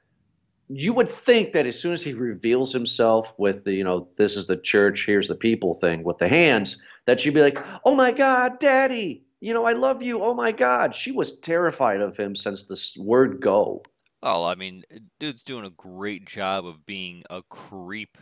You 0.74 0.94
would 0.94 1.10
think 1.10 1.54
that 1.54 1.68
as 1.68 1.80
soon 1.80 1.94
as 1.94 2.04
he 2.04 2.14
reveals 2.14 2.72
himself 2.72 3.34
with 3.38 3.64
the, 3.66 3.74
you 3.74 3.84
know, 3.84 4.08
this 4.18 4.38
is 4.38 4.46
the 4.46 4.58
church, 4.58 5.06
here's 5.06 5.28
the 5.28 5.36
people 5.36 5.74
thing 5.74 6.04
with 6.04 6.18
the 6.18 6.28
hands, 6.28 6.78
that 7.06 7.20
she'd 7.20 7.34
be 7.34 7.42
like, 7.42 7.60
oh 7.86 7.96
my 7.96 8.12
God, 8.12 8.60
daddy, 8.60 9.26
you 9.40 9.54
know, 9.54 9.66
I 9.66 9.74
love 9.74 10.02
you. 10.02 10.24
Oh 10.24 10.34
my 10.34 10.52
God. 10.52 10.96
She 10.96 11.12
was 11.12 11.40
terrified 11.40 12.02
of 12.02 12.16
him 12.18 12.36
since 12.36 12.64
the 12.64 12.76
s- 12.76 12.96
word 12.98 13.42
go. 13.42 13.84
Oh, 14.24 14.44
I 14.44 14.56
mean, 14.56 14.84
dude's 15.20 15.44
doing 15.44 15.66
a 15.66 15.70
great 15.72 16.26
job 16.26 16.66
of 16.66 16.86
being 16.86 17.24
a 17.30 17.42
creep. 17.44 18.18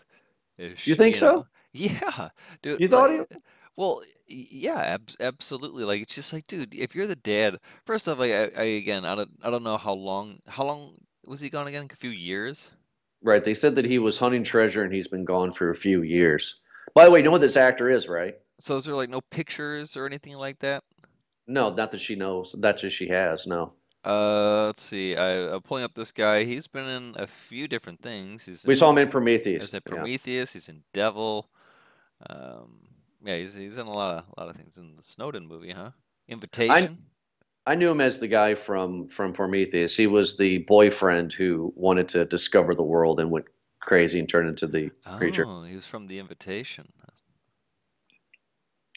You 0.83 0.95
think 0.95 1.15
so? 1.15 1.27
know? 1.35 1.45
Yeah, 1.71 2.29
dude. 2.63 2.81
You 2.81 2.87
thought 2.87 3.09
like, 3.11 3.29
Well, 3.75 4.01
yeah, 4.27 4.79
ab 4.79 5.11
absolutely. 5.19 5.83
Like 5.83 6.01
it's 6.01 6.15
just 6.15 6.33
like, 6.33 6.47
dude, 6.47 6.73
if 6.73 6.95
you're 6.95 7.05
the 7.07 7.15
dad, 7.15 7.59
first 7.85 8.07
off, 8.07 8.17
like, 8.17 8.31
I, 8.31 8.49
I 8.57 8.63
again, 8.63 9.05
I 9.05 9.13
don't, 9.15 9.29
I 9.43 9.51
don't 9.51 9.63
know 9.63 9.77
how 9.77 9.93
long, 9.93 10.39
how 10.47 10.65
long 10.65 10.95
was 11.29 11.39
he 11.39 11.49
gone 11.49 11.67
again? 11.67 11.87
A 11.91 11.95
few 11.95 12.09
years? 12.09 12.71
Right. 13.21 13.43
They 13.43 13.53
said 13.53 13.75
that 13.75 13.85
he 13.85 13.99
was 13.99 14.17
hunting 14.17 14.43
treasure 14.43 14.83
and 14.83 14.93
he's 14.93 15.07
been 15.07 15.25
gone 15.25 15.51
for 15.51 15.69
a 15.69 15.75
few 15.75 16.01
years. 16.01 16.55
By 16.95 17.05
the 17.05 17.11
way, 17.11 17.19
you 17.19 17.23
know 17.23 17.31
what 17.31 17.41
this 17.41 17.55
actor 17.55 17.89
is, 17.89 18.07
right? 18.07 18.35
So 18.59 18.75
is 18.77 18.85
there 18.85 18.95
like 18.95 19.09
no 19.09 19.21
pictures 19.21 19.95
or 19.95 20.05
anything 20.05 20.35
like 20.35 20.59
that? 20.59 20.83
No, 21.47 21.71
not 21.71 21.91
that 21.91 22.01
she 22.01 22.15
knows. 22.15 22.55
That's 22.57 22.81
just 22.81 22.95
she 22.95 23.07
has. 23.09 23.45
No. 23.45 23.73
Uh, 24.03 24.65
let's 24.67 24.81
see. 24.81 25.15
I, 25.15 25.53
I'm 25.53 25.61
pulling 25.61 25.83
up 25.83 25.93
this 25.93 26.11
guy. 26.11 26.45
He's 26.45 26.67
been 26.67 26.87
in 26.87 27.15
a 27.17 27.27
few 27.27 27.67
different 27.67 28.01
things. 28.01 28.45
He's 28.45 28.65
We 28.65 28.73
in, 28.73 28.77
saw 28.77 28.89
him 28.89 28.97
in 28.97 29.09
Prometheus. 29.09 29.63
He's 29.63 29.73
in 29.73 29.81
Yeah. 29.85 29.95
Prometheus. 29.95 30.53
He's 30.53 30.69
in 30.69 30.83
Devil. 30.93 31.49
Um, 32.29 32.79
Yeah, 33.23 33.37
he's 33.37 33.53
he's 33.53 33.77
in 33.77 33.85
a 33.87 33.91
lot 33.93 34.15
of 34.17 34.23
a 34.37 34.41
lot 34.41 34.49
of 34.49 34.55
things 34.55 34.77
in 34.77 34.95
the 34.95 35.03
Snowden 35.03 35.47
movie, 35.47 35.71
huh? 35.71 35.91
Invitation. 36.27 36.97
I 37.65 37.75
knew 37.75 37.89
him 37.91 38.01
as 38.01 38.19
the 38.19 38.27
guy 38.27 38.55
from 38.55 39.07
from 39.07 39.33
Prometheus. 39.33 39.95
He 39.95 40.07
was 40.07 40.37
the 40.37 40.59
boyfriend 40.59 41.33
who 41.33 41.71
wanted 41.75 42.09
to 42.09 42.25
discover 42.25 42.73
the 42.73 42.83
world 42.83 43.19
and 43.19 43.29
went 43.29 43.45
crazy 43.79 44.19
and 44.19 44.27
turned 44.27 44.49
into 44.49 44.67
the 44.67 44.91
creature. 45.17 45.45
Oh, 45.47 45.63
he 45.63 45.75
was 45.75 45.85
from 45.85 46.07
the 46.07 46.19
Invitation. 46.19 46.91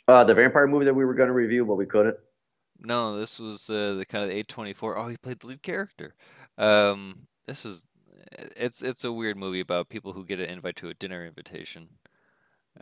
Uh, 0.08 0.24
the 0.24 0.34
vampire 0.34 0.66
movie 0.66 0.84
that 0.84 0.94
we 0.94 1.04
were 1.04 1.14
going 1.14 1.28
to 1.28 1.32
review, 1.32 1.64
but 1.64 1.76
we 1.76 1.86
couldn't. 1.86 2.16
No, 2.80 3.18
this 3.18 3.38
was 3.38 3.70
uh, 3.70 3.94
the 3.94 4.04
kind 4.04 4.24
of 4.24 4.30
the 4.30 4.42
A24. 4.42 4.94
Oh, 4.96 5.08
he 5.08 5.16
played 5.16 5.40
the 5.40 5.46
lead 5.46 5.62
character. 5.62 6.14
Um, 6.58 7.26
this 7.46 7.64
is 7.64 7.86
it's 8.56 8.82
it's 8.82 9.04
a 9.04 9.12
weird 9.12 9.36
movie 9.36 9.60
about 9.60 9.88
people 9.88 10.12
who 10.12 10.24
get 10.24 10.40
an 10.40 10.46
invite 10.46 10.76
to 10.76 10.88
a 10.88 10.94
dinner 10.94 11.24
invitation. 11.24 11.88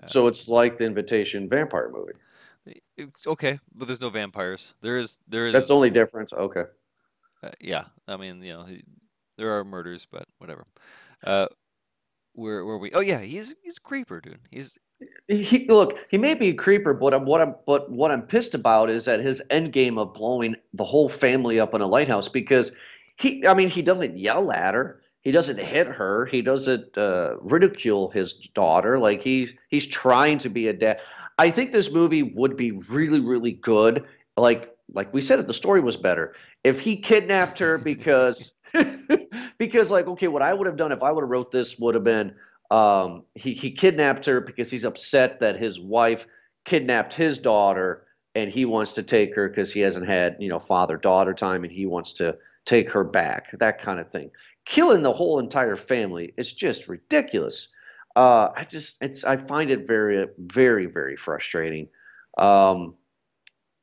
Uh, 0.03 0.07
So 0.07 0.27
it's 0.27 0.49
like 0.49 0.79
the 0.79 0.87
Invitation 0.87 1.49
vampire 1.49 1.91
movie. 1.93 2.13
Okay, 3.27 3.59
but 3.75 3.87
there's 3.87 4.01
no 4.01 4.11
vampires. 4.11 4.75
There 4.83 4.99
is 4.99 5.19
there 5.27 5.47
is 5.47 5.53
That's 5.53 5.69
the 5.69 5.75
only 5.75 5.91
difference. 5.91 6.33
Okay. 6.33 6.65
uh, 7.43 7.51
yeah. 7.61 7.85
I 8.07 8.17
mean, 8.17 8.43
you 8.43 8.53
know, 8.53 8.65
he, 8.65 8.85
there 9.39 9.59
are 9.59 9.65
murders, 9.65 10.07
but 10.11 10.27
whatever. 10.39 10.67
Uh, 11.25 11.47
where 12.35 12.65
where 12.65 12.79
we? 12.79 12.93
Oh 12.93 13.01
yeah, 13.01 13.21
he's 13.21 13.55
he's 13.63 13.79
a 13.79 13.81
creeper, 13.81 14.21
dude. 14.21 14.39
He's 14.51 14.79
He, 15.29 15.67
look, 15.69 15.99
he 16.11 16.19
may 16.19 16.35
be 16.35 16.49
a 16.49 16.55
creeper, 16.55 16.93
but 16.93 17.15
I'm, 17.15 17.25
what 17.25 17.41
I'm 17.41 17.55
but 17.67 17.91
what 17.91 18.11
I'm 18.11 18.23
pissed 18.23 18.55
about 18.55 18.91
is 18.91 19.05
that 19.07 19.21
his 19.21 19.43
end 19.51 19.73
game 19.73 19.99
of 19.99 20.13
blowing 20.13 20.57
the 20.75 20.85
whole 20.85 21.09
family 21.09 21.59
up 21.59 21.75
in 21.75 21.81
a 21.81 21.87
lighthouse 21.87 22.29
because 22.29 22.73
he, 23.17 23.47
I 23.47 23.55
mean, 23.55 23.69
he 23.69 23.83
doesn't 23.83 24.19
yell 24.19 24.53
at 24.53 24.75
her, 24.75 25.01
he 25.21 25.33
doesn't 25.33 25.59
hit 25.59 25.87
her, 25.87 26.27
he 26.27 26.43
doesn't 26.43 26.97
uh, 26.97 27.37
ridicule 27.41 28.11
his 28.11 28.33
daughter. 28.55 28.99
Like 28.99 29.23
he's 29.23 29.55
he's 29.69 29.87
trying 29.87 30.39
to 30.39 30.49
be 30.49 30.69
a 30.69 30.73
dad. 30.73 31.01
I 31.41 31.51
think 31.51 31.73
this 31.73 31.91
movie 31.91 32.23
would 32.23 32.55
be 32.55 32.73
really 32.73 33.21
really 33.21 33.53
good. 33.53 34.05
Like 34.37 34.77
like 34.93 35.15
we 35.15 35.23
said, 35.23 35.39
if 35.39 35.47
the 35.47 35.55
story 35.55 35.81
was 35.81 35.97
better, 35.97 36.35
if 36.65 36.81
he 36.81 36.97
kidnapped 36.97 37.59
her 37.61 37.79
because 37.93 38.53
because 39.59 39.91
like 39.91 40.07
okay, 40.07 40.29
what 40.29 40.43
I 40.43 40.53
would 40.53 40.67
have 40.67 40.77
done 40.77 40.93
if 40.93 41.03
I 41.03 41.11
would 41.11 41.23
have 41.23 41.31
wrote 41.31 41.51
this 41.51 41.79
would 41.79 41.95
have 41.95 42.05
been 42.05 42.35
um, 42.71 43.25
he 43.35 43.55
he 43.55 43.71
kidnapped 43.71 44.27
her 44.27 44.43
because 44.43 44.71
he's 44.71 44.85
upset 44.85 45.41
that 45.41 45.57
his 45.57 45.81
wife 45.81 46.27
kidnapped 46.67 47.15
his 47.15 47.39
daughter 47.39 48.07
and 48.35 48.51
he 48.51 48.67
wants 48.67 48.93
to 48.93 49.03
take 49.03 49.35
her 49.35 49.49
because 49.49 49.73
he 49.73 49.81
hasn't 49.81 50.07
had 50.07 50.37
you 50.41 50.51
know 50.51 50.59
father 50.59 50.99
daughter 50.99 51.33
time 51.33 51.65
and 51.65 51.73
he 51.73 51.87
wants 51.87 52.13
to 52.13 52.37
take 52.67 52.91
her 52.91 53.03
back 53.03 53.51
that 53.59 53.79
kind 53.79 53.99
of 53.99 54.11
thing. 54.11 54.31
Killing 54.67 55.01
the 55.01 55.13
whole 55.15 55.39
entire 55.39 55.77
family 55.77 56.35
is 56.37 56.53
just 56.53 56.87
ridiculous 56.87 57.69
uh, 58.17 58.51
i 58.57 58.65
just 58.65 59.03
it's 59.03 59.25
i 59.25 59.37
find 59.37 59.71
it 59.71 59.87
very 59.87 60.27
very 60.39 60.87
very 60.87 61.17
frustrating 61.17 61.89
um, 62.39 62.95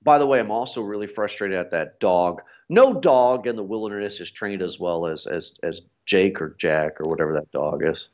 by 0.03 0.17
the 0.17 0.25
way 0.25 0.39
i'm 0.39 0.51
also 0.51 0.81
really 0.81 1.07
frustrated 1.07 1.57
at 1.57 1.71
that 1.71 1.99
dog 1.99 2.41
no 2.69 2.93
dog 2.99 3.47
in 3.47 3.55
the 3.55 3.63
wilderness 3.63 4.19
is 4.19 4.31
trained 4.31 4.61
as 4.61 4.79
well 4.79 5.05
as 5.05 5.25
as 5.27 5.53
as 5.63 5.81
jake 6.05 6.41
or 6.41 6.55
jack 6.57 6.99
or 7.01 7.09
whatever 7.09 7.33
that 7.33 7.49
dog 7.51 7.83
is 7.85 8.09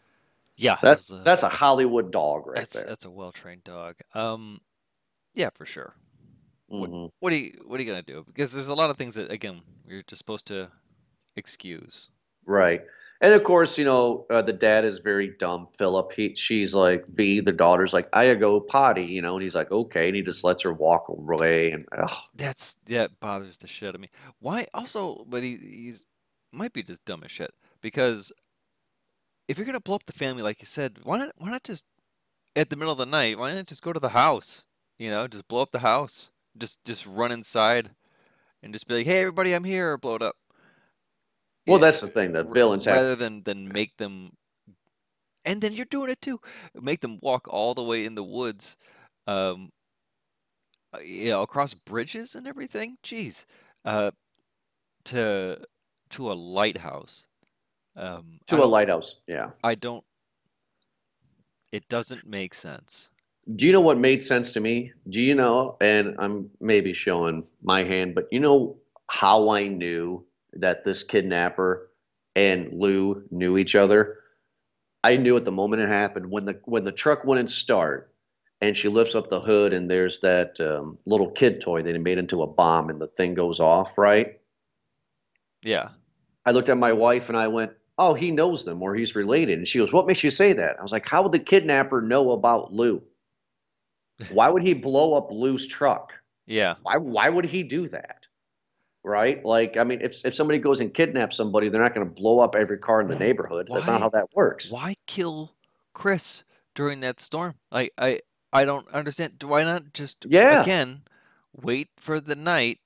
yeah. 0.55 0.77
that's 0.81 1.09
a- 1.09 1.15
that's 1.23 1.41
a 1.43 1.49
Hollywood 1.49 2.11
dog 2.11 2.45
right 2.47 2.57
that's 2.57 2.75
there. 2.75 2.85
that's 2.85 3.05
a 3.05 3.09
well 3.11 3.31
trained 3.31 3.63
dog. 3.63 3.95
Um, 4.13 4.61
yeah, 5.33 5.49
for 5.55 5.65
sure. 5.65 5.95
what- 6.67 6.91
Mhm. 6.91 7.09
What 7.19 7.33
are 7.33 7.35
you 7.35 7.63
what 7.65 7.79
are 7.79 7.83
you 7.83 7.89
gonna 7.89 8.03
do? 8.03 8.23
Because 8.27 8.51
there's 8.51 8.67
a 8.67 8.75
lot 8.75 8.89
of 8.91 8.97
things 8.97 9.15
that 9.15 9.31
again 9.31 9.61
you're 9.87 10.03
just 10.03 10.19
supposed 10.19 10.45
to 10.47 10.69
excuse. 11.35 12.11
Right. 12.45 12.81
And 13.23 13.33
of 13.33 13.45
course, 13.45 13.77
you 13.77 13.85
know, 13.85 14.25
uh, 14.29 14.41
the 14.41 14.51
dad 14.51 14.83
is 14.83 14.99
very 14.99 15.33
dumb, 15.39 15.69
Philip. 15.77 16.11
He 16.11 16.35
she's 16.35 16.73
like 16.73 17.05
V, 17.07 17.39
the 17.39 17.53
daughter's 17.53 17.93
like, 17.93 18.09
I 18.11 18.33
go 18.33 18.59
potty, 18.59 19.05
you 19.05 19.21
know, 19.21 19.35
and 19.35 19.41
he's 19.41 19.55
like, 19.55 19.71
okay, 19.71 20.07
and 20.07 20.15
he 20.17 20.21
just 20.21 20.43
lets 20.43 20.63
her 20.63 20.73
walk 20.73 21.07
away 21.07 21.71
and 21.71 21.85
ugh. 21.97 22.11
That's 22.35 22.73
that 22.87 23.17
bothers 23.21 23.57
the 23.59 23.67
shit 23.67 23.87
out 23.87 23.95
of 23.95 24.01
me. 24.01 24.09
Why 24.39 24.67
also? 24.73 25.23
But 25.25 25.41
he 25.41 25.55
he's 25.55 26.05
might 26.51 26.73
be 26.73 26.83
just 26.83 27.05
dumb 27.05 27.23
as 27.23 27.31
shit. 27.31 27.53
Because 27.81 28.33
if 29.47 29.57
you're 29.57 29.65
gonna 29.65 29.79
blow 29.79 29.95
up 29.95 30.05
the 30.05 30.11
family, 30.11 30.43
like 30.43 30.61
you 30.61 30.67
said, 30.67 30.99
why 31.03 31.17
not 31.17 31.31
why 31.37 31.49
not 31.49 31.63
just 31.63 31.85
at 32.57 32.69
the 32.69 32.75
middle 32.75 32.91
of 32.91 32.97
the 32.97 33.05
night? 33.05 33.39
Why 33.39 33.53
not 33.53 33.67
just 33.67 33.83
go 33.83 33.93
to 33.93 34.01
the 34.01 34.09
house? 34.09 34.65
You 34.99 35.09
know, 35.09 35.29
just 35.29 35.47
blow 35.47 35.61
up 35.61 35.71
the 35.71 35.79
house. 35.79 36.31
Just 36.57 36.83
just 36.83 37.05
run 37.05 37.31
inside 37.31 37.91
and 38.61 38.73
just 38.73 38.85
be 38.85 38.95
like, 38.95 39.05
hey 39.05 39.21
everybody, 39.21 39.53
I'm 39.53 39.63
here. 39.63 39.97
Blow 39.97 40.15
it 40.15 40.21
up. 40.21 40.35
Well, 41.67 41.79
that's 41.79 42.01
the 42.01 42.07
thing. 42.07 42.33
The 42.33 42.45
r- 42.45 42.53
villains 42.53 42.85
have 42.85 42.97
rather 42.97 43.15
than 43.15 43.43
than 43.43 43.67
make 43.67 43.97
them 43.97 44.31
and 45.45 45.61
then 45.61 45.73
you're 45.73 45.85
doing 45.85 46.09
it 46.09 46.21
too 46.21 46.39
make 46.75 47.01
them 47.01 47.19
walk 47.21 47.47
all 47.49 47.73
the 47.73 47.83
way 47.83 48.05
in 48.05 48.15
the 48.15 48.23
woods 48.23 48.77
um 49.27 49.71
uh, 50.93 50.99
you 50.99 51.29
know 51.29 51.41
across 51.41 51.73
bridges 51.73 52.35
and 52.35 52.47
everything 52.47 52.97
jeez 53.03 53.45
uh 53.85 54.11
to 55.05 55.57
to 56.09 56.31
a 56.31 56.33
lighthouse 56.33 57.27
um 57.95 58.39
to 58.47 58.63
a 58.63 58.65
lighthouse. 58.65 59.21
Yeah. 59.27 59.51
I 59.63 59.75
don't 59.75 60.03
it 61.73 61.87
doesn't 61.89 62.25
make 62.25 62.53
sense 62.53 63.09
Do 63.55 63.65
you 63.65 63.71
know 63.73 63.81
what 63.81 63.97
made 63.97 64.23
sense 64.23 64.53
to 64.53 64.59
me? 64.59 64.93
Do 65.09 65.21
you 65.21 65.35
know, 65.35 65.77
and 65.81 66.15
I'm 66.19 66.49
maybe 66.61 66.93
showing 66.93 67.45
my 67.61 67.83
hand, 67.83 68.15
but 68.15 68.27
you 68.31 68.39
know 68.39 68.77
how 69.09 69.49
I 69.49 69.67
knew 69.67 70.25
that 70.57 70.83
this 70.83 71.03
kidnapper 71.03 71.89
and 72.35 72.73
Lou 72.73 73.23
knew 73.31 73.57
each 73.57 73.75
other? 73.75 74.19
I 75.03 75.17
knew 75.17 75.35
at 75.35 75.45
the 75.45 75.51
moment 75.51 75.81
it 75.81 75.89
happened 75.89 76.25
when 76.29 76.45
the 76.45 76.59
when 76.65 76.85
the 76.85 76.91
truck 76.91 77.25
wouldn't 77.25 77.49
start 77.49 78.13
and 78.61 78.75
she 78.77 78.87
lifts 78.87 79.15
up 79.15 79.29
the 79.29 79.41
hood 79.41 79.73
and 79.73 79.91
there's 79.91 80.19
that 80.21 80.59
um, 80.61 80.97
little 81.05 81.29
kid 81.31 81.59
toy 81.59 81.83
that 81.83 81.93
he 81.93 81.99
made 81.99 82.17
into 82.17 82.41
a 82.41 82.47
bomb 82.47 82.89
and 82.89 83.01
the 83.01 83.07
thing 83.07 83.33
goes 83.33 83.59
off, 83.59 83.97
right? 83.97 84.39
yeah 85.63 85.89
I 86.45 86.51
looked 86.51 86.69
at 86.69 86.77
my 86.77 86.91
wife 86.93 87.29
and 87.29 87.37
I 87.37 87.47
went, 87.47 87.71
"Oh, 87.97 88.13
he 88.13 88.31
knows 88.31 88.65
them 88.65 88.81
or 88.81 88.95
he's 88.95 89.15
related." 89.15 89.57
And 89.57 89.67
she 89.67 89.79
goes, 89.79 89.93
"What 89.93 90.07
makes 90.07 90.23
you 90.23 90.31
say 90.31 90.53
that?" 90.53 90.77
I 90.79 90.81
was 90.81 90.91
like, 90.91 91.07
"How 91.07 91.23
would 91.23 91.31
the 91.31 91.39
kidnapper 91.39 92.01
know 92.01 92.31
about 92.31 92.73
Lou? 92.73 93.01
Why 94.29 94.49
would 94.49 94.63
he 94.63 94.73
blow 94.73 95.15
up 95.15 95.31
Lou's 95.31 95.67
truck? 95.67 96.13
yeah 96.45 96.75
Why 96.83 96.97
why 96.97 97.29
would 97.29 97.45
he 97.45 97.63
do 97.63 97.87
that?" 97.89 98.22
Right? 99.05 99.43
Like, 99.43 99.75
I 99.77 99.83
mean, 99.83 99.99
if 100.01 100.25
if 100.25 100.33
somebody 100.33 100.59
goes 100.59 100.79
and 100.79 100.93
kidnaps 100.93 101.35
somebody, 101.35 101.67
they're 101.69 101.81
not 101.81 101.93
going 101.93 102.07
to 102.07 102.13
blow 102.13 102.39
up 102.39 102.55
every 102.55 102.77
car 102.77 103.01
in 103.01 103.07
the 103.07 103.15
neighborhood. 103.17 103.67
That's 103.71 103.87
not 103.87 103.99
how 104.01 104.09
that 104.09 104.27
works. 104.33 104.71
why 104.71 104.95
kill 105.07 105.55
Chris 105.93 106.43
during 106.73 107.01
that 107.01 107.19
storm 107.19 107.55
I 107.71 107.89
I 107.97 108.19
I 108.53 108.65
don't 108.65 108.87
understand 108.89 109.43
why 109.45 109.63
not 109.63 109.93
just 109.93 110.25
Yeah. 110.29 110.61
again 110.61 111.01
wait 111.53 111.89
for 111.97 112.19
the 112.19 112.35
night 112.35 112.79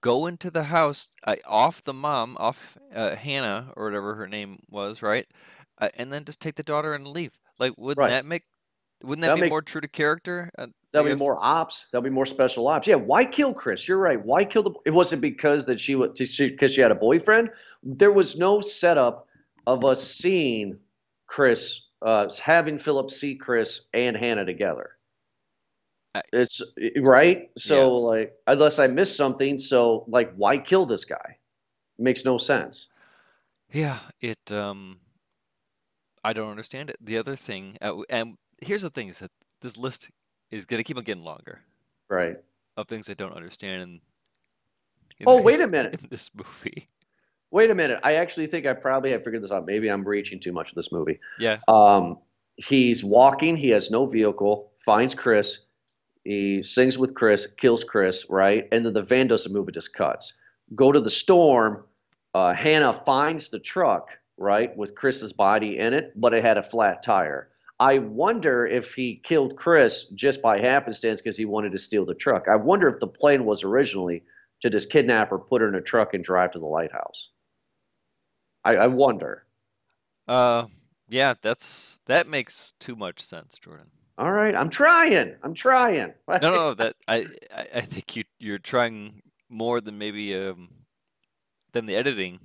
go 0.00 0.26
into 0.26 0.50
the 0.50 0.64
house 0.64 1.10
uh, 1.24 1.34
off 1.46 1.82
the 1.84 1.92
mom 1.92 2.36
off 2.40 2.78
uh, 2.94 3.14
hannah 3.14 3.72
or 3.76 3.84
whatever 3.84 4.14
her 4.14 4.26
name 4.26 4.60
was 4.70 5.02
right 5.02 5.26
uh, 5.78 5.90
and 5.96 6.10
then 6.12 6.24
just 6.24 6.40
take 6.40 6.54
the 6.54 6.62
daughter 6.62 6.94
and 6.94 7.06
leave 7.06 7.32
like 7.58 7.74
wouldn't 7.76 7.98
Right. 7.98 8.08
that 8.08 8.24
make 8.24 8.44
wouldn't 9.02 9.20
that 9.22 9.28
That'll 9.28 9.36
be 9.36 9.40
make- 9.42 9.50
more 9.50 9.60
true 9.62 9.82
to 9.82 9.88
character 9.88 10.50
uh, 10.56 10.62
I 10.62 10.68
There'll 11.02 11.16
be 11.16 11.18
more 11.18 11.38
ops. 11.42 11.86
There'll 11.90 12.02
be 12.02 12.10
more 12.10 12.26
special 12.26 12.66
ops. 12.68 12.86
Yeah, 12.86 12.96
why 12.96 13.24
kill 13.24 13.54
Chris? 13.54 13.86
You're 13.86 13.98
right. 13.98 14.22
Why 14.24 14.44
kill 14.44 14.62
the? 14.62 14.72
It 14.84 14.90
wasn't 14.90 15.22
because 15.22 15.66
that 15.66 15.78
she 15.80 15.94
was 15.94 16.10
because 16.38 16.72
she 16.74 16.80
had 16.80 16.90
a 16.90 16.96
boyfriend. 16.96 17.50
There 17.82 18.12
was 18.12 18.36
no 18.38 18.60
setup 18.60 19.28
of 19.66 19.84
us 19.84 20.02
seeing 20.02 20.78
Chris, 21.26 21.80
uh, 22.02 22.28
having 22.42 22.78
Philip 22.78 23.10
see 23.10 23.34
Chris 23.34 23.82
and 23.92 24.16
Hannah 24.16 24.44
together. 24.44 24.90
It's 26.32 26.62
right. 26.96 27.50
So 27.58 27.96
like, 27.98 28.34
unless 28.46 28.78
I 28.78 28.86
missed 28.86 29.16
something, 29.16 29.58
so 29.58 30.04
like, 30.08 30.32
why 30.34 30.56
kill 30.58 30.86
this 30.86 31.04
guy? 31.04 31.38
Makes 31.98 32.24
no 32.24 32.38
sense. 32.38 32.88
yeah 33.72 33.98
it 34.20 34.52
um 34.52 35.00
i 36.22 36.32
don't 36.32 36.50
understand 36.50 36.88
it 36.88 36.96
the 37.00 37.18
other 37.18 37.34
thing 37.36 37.76
uh, 37.82 37.96
and 38.08 38.36
here's 38.62 38.82
the 38.82 38.90
thing 38.90 39.08
is 39.08 39.18
that 39.18 39.30
this 39.60 39.76
list 39.76 40.08
is 40.50 40.66
going 40.66 40.78
to 40.78 40.84
keep 40.84 40.96
on 40.96 41.04
getting 41.04 41.24
longer 41.24 41.60
Right. 42.08 42.36
of 42.76 42.86
things 42.88 43.08
i 43.10 43.14
don't 43.14 43.34
understand 43.34 43.82
in, 43.82 43.88
in 45.18 45.24
Oh, 45.26 45.40
wait 45.42 45.60
a 45.60 45.66
minute. 45.66 45.94
in 46.02 46.08
this 46.10 46.30
movie 46.34 46.88
Wait 47.52 47.70
a 47.70 47.74
minute. 47.74 48.00
I 48.02 48.14
actually 48.14 48.48
think 48.48 48.66
I 48.66 48.74
probably 48.74 49.12
have 49.12 49.22
figured 49.22 49.42
this 49.42 49.52
out. 49.52 49.66
Maybe 49.66 49.88
I'm 49.88 50.04
reaching 50.06 50.40
too 50.40 50.52
much 50.52 50.70
of 50.70 50.74
this 50.74 50.90
movie. 50.90 51.20
yeah 51.38 51.58
Um, 51.68 52.18
he's 52.56 53.04
walking. 53.04 53.56
He 53.56 53.68
has 53.70 53.88
no 53.88 54.04
vehicle. 54.04 54.72
Finds 54.78 55.14
Chris. 55.14 55.60
He 56.24 56.64
sings 56.64 56.98
with 56.98 57.14
Chris. 57.14 57.46
Kills 57.56 57.84
Chris. 57.84 58.26
Right, 58.28 58.66
and 58.72 58.84
then 58.84 58.92
the 58.92 59.02
van 59.02 59.28
doesn't 59.28 59.52
move. 59.52 59.68
It 59.68 59.74
just 59.74 59.94
cuts. 59.94 60.34
Go 60.74 60.90
to 60.90 61.00
the 61.00 61.10
storm. 61.10 61.84
Uh, 62.34 62.52
Hannah 62.52 62.92
finds 62.92 63.48
the 63.48 63.60
truck. 63.60 64.10
Right, 64.36 64.76
with 64.76 64.94
Chris's 64.96 65.32
body 65.32 65.78
in 65.78 65.94
it, 65.94 66.12
but 66.16 66.34
it 66.34 66.42
had 66.44 66.58
a 66.58 66.62
flat 66.64 67.02
tire. 67.04 67.48
I 67.78 67.98
wonder 67.98 68.66
if 68.66 68.94
he 68.94 69.20
killed 69.22 69.56
Chris 69.56 70.04
just 70.14 70.40
by 70.40 70.58
happenstance 70.58 71.20
because 71.20 71.36
he 71.36 71.44
wanted 71.44 71.72
to 71.72 71.78
steal 71.78 72.06
the 72.06 72.14
truck. 72.14 72.46
I 72.48 72.56
wonder 72.56 72.88
if 72.88 73.00
the 73.00 73.06
plan 73.06 73.44
was 73.44 73.64
originally 73.64 74.22
to 74.62 74.70
just 74.70 74.90
kidnap 74.90 75.30
her, 75.30 75.38
put 75.38 75.60
her 75.60 75.68
in 75.68 75.74
a 75.74 75.82
truck, 75.82 76.14
and 76.14 76.24
drive 76.24 76.52
to 76.52 76.58
the 76.58 76.66
lighthouse. 76.66 77.30
I, 78.64 78.76
I 78.76 78.86
wonder. 78.86 79.44
Uh, 80.26 80.66
yeah, 81.08 81.34
that's 81.40 81.98
that 82.06 82.26
makes 82.26 82.72
too 82.80 82.96
much 82.96 83.20
sense, 83.20 83.56
Jordan. 83.60 83.90
All 84.18 84.32
right, 84.32 84.54
I'm 84.54 84.70
trying. 84.70 85.36
I'm 85.42 85.54
trying. 85.54 86.14
No, 86.28 86.38
no, 86.38 86.50
no. 86.50 86.74
That 86.74 86.96
I, 87.06 87.26
I, 87.54 87.66
I 87.76 87.80
think 87.82 88.16
you 88.16 88.24
you're 88.38 88.58
trying 88.58 89.22
more 89.48 89.80
than 89.80 89.98
maybe 89.98 90.34
um 90.34 90.70
than 91.72 91.86
the 91.86 91.94
editing. 91.94 92.40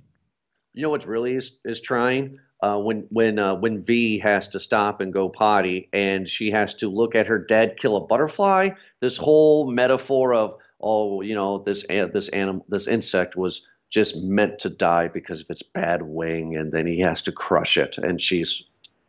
You 0.74 0.82
know 0.82 0.90
what's 0.90 1.06
really 1.06 1.34
is 1.34 1.58
is 1.64 1.80
trying 1.80 2.38
uh, 2.62 2.78
when 2.78 3.06
when 3.10 3.38
uh, 3.38 3.54
when 3.56 3.84
V 3.84 4.18
has 4.20 4.48
to 4.48 4.60
stop 4.60 5.00
and 5.00 5.12
go 5.12 5.28
potty, 5.28 5.88
and 5.92 6.28
she 6.28 6.50
has 6.52 6.74
to 6.74 6.88
look 6.88 7.14
at 7.14 7.26
her 7.26 7.38
dad 7.38 7.76
kill 7.76 7.96
a 7.96 8.06
butterfly. 8.06 8.70
This 9.00 9.16
whole 9.16 9.70
metaphor 9.70 10.32
of 10.32 10.54
oh, 10.82 11.22
you 11.22 11.34
know, 11.34 11.58
this 11.58 11.84
an- 11.84 12.10
this 12.12 12.28
animal, 12.28 12.64
this 12.68 12.86
insect 12.86 13.36
was 13.36 13.66
just 13.90 14.16
meant 14.16 14.58
to 14.60 14.70
die 14.70 15.08
because 15.08 15.40
of 15.40 15.50
its 15.50 15.62
bad 15.62 16.02
wing, 16.02 16.56
and 16.56 16.72
then 16.72 16.86
he 16.86 17.00
has 17.00 17.22
to 17.22 17.32
crush 17.32 17.76
it, 17.76 17.98
and 17.98 18.20
she's 18.20 18.62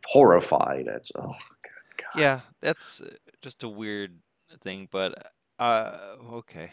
horrified. 0.06 0.86
It's 0.86 1.12
oh, 1.16 1.32
God. 1.32 2.20
Yeah, 2.20 2.40
that's 2.60 3.00
uh, 3.00 3.10
just 3.42 3.62
a 3.62 3.68
weird 3.68 4.18
thing, 4.62 4.88
but 4.90 5.32
uh, 5.58 6.16
okay. 6.34 6.70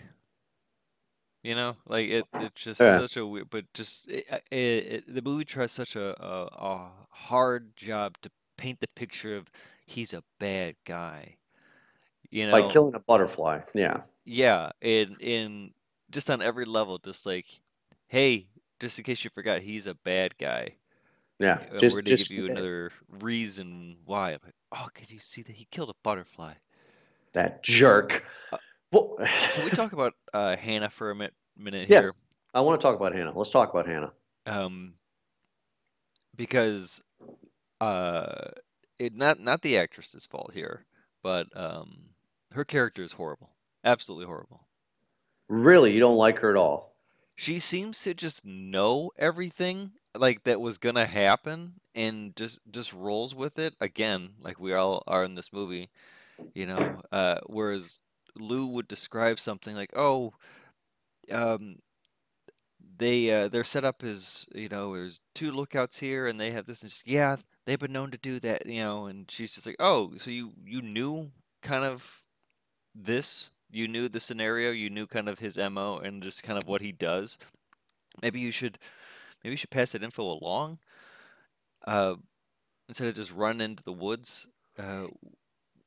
You 1.43 1.56
know, 1.56 1.77
like 1.88 2.08
it, 2.10 2.27
it's 2.39 2.62
just 2.62 2.80
Yeah. 2.80 2.93
such 2.93 3.17
a 3.17 3.25
weird, 3.25 3.49
but 3.49 3.71
just 3.73 4.08
it, 4.08 4.25
it, 4.51 4.58
it, 4.58 5.13
the 5.15 5.21
movie 5.23 5.43
tries 5.45 5.71
such 5.71 5.95
a, 5.95 6.15
a 6.23 6.45
a 6.45 6.91
hard 7.10 7.75
job 7.75 8.17
to 8.21 8.32
paint 8.58 8.80
the 8.80 8.88
picture 8.89 9.36
of 9.36 9.49
he's 9.88 10.13
a 10.13 10.23
bad 10.39 10.75
guy. 10.86 11.38
You 12.32 12.47
know, 12.47 12.54
Like 12.54 12.69
killing 12.69 12.95
a 12.95 12.99
butterfly. 12.99 13.62
Yeah. 13.73 14.04
yeah, 14.25 14.71
in 14.82 15.15
in 15.19 15.73
just 16.12 16.30
on 16.30 16.41
every 16.41 16.65
level, 16.65 16.97
just 16.99 17.25
like, 17.25 17.45
hey, 18.08 18.47
just 18.80 18.97
in 18.97 19.04
case 19.04 19.23
you 19.23 19.30
forgot, 19.34 19.62
he's 19.62 19.88
a 19.88 19.95
bad 19.95 20.38
guy. 20.38 20.75
Yeah. 21.39 21.63
Uh, 21.75 21.82
Just 21.82 21.86
we're 21.86 22.01
gonna 22.01 22.13
just 22.13 22.30
give 22.30 22.32
you 22.32 22.45
another 22.45 22.91
reason 23.10 23.97
why. 24.06 24.32
I'm 24.34 24.39
like, 24.43 24.56
oh, 24.71 24.89
could 24.93 25.12
you 25.12 25.19
see 25.19 25.41
that 25.43 25.56
he 25.56 25.67
killed 25.71 25.89
a 25.89 25.95
butterfly? 26.04 26.54
that 27.34 27.63
jerk. 27.63 28.23
Uh, 28.51 28.58
Well, 28.91 29.17
Can 29.54 29.63
we 29.63 29.71
talk 29.71 29.93
about 29.93 30.13
uh, 30.34 30.56
Hannah 30.56 30.89
for 30.89 31.12
a 31.12 31.15
minute, 31.15 31.34
minute 31.58 31.88
here? 31.88 32.01
yes. 32.04 32.19
I 32.54 32.62
want 32.62 32.80
to 32.82 32.86
talk 32.86 32.95
about 32.95 33.15
Hannah. 33.15 33.32
Let's 33.34 33.49
talk 33.49 33.73
about 33.73 33.88
Hannah. 33.88 34.12
Um, 34.45 34.95
because 36.36 37.01
uh, 37.80 38.49
it 38.99 39.15
not 39.15 39.39
not 39.39 39.62
the 39.62 39.77
actress's 39.77 40.25
fault 40.25 40.51
here, 40.54 40.86
but 41.23 41.47
um, 41.56 42.10
her 42.51 42.65
character 42.65 43.04
is 43.04 43.13
horrible, 43.13 43.51
absolutely 43.84 44.25
horrible. 44.25 44.67
Really, 45.47 45.93
you 45.93 45.99
don't 45.99 46.17
like 46.17 46.39
her 46.39 46.49
at 46.49 46.58
all. 46.58 46.95
She 47.36 47.60
seems 47.60 48.01
to 48.04 48.13
just 48.13 48.45
know 48.45 49.12
everything 49.17 49.93
like 50.15 50.43
that 50.43 50.60
was 50.60 50.77
gonna 50.77 51.06
happen 51.06 51.75
and 51.95 52.36
just 52.36 52.60
just 52.69 52.91
rolls 52.91 53.34
with 53.34 53.58
it 53.58 53.75
again, 53.80 54.32
like 54.41 54.60
we 54.60 54.73
all 54.73 55.04
are 55.08 55.23
in 55.23 55.36
this 55.36 55.54
movie, 55.54 55.89
you 56.54 56.65
know. 56.65 57.01
Uh, 57.12 57.39
whereas 57.45 57.99
Lou 58.38 58.67
would 58.67 58.88
describe 58.88 59.39
something 59.39 59.76
like, 59.76 59.91
"Oh, 59.96 60.34
um, 61.32 61.78
they 62.98 63.32
uh, 63.32 63.48
their 63.48 63.63
setup 63.63 64.04
is 64.04 64.46
you 64.54 64.70
know 64.70 64.94
there's 64.94 65.22
two 65.34 65.52
lookouts 65.52 66.00
here 66.00 66.28
and 66.28 66.39
they 66.39 66.52
have 66.52 66.65
this 66.65 66.84
and 66.84 66.94
yeah 67.06 67.36
they've 67.65 67.80
been 67.80 67.91
known 67.91 68.12
to 68.12 68.17
do 68.17 68.39
that 68.39 68.65
you 68.65 68.82
know 68.82 69.06
and 69.06 69.30
she's 69.32 69.52
just 69.52 69.65
like 69.65 69.76
oh 69.80 70.13
so 70.17 70.30
you 70.30 70.52
you 70.65 70.82
knew 70.82 71.32
kind 71.62 71.86
of 71.86 72.22
this? 72.94 73.52
You 73.70 73.88
knew 73.88 74.10
the 74.10 74.20
scenario 74.20 74.72
you 74.72 74.89
knew 74.89 75.08
kind 75.08 75.30
of 75.30 75.39
his 75.39 75.58
mo 75.58 75.98
and 75.98 76.22
just 76.22 76.44
kind 76.44 76.62
of 76.62 76.67
what 76.67 76.82
he 76.82 76.91
does? 76.91 77.38
Maybe 78.22 78.39
you 78.39 78.52
should 78.52 78.78
maybe 79.44 79.54
you 79.54 79.58
should 79.58 79.70
pass 79.70 79.91
that 79.91 80.04
info 80.04 80.24
along 80.24 80.80
uh, 81.88 82.15
instead 82.89 83.08
of 83.08 83.15
just 83.15 83.32
run 83.32 83.62
into 83.62 83.84
the 83.84 83.94
woods 83.94 84.48
uh, 84.78 85.06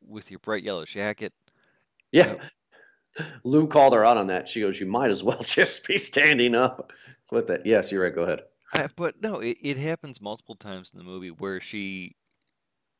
with 0.07 0.31
your 0.31 0.41
bright 0.41 0.63
yellow 0.63 0.85
jacket 0.85 1.33
Yeah. 2.15 2.37
Lou 3.45 3.67
called 3.67 3.93
her 3.95 4.05
out 4.05 4.17
on 4.17 4.29
that. 4.29 4.49
She 4.49 4.61
goes, 4.61 4.81
"You 4.81 4.87
might 4.87 5.11
as 5.11 5.23
well 5.23 5.43
just 5.45 5.87
be 5.87 5.99
standing 5.99 6.55
up 6.55 6.93
with 7.31 7.51
it." 7.51 7.63
Yes, 7.65 7.93
you're 7.93 8.03
right. 8.03 8.15
Go 8.15 8.23
ahead. 8.25 8.41
I, 8.73 8.89
but 8.97 9.21
no, 9.23 9.41
it, 9.41 9.59
it 9.61 9.77
happens 9.77 10.21
multiple 10.21 10.57
times 10.57 10.91
in 10.93 10.99
the 10.99 11.05
movie 11.05 11.31
where 11.31 11.61
she 11.61 12.17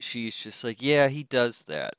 she's 0.01 0.37
just 0.37 0.65
like, 0.65 0.83
yeah, 0.83 1.09
he 1.09 1.23
does 1.25 1.63
that. 1.65 1.95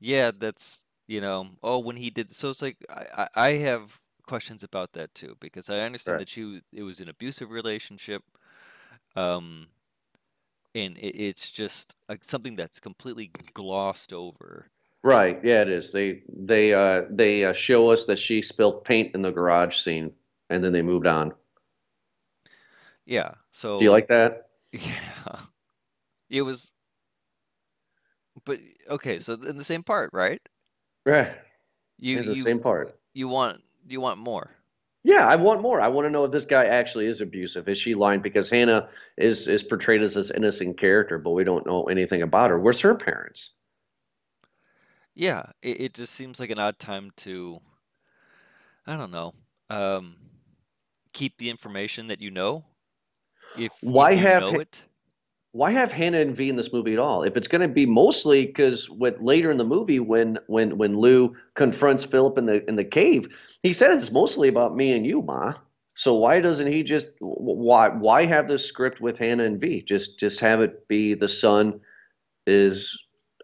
Yeah, 0.00 0.30
that's 0.36 0.86
you 1.08 1.20
know, 1.20 1.48
oh, 1.62 1.78
when 1.80 1.96
he 1.96 2.10
did. 2.10 2.34
So 2.34 2.50
it's 2.50 2.62
like 2.62 2.78
I 2.90 3.06
I 3.16 3.28
I 3.36 3.50
have 3.58 4.00
questions 4.26 4.62
about 4.64 4.92
that 4.94 5.14
too 5.14 5.36
because 5.40 5.70
I 5.70 5.80
understand 5.80 6.14
Right. 6.14 6.20
that 6.20 6.28
she 6.30 6.62
it 6.72 6.82
was 6.84 7.00
an 7.00 7.08
abusive 7.08 7.50
relationship, 7.50 8.22
um, 9.16 9.68
and 10.74 10.96
it, 10.98 11.16
it's 11.16 11.50
just 11.50 11.96
like 12.08 12.24
something 12.24 12.56
that's 12.56 12.80
completely 12.80 13.30
glossed 13.54 14.12
over. 14.12 14.70
Right. 15.06 15.38
Yeah, 15.44 15.62
it 15.62 15.68
is. 15.68 15.92
They 15.92 16.22
they 16.28 16.74
uh 16.74 17.02
they 17.08 17.44
uh, 17.44 17.52
show 17.52 17.90
us 17.90 18.06
that 18.06 18.18
she 18.18 18.42
spilled 18.42 18.84
paint 18.84 19.14
in 19.14 19.22
the 19.22 19.30
garage 19.30 19.76
scene, 19.76 20.10
and 20.50 20.64
then 20.64 20.72
they 20.72 20.82
moved 20.82 21.06
on. 21.06 21.32
Yeah. 23.04 23.34
So 23.52 23.78
Do 23.78 23.84
you 23.84 23.92
like 23.92 24.08
that? 24.08 24.48
yeah, 24.72 25.38
it 26.28 26.42
was. 26.42 26.72
But 28.44 28.58
okay, 28.90 29.20
so 29.20 29.34
in 29.34 29.56
the 29.56 29.62
same 29.62 29.84
part, 29.84 30.10
right? 30.12 30.42
Right. 31.04 31.32
You 32.00 32.18
In 32.18 32.26
the 32.26 32.34
you 32.34 32.42
same 32.42 32.58
part. 32.58 32.98
you 33.14 33.28
want 33.28 33.62
you 33.86 34.00
want 34.00 34.18
more. 34.18 34.50
Yeah, 35.04 35.24
I 35.24 35.36
want 35.36 35.62
more. 35.62 35.80
I 35.80 35.86
want 35.86 36.06
to 36.06 36.10
know 36.10 36.24
if 36.24 36.32
this 36.32 36.46
guy 36.46 36.64
actually 36.66 37.06
is 37.06 37.20
abusive. 37.20 37.68
Is 37.68 37.78
she 37.78 37.94
lying? 37.94 38.22
Because 38.22 38.50
Hannah 38.50 38.88
is 39.16 39.46
is 39.46 39.62
portrayed 39.62 40.02
as 40.02 40.14
this 40.14 40.32
innocent 40.32 40.78
character, 40.78 41.16
but 41.18 41.30
we 41.30 41.44
don't 41.44 41.64
know 41.64 41.84
anything 41.84 42.22
about 42.22 42.50
her. 42.50 42.58
Where's 42.58 42.80
her 42.80 42.96
parents? 42.96 43.52
Yeah, 45.16 45.50
it, 45.62 45.80
it 45.80 45.94
just 45.94 46.12
seems 46.14 46.38
like 46.38 46.50
an 46.50 46.60
odd 46.60 46.78
time 46.78 47.10
to, 47.18 47.60
I 48.86 48.96
don't 48.96 49.10
know, 49.10 49.34
um, 49.70 50.16
keep 51.12 51.38
the 51.38 51.50
information 51.50 52.08
that 52.08 52.20
you 52.20 52.30
know. 52.30 52.64
If 53.54 53.82
Why 53.82 54.12
if 54.12 54.16
you 54.16 54.26
have 54.26 54.34
know 54.34 54.58
Ha- 54.58 54.60
it, 54.60 54.84
Why 55.52 55.70
have 55.72 55.92
Hannah 55.92 56.18
and 56.20 56.36
V 56.36 56.48
in 56.50 56.56
this 56.56 56.72
movie 56.72 56.92
at 56.94 56.98
all? 56.98 57.22
If 57.22 57.36
it's 57.36 57.48
going 57.48 57.62
to 57.62 57.68
be 57.68 57.86
mostly 57.86 58.46
because 58.46 58.90
what 58.90 59.22
later 59.22 59.50
in 59.50 59.58
the 59.58 59.64
movie 59.64 60.00
when 60.00 60.38
when 60.48 60.76
when 60.78 60.98
Lou 60.98 61.34
confronts 61.54 62.04
Philip 62.04 62.38
in 62.38 62.46
the 62.46 62.68
in 62.68 62.76
the 62.76 62.84
cave, 62.84 63.28
he 63.62 63.72
said 63.72 63.92
it's 63.92 64.12
mostly 64.12 64.48
about 64.48 64.76
me 64.76 64.92
and 64.92 65.06
you, 65.06 65.22
Ma. 65.22 65.54
So 65.94 66.14
why 66.14 66.40
doesn't 66.40 66.68
he 66.68 66.82
just 66.82 67.08
why 67.20 67.88
why 67.88 68.24
have 68.26 68.48
this 68.48 68.66
script 68.66 69.00
with 69.00 69.18
Hannah 69.18 69.44
and 69.44 69.60
V? 69.60 69.82
Just 69.82 70.18
just 70.18 70.40
have 70.40 70.60
it 70.60 70.88
be 70.88 71.14
the 71.14 71.28
son 71.28 71.80
is 72.46 72.96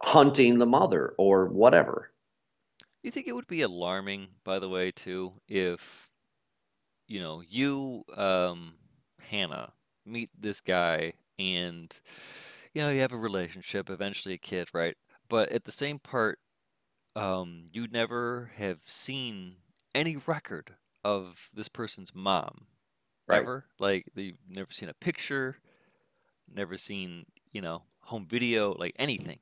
hunting 0.03 0.59
the 0.59 0.67
mother 0.67 1.15
or 1.19 1.47
whatever. 1.47 2.13
you 3.03 3.11
think 3.11 3.27
it 3.27 3.35
would 3.35 3.47
be 3.47 3.63
alarming, 3.63 4.29
by 4.45 4.59
the 4.59 4.69
way, 4.69 4.91
too, 4.91 5.35
if, 5.49 6.11
you 7.07 7.21
know, 7.21 7.43
you, 7.47 8.05
um, 8.17 8.75
Hannah, 9.21 9.73
meet 10.05 10.31
this 10.39 10.61
guy 10.61 11.15
and, 11.39 11.99
you 12.75 12.83
know, 12.83 12.91
you 12.91 13.01
have 13.01 13.13
a 13.13 13.17
relationship, 13.17 13.91
eventually 13.91 14.35
a 14.35 14.39
kid, 14.39 14.69
right? 14.73 14.97
But 15.29 15.51
at 15.53 15.65
the 15.65 15.73
same 15.73 15.99
part, 15.99 16.39
um, 17.17 17.67
you 17.73 17.87
never 17.89 18.53
have 18.57 18.81
seen 18.87 19.57
any 19.95 20.17
record 20.17 20.75
of 21.05 21.51
this 21.55 21.69
person's 21.69 22.15
mom 22.15 22.67
Right. 23.27 23.39
ever. 23.39 23.67
Like 23.79 24.07
you've 24.15 24.37
never 24.49 24.71
seen 24.73 24.89
a 24.89 24.95
picture, 24.95 25.59
never 26.53 26.77
seen, 26.79 27.27
you 27.53 27.61
know, 27.61 27.83
home 28.03 28.27
video, 28.29 28.75
like 28.75 28.95
anything. 28.99 29.39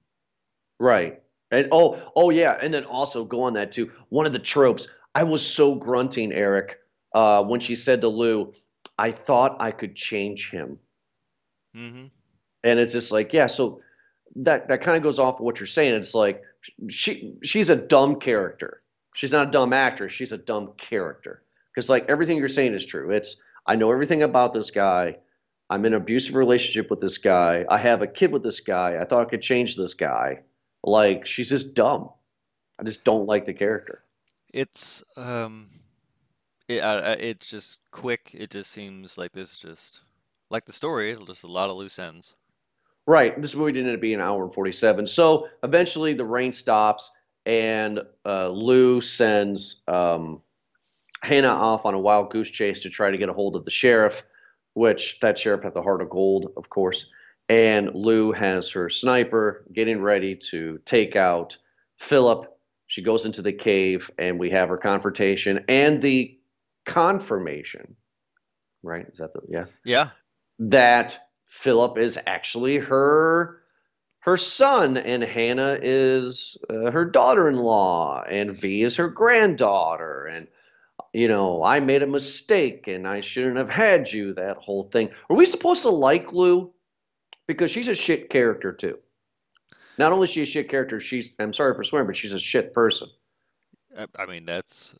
Right. 0.80 1.22
And 1.52 1.68
oh, 1.72 2.00
oh 2.16 2.30
yeah, 2.30 2.58
and 2.60 2.74
then 2.74 2.84
also 2.84 3.24
go 3.24 3.42
on 3.42 3.52
that 3.54 3.70
too. 3.72 3.92
One 4.08 4.26
of 4.26 4.32
the 4.32 4.38
tropes. 4.38 4.88
I 5.14 5.24
was 5.24 5.46
so 5.46 5.74
grunting, 5.74 6.32
Eric, 6.32 6.78
uh, 7.14 7.44
when 7.44 7.60
she 7.60 7.76
said 7.76 8.00
to 8.00 8.08
Lou, 8.08 8.52
"I 8.98 9.10
thought 9.10 9.60
I 9.60 9.70
could 9.72 9.94
change 9.94 10.50
him," 10.50 10.78
Mm-hmm. 11.76 12.06
and 12.64 12.80
it's 12.80 12.92
just 12.92 13.12
like, 13.12 13.32
yeah. 13.32 13.46
So 13.46 13.82
that 14.36 14.68
that 14.68 14.80
kind 14.82 14.96
of 14.96 15.02
goes 15.02 15.18
off 15.18 15.36
of 15.36 15.40
what 15.40 15.60
you're 15.60 15.66
saying. 15.66 15.94
It's 15.94 16.14
like 16.14 16.42
she 16.88 17.34
she's 17.42 17.70
a 17.70 17.76
dumb 17.76 18.16
character. 18.16 18.82
She's 19.14 19.32
not 19.32 19.48
a 19.48 19.50
dumb 19.50 19.72
actress. 19.72 20.12
She's 20.12 20.32
a 20.32 20.38
dumb 20.38 20.72
character. 20.76 21.42
Because 21.74 21.90
like 21.90 22.08
everything 22.08 22.38
you're 22.38 22.48
saying 22.48 22.74
is 22.74 22.86
true. 22.86 23.10
It's 23.10 23.36
I 23.66 23.76
know 23.76 23.92
everything 23.92 24.22
about 24.22 24.52
this 24.52 24.70
guy. 24.70 25.18
I'm 25.68 25.84
in 25.84 25.94
an 25.94 26.00
abusive 26.00 26.34
relationship 26.34 26.90
with 26.90 27.00
this 27.00 27.18
guy. 27.18 27.64
I 27.68 27.78
have 27.78 28.02
a 28.02 28.06
kid 28.06 28.32
with 28.32 28.42
this 28.42 28.60
guy. 28.60 28.98
I 29.00 29.04
thought 29.04 29.22
I 29.22 29.30
could 29.30 29.42
change 29.42 29.76
this 29.76 29.94
guy. 29.94 30.42
Like 30.82 31.26
she's 31.26 31.48
just 31.48 31.74
dumb. 31.74 32.10
I 32.78 32.84
just 32.84 33.04
don't 33.04 33.26
like 33.26 33.44
the 33.44 33.54
character. 33.54 34.02
It's 34.52 35.02
um, 35.16 35.68
it 36.68 36.82
it's 37.20 37.48
just 37.48 37.78
quick. 37.90 38.30
It 38.32 38.50
just 38.50 38.70
seems 38.70 39.18
like 39.18 39.32
this 39.32 39.52
is 39.52 39.58
just 39.58 40.00
like 40.50 40.64
the 40.66 40.72
story. 40.72 41.16
Just 41.26 41.44
a 41.44 41.48
lot 41.48 41.70
of 41.70 41.76
loose 41.76 41.98
ends. 41.98 42.34
Right. 43.06 43.40
This 43.40 43.54
movie 43.54 43.72
didn't 43.72 43.88
end 43.88 43.96
up 43.96 44.00
being 44.00 44.16
an 44.16 44.20
hour 44.20 44.44
and 44.44 44.54
47. 44.54 45.06
So 45.06 45.48
eventually 45.62 46.12
the 46.12 46.24
rain 46.24 46.52
stops 46.52 47.10
and 47.46 48.00
uh, 48.24 48.48
Lou 48.48 49.00
sends 49.00 49.82
um, 49.88 50.40
Hannah 51.22 51.48
off 51.48 51.86
on 51.86 51.94
a 51.94 51.98
wild 51.98 52.30
goose 52.30 52.50
chase 52.50 52.80
to 52.82 52.90
try 52.90 53.10
to 53.10 53.18
get 53.18 53.28
a 53.28 53.32
hold 53.32 53.56
of 53.56 53.64
the 53.64 53.70
sheriff, 53.70 54.22
which 54.74 55.18
that 55.20 55.38
sheriff 55.38 55.62
had 55.62 55.74
the 55.74 55.82
heart 55.82 56.02
of 56.02 56.10
gold, 56.10 56.52
of 56.56 56.68
course. 56.68 57.06
And 57.50 57.90
Lou 57.96 58.30
has 58.30 58.70
her 58.70 58.88
sniper 58.88 59.64
getting 59.72 60.00
ready 60.00 60.36
to 60.36 60.78
take 60.84 61.16
out 61.16 61.58
Philip. 61.98 62.46
She 62.86 63.02
goes 63.02 63.26
into 63.26 63.42
the 63.42 63.52
cave, 63.52 64.08
and 64.18 64.38
we 64.38 64.50
have 64.50 64.68
her 64.68 64.78
confrontation 64.78 65.64
and 65.68 66.00
the 66.00 66.38
confirmation. 66.86 67.96
Right? 68.84 69.06
Is 69.10 69.18
that 69.18 69.34
the 69.34 69.40
yeah? 69.48 69.64
Yeah. 69.84 70.10
That 70.60 71.18
Philip 71.44 71.98
is 71.98 72.20
actually 72.24 72.78
her 72.78 73.58
her 74.20 74.36
son, 74.36 74.96
and 74.96 75.24
Hannah 75.24 75.76
is 75.82 76.56
uh, 76.68 76.92
her 76.92 77.04
daughter-in-law, 77.04 78.24
and 78.28 78.52
V 78.52 78.82
is 78.82 78.96
her 78.96 79.08
granddaughter, 79.08 80.26
and 80.26 80.46
you 81.12 81.26
know, 81.26 81.64
I 81.64 81.80
made 81.80 82.04
a 82.04 82.06
mistake 82.06 82.86
and 82.86 83.08
I 83.08 83.20
shouldn't 83.20 83.56
have 83.56 83.70
had 83.70 84.12
you, 84.12 84.34
that 84.34 84.58
whole 84.58 84.84
thing. 84.84 85.10
Are 85.28 85.34
we 85.34 85.44
supposed 85.44 85.82
to 85.82 85.90
like 85.90 86.32
Lou? 86.32 86.72
Because 87.50 87.72
she's 87.72 87.88
a 87.88 87.94
shit 87.96 88.30
character 88.30 88.72
too. 88.72 88.98
Not 89.98 90.12
only 90.12 90.24
is 90.24 90.30
she 90.30 90.42
a 90.42 90.46
shit 90.46 90.68
character, 90.68 91.00
she's 91.00 91.30
I'm 91.40 91.52
sorry 91.52 91.74
for 91.74 91.82
swearing, 91.82 92.06
but 92.06 92.16
she's 92.16 92.32
a 92.32 92.38
shit 92.38 92.72
person. 92.72 93.08
I, 93.98 94.06
I 94.18 94.26
mean, 94.26 94.46
that's 94.46 94.94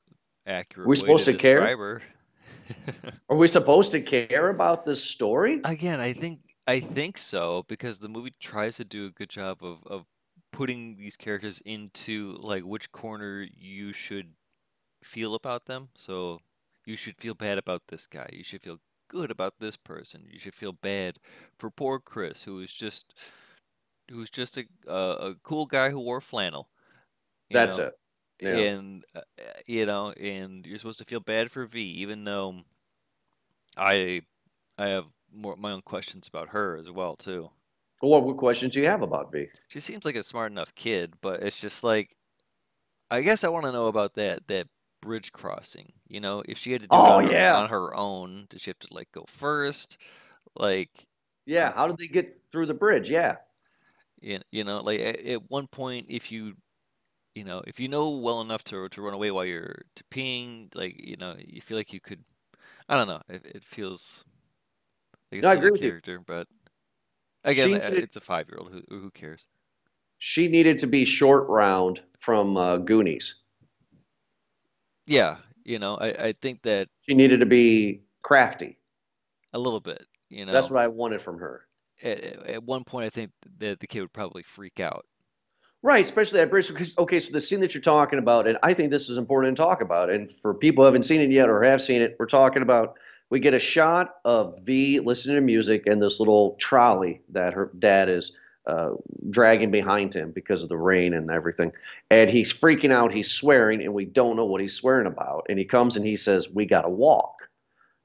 accurate. 0.47 0.89
We 0.89 0.95
way 0.95 1.01
supposed 1.01 1.27
to 1.27 1.35
care? 1.35 1.77
her. 1.77 2.03
Are 3.29 3.37
we 3.37 3.47
supposed 3.47 3.93
to 3.93 4.01
care 4.01 4.49
about 4.49 4.85
this 4.85 5.03
story? 5.03 5.61
Again, 5.65 6.01
I 6.01 6.13
think 6.13 6.41
I 6.67 6.81
think 6.81 7.19
so 7.19 7.65
because 7.69 8.01
the 8.01 8.09
movie 8.09 8.35
tries 8.41 8.77
to 8.77 8.85
do 8.85 9.07
a 9.07 9.11
good 9.11 9.31
job 9.31 9.59
of 9.63 9.79
of 9.87 10.07
putting 10.53 10.97
these 10.97 11.17
characters 11.17 11.63
into 11.65 12.37
like 12.41 12.65
which 12.65 12.91
corner 12.91 13.47
you 13.57 13.93
should 13.93 14.33
feel 15.05 15.35
about 15.35 15.67
them. 15.67 15.89
So 15.95 16.41
you 16.85 16.97
should 16.97 17.17
feel 17.19 17.35
bad 17.35 17.59
about 17.59 17.83
this 17.89 18.09
guy. 18.09 18.29
You 18.33 18.43
should 18.43 18.63
feel 18.63 18.79
good 19.11 19.31
about 19.31 19.55
this 19.59 19.77
person. 19.77 20.27
You 20.31 20.39
should 20.39 20.55
feel 20.55 20.73
bad 20.73 21.19
for 21.59 21.69
poor 21.69 21.99
Chris, 21.99 22.45
who 22.45 22.61
is 22.61 22.73
just 22.73 23.13
who's 24.09 24.31
just 24.31 24.57
a 24.57 24.65
a, 24.87 24.95
a 24.95 25.35
cool 25.43 25.67
guy 25.67 25.91
who 25.91 26.01
wore 26.01 26.21
flannel. 26.21 26.69
That's 27.51 27.77
know? 27.77 27.85
it. 27.85 27.95
Yeah. 28.41 28.57
and 28.57 29.05
uh, 29.15 29.21
you 29.67 29.85
know, 29.85 30.13
and 30.13 30.65
you're 30.65 30.79
supposed 30.79 31.01
to 31.01 31.05
feel 31.05 31.21
bad 31.21 31.51
for 31.51 31.67
V, 31.67 31.83
even 31.83 32.25
though 32.25 32.61
I 33.77 34.23
I 34.79 34.87
have 34.87 35.07
more 35.33 35.57
my 35.57 35.73
own 35.73 35.83
questions 35.83 36.27
about 36.27 36.51
her 36.51 36.77
as 36.77 36.91
well 36.91 37.17
too. 37.17 37.51
Well, 38.01 38.23
what 38.23 38.37
questions 38.39 38.73
do 38.73 38.81
you 38.81 38.87
have 38.87 39.03
about 39.03 39.31
V? 39.31 39.49
She 39.69 39.81
seems 39.81 40.07
like 40.07 40.17
a 40.17 40.23
smart 40.23 40.51
enough 40.51 40.75
kid, 40.75 41.15
but 41.21 41.43
it's 41.43 41.61
just 41.61 41.85
like 41.85 42.17
I 43.11 43.21
guess 43.23 43.45
I 43.45 43.49
want 43.49 43.67
to 43.67 43.73
know 43.73 43.89
about 43.89 44.15
that 44.15 44.47
that 44.47 44.69
bridge 45.01 45.33
crossing. 45.33 45.93
You 46.09 46.21
know, 46.21 46.43
if 46.49 46.59
she 46.59 46.73
had 46.73 46.83
to 46.83 46.89
do 46.89 47.07
Oh, 47.07 47.19
it 47.19 47.21
on, 47.21 47.31
yeah. 47.31 47.65
on 47.65 47.69
her 47.71 47.95
own, 47.95 48.47
did 48.51 48.61
she 48.61 48.71
have 48.71 48.79
to 48.81 48.89
like 48.93 49.11
go 49.13 49.25
first? 49.29 49.99
Like 50.57 51.09
Yeah, 51.47 51.73
how 51.73 51.87
did 51.87 51.99
they 51.99 52.07
get 52.07 52.41
through 52.51 52.67
the 52.67 52.75
bridge? 52.75 53.11
Yeah. 53.11 53.37
you, 54.21 54.39
you 54.51 54.65
know, 54.65 54.81
like 54.81 55.01
at, 55.01 55.21
at 55.25 55.51
one 55.51 55.67
point, 55.67 56.07
if 56.09 56.31
you 56.33 56.55
you 57.35 57.45
know, 57.45 57.63
if 57.67 57.81
you 57.81 57.89
know 57.89 58.11
well 58.19 58.41
enough 58.43 58.65
to 58.65 58.89
to 58.91 59.03
run 59.03 59.15
away 59.15 59.31
while 59.31 59.45
you're 59.47 59.83
to 59.97 60.05
peeing, 60.13 60.75
like 60.77 60.97
you 61.07 61.17
know, 61.19 61.37
you 61.39 61.61
feel 61.63 61.77
like 61.79 61.93
you 61.93 62.01
could. 62.01 62.25
I 62.89 62.97
don't 62.97 63.09
know. 63.09 63.23
It, 63.29 63.47
it 63.47 63.65
feels 63.65 64.25
like 65.33 65.41
a 65.41 65.43
No, 65.43 65.49
I 65.51 65.55
agree 65.55 65.71
with 65.71 65.83
you. 65.83 65.93
character, 65.93 66.19
but 66.21 66.47
again, 67.45 67.73
She 67.73 67.75
uh, 67.75 67.91
needed- 67.91 68.03
it's 68.03 68.17
a 68.17 68.21
five 68.21 68.49
year 68.49 68.59
old. 68.59 68.73
Who 68.73 68.83
who 69.01 69.11
cares? 69.11 69.47
She 70.19 70.47
needed 70.47 70.79
to 70.79 70.87
be 70.87 71.05
short 71.05 71.49
round 71.49 72.01
from 72.17 72.57
uh, 72.57 72.77
Goonies. 72.77 73.40
Yeah, 75.11 75.37
you 75.65 75.79
know, 75.79 75.97
I 75.97 76.09
I 76.29 76.33
think 76.41 76.63
that 76.63 76.89
She 77.07 77.15
needed 77.15 77.41
to 77.41 77.47
be 77.47 78.03
crafty. 78.23 78.79
a 79.53 79.59
little 79.59 79.81
bit. 79.81 80.07
You 80.29 80.47
know, 80.47 80.53
That's 80.53 80.71
what 80.71 80.81
I 80.81 80.87
wanted 80.87 81.21
from 81.21 81.39
her. 81.39 81.67
at, 82.03 82.19
at 82.47 82.63
one 82.65 82.85
point, 82.85 83.07
I 83.07 83.11
think 83.11 83.33
that 83.59 83.81
the 83.81 83.87
kid 83.89 84.01
would 84.03 84.13
probably 84.13 84.43
freak 84.45 84.79
out. 84.81 85.05
Right, 85.83 86.03
especially 86.03 86.41
at 86.41 86.51
bridge. 86.51 86.69
Because 86.69 86.97
okay, 86.99 87.19
so 87.21 87.33
the 87.33 87.41
scene 87.41 87.61
that 87.61 87.75
you're 87.75 87.83
talking 87.83 88.19
about, 88.19 88.47
and 88.47 88.59
I 88.63 88.75
think 88.75 88.91
this 88.91 89.09
is 89.09 89.17
important 89.19 89.57
to 89.57 89.63
talk 89.63 89.81
about. 89.81 90.11
And 90.11 90.31
for 90.31 90.55
people 90.55 90.85
who 90.85 90.87
haven't 90.87 91.05
seen 91.05 91.21
it 91.21 91.31
yet 91.33 91.49
or 91.49 91.63
have 91.63 91.83
seen 91.83 92.03
it, 92.03 92.17
we're 92.19 92.27
talking 92.27 92.63
about 92.63 92.97
we 93.31 93.41
get 93.41 93.55
a 93.55 93.59
shot 93.59 94.17
of 94.25 94.61
V 94.63 95.01
listening 95.01 95.37
to 95.37 95.41
music 95.43 95.87
and 95.87 96.01
this 96.01 96.21
little 96.21 96.55
trolley 96.61 97.23
that 97.31 97.55
her 97.55 97.73
dad 97.79 98.09
is 98.09 98.33
uh, 98.67 98.91
dragging 99.31 99.71
behind 99.71 100.15
him 100.15 100.33
because 100.33 100.63
of 100.63 100.69
the 100.69 100.77
rain 100.77 101.15
and 101.15 101.31
everything. 101.31 101.73
And 102.11 102.31
he's 102.31 102.53
freaking 102.53 102.93
out. 102.93 103.13
He's 103.13 103.31
swearing, 103.31 103.83
and 103.83 103.95
we 103.95 104.05
don't 104.05 104.37
know 104.37 104.47
what 104.47 104.61
he's 104.61 104.75
swearing 104.75 105.07
about. 105.07 105.47
And 105.49 105.59
he 105.59 105.65
comes 105.65 105.97
and 105.97 106.07
he 106.07 106.17
says, 106.17 106.49
"We 106.49 106.67
got 106.67 106.83
to 106.83 106.91
walk." 106.91 107.49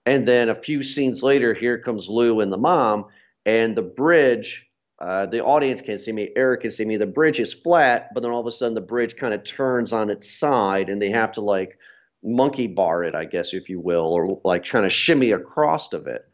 And 0.06 0.26
then 0.26 0.50
a 0.50 0.56
few 0.56 0.84
scenes 0.84 1.24
later, 1.24 1.54
here 1.54 1.80
comes 1.80 2.10
Lou 2.10 2.40
and 2.42 2.52
the 2.52 2.58
mom, 2.58 3.06
and 3.46 3.76
the 3.76 3.84
bridge. 3.84 4.64
Uh, 4.98 5.26
the 5.26 5.44
audience 5.44 5.82
can't 5.82 6.00
see 6.00 6.14
me. 6.14 6.30
Eric 6.38 6.62
can 6.62 6.72
see 6.72 6.86
me. 6.86 6.96
The 6.96 7.06
bridge 7.06 7.42
is 7.42 7.54
flat, 7.54 8.14
but 8.14 8.24
then 8.24 8.32
all 8.32 8.40
of 8.40 8.48
a 8.48 8.52
sudden 8.52 8.76
the 8.76 8.82
bridge 8.82 9.18
kind 9.18 9.34
of 9.34 9.44
turns 9.44 9.92
on 9.92 10.10
its 10.10 10.30
side, 10.32 10.88
and 10.88 11.02
they 11.02 11.10
have 11.10 11.34
to 11.34 11.42
like 11.42 11.78
monkey 12.24 12.68
bar 12.68 13.04
it, 13.04 13.14
I 13.14 13.26
guess, 13.26 13.54
if 13.54 13.70
you 13.70 13.80
will, 13.80 14.14
or 14.14 14.40
like 14.44 14.64
trying 14.64 14.84
to 14.84 14.90
shimmy 14.90 15.32
across 15.32 15.92
of 15.94 16.08
it. 16.08 16.26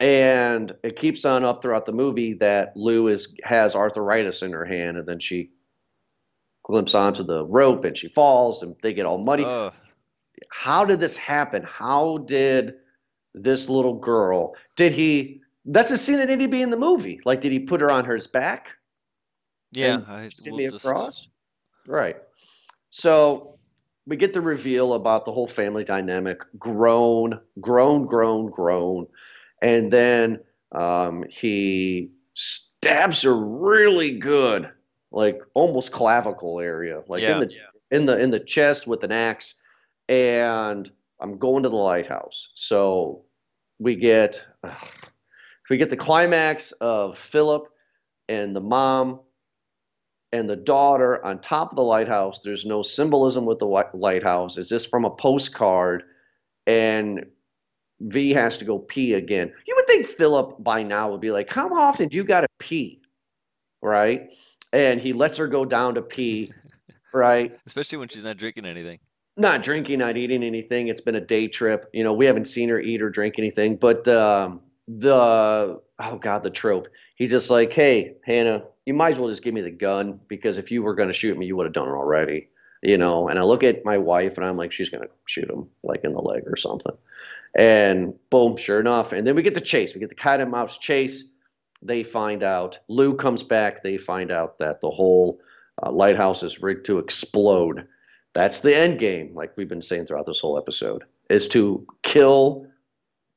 And 0.00 0.72
it 0.82 0.96
keeps 0.96 1.24
on 1.24 1.44
up 1.44 1.60
throughout 1.60 1.86
the 1.86 1.92
movie 1.92 2.34
that 2.34 2.76
Lou 2.76 3.08
is 3.08 3.34
has 3.42 3.74
arthritis 3.74 4.42
in 4.42 4.52
her 4.52 4.64
hand, 4.64 4.96
and 4.96 5.08
then 5.08 5.18
she 5.18 5.50
glimpses 6.62 6.94
onto 6.94 7.24
the 7.24 7.44
rope 7.46 7.84
and 7.84 7.96
she 7.96 8.08
falls, 8.08 8.62
and 8.62 8.76
they 8.82 8.92
get 8.92 9.06
all 9.06 9.18
muddy 9.18 9.44
Ugh. 9.44 9.72
how 10.50 10.84
did 10.84 11.00
this 11.00 11.16
happen? 11.16 11.64
How 11.64 12.18
did 12.18 12.74
this 13.34 13.68
little 13.68 13.94
girl? 13.94 14.54
Did 14.76 14.92
he? 14.92 15.40
That's 15.64 15.90
a 15.90 15.98
scene 15.98 16.18
that 16.18 16.26
to 16.26 16.48
be 16.48 16.62
in 16.62 16.70
the 16.70 16.78
movie. 16.78 17.20
Like, 17.24 17.40
did 17.40 17.52
he 17.52 17.58
put 17.58 17.80
her 17.80 17.90
on 17.90 18.04
his 18.04 18.26
back 18.26 18.78
yeah, 19.72 20.00
I 20.06 20.30
we'll 20.46 20.70
just 20.70 20.84
across? 20.84 21.28
Right. 21.86 22.16
So 22.90 23.58
we 24.06 24.16
get 24.16 24.32
the 24.32 24.40
reveal 24.40 24.94
about 24.94 25.24
the 25.24 25.32
whole 25.32 25.46
family 25.46 25.84
dynamic. 25.84 26.40
Grown, 26.58 27.40
grown, 27.60 28.02
grown, 28.02 28.46
grown, 28.46 29.06
and 29.62 29.90
then 29.92 30.40
um, 30.72 31.24
he 31.28 32.10
stabs 32.34 33.22
her 33.22 33.34
really 33.34 34.18
good, 34.18 34.70
like 35.10 35.40
almost 35.54 35.92
clavicle 35.92 36.60
area, 36.60 37.02
like 37.08 37.22
Yeah. 37.22 37.40
in 37.40 37.40
the 37.40 37.50
in 37.90 38.06
the 38.06 38.22
in 38.22 38.30
the 38.30 38.40
chest 38.40 38.86
with 38.86 39.02
an 39.04 39.12
axe. 39.12 39.54
And 40.08 40.90
I'm 41.20 41.38
going 41.38 41.62
to 41.64 41.68
the 41.68 41.76
lighthouse. 41.76 42.50
So 42.54 43.24
we 43.78 43.96
get 43.96 44.44
we 45.70 45.76
get 45.76 45.90
the 45.90 45.96
climax 45.96 46.72
of 46.72 47.18
Philip 47.18 47.68
and 48.28 48.54
the 48.54 48.60
mom 48.60 49.20
and 50.32 50.48
the 50.48 50.56
daughter 50.56 51.24
on 51.24 51.40
top 51.40 51.70
of 51.70 51.76
the 51.76 51.82
lighthouse. 51.82 52.40
There's 52.40 52.66
no 52.66 52.82
symbolism 52.82 53.46
with 53.46 53.58
the 53.58 53.66
lighthouse. 53.94 54.56
It's 54.58 54.68
just 54.68 54.90
from 54.90 55.04
a 55.04 55.10
postcard, 55.10 56.04
and 56.66 57.26
V 58.00 58.30
has 58.32 58.58
to 58.58 58.64
go 58.64 58.78
pee 58.78 59.14
again. 59.14 59.52
You 59.66 59.74
would 59.76 59.86
think 59.86 60.06
Philip 60.06 60.62
by 60.62 60.82
now 60.82 61.10
would 61.10 61.20
be 61.20 61.30
like, 61.30 61.50
"How 61.50 61.68
often 61.74 62.08
do 62.08 62.16
you 62.16 62.24
got 62.24 62.42
to 62.42 62.48
pee?" 62.58 63.00
Right? 63.82 64.32
And 64.72 65.00
he 65.00 65.12
lets 65.12 65.36
her 65.38 65.48
go 65.48 65.64
down 65.64 65.94
to 65.94 66.02
pee. 66.02 66.52
Right? 67.14 67.58
especially 67.66 67.96
when 67.98 68.08
she's 68.08 68.22
not 68.22 68.36
drinking 68.36 68.66
anything. 68.66 68.98
not 69.38 69.62
drinking, 69.62 70.00
not 70.00 70.18
eating 70.18 70.42
anything. 70.44 70.88
It's 70.88 71.00
been 71.00 71.14
a 71.14 71.20
day 71.20 71.48
trip. 71.48 71.88
You 71.94 72.04
know, 72.04 72.12
we 72.12 72.26
haven't 72.26 72.44
seen 72.46 72.68
her 72.68 72.78
eat 72.80 73.00
or 73.00 73.08
drink 73.08 73.36
anything. 73.38 73.76
But 73.76 74.06
um, 74.08 74.60
the 74.88 75.80
oh 75.98 76.16
god, 76.18 76.42
the 76.42 76.50
trope. 76.50 76.86
He's 77.16 77.30
just 77.30 77.48
like, 77.50 77.72
hey, 77.72 78.16
Hannah, 78.26 78.64
you 78.84 78.92
might 78.94 79.14
as 79.14 79.18
well 79.18 79.30
just 79.30 79.42
give 79.42 79.54
me 79.54 79.62
the 79.62 79.70
gun 79.70 80.20
because 80.28 80.58
if 80.58 80.70
you 80.70 80.82
were 80.82 80.94
going 80.94 81.08
to 81.08 81.14
shoot 81.14 81.36
me, 81.38 81.46
you 81.46 81.56
would 81.56 81.64
have 81.66 81.72
done 81.72 81.88
it 81.88 81.92
already. 81.92 82.48
You 82.82 82.98
know. 82.98 83.28
And 83.28 83.38
I 83.38 83.42
look 83.42 83.64
at 83.64 83.84
my 83.84 83.98
wife 83.98 84.36
and 84.36 84.46
I'm 84.46 84.56
like, 84.56 84.72
she's 84.72 84.90
to 84.90 85.08
shoot 85.26 85.50
him 85.50 85.68
like 85.82 86.04
in 86.04 86.12
the 86.12 86.20
leg 86.20 86.44
or 86.46 86.56
something. 86.56 86.96
And 87.54 88.14
boom, 88.30 88.56
sure 88.56 88.80
enough. 88.80 89.12
And 89.12 89.26
then 89.26 89.34
we 89.34 89.42
get 89.42 89.54
the 89.54 89.60
chase. 89.60 89.94
We 89.94 90.00
get 90.00 90.10
the 90.10 90.14
cat 90.14 90.40
and 90.40 90.50
mouse 90.50 90.78
chase. 90.78 91.24
They 91.82 92.02
find 92.02 92.42
out. 92.42 92.78
Lou 92.88 93.14
comes 93.14 93.42
back. 93.42 93.82
They 93.82 93.96
find 93.96 94.30
out 94.30 94.58
that 94.58 94.80
the 94.80 94.90
whole 94.90 95.40
uh, 95.82 95.90
lighthouse 95.90 96.42
is 96.42 96.60
rigged 96.60 96.86
to 96.86 96.98
explode. 96.98 97.86
That's 98.34 98.60
the 98.60 98.76
end 98.76 98.98
game, 98.98 99.34
like 99.34 99.56
we've 99.56 99.68
been 99.68 99.82
saying 99.82 100.06
throughout 100.06 100.26
this 100.26 100.40
whole 100.40 100.58
episode, 100.58 101.04
is 101.30 101.48
to 101.48 101.86
kill 102.02 102.66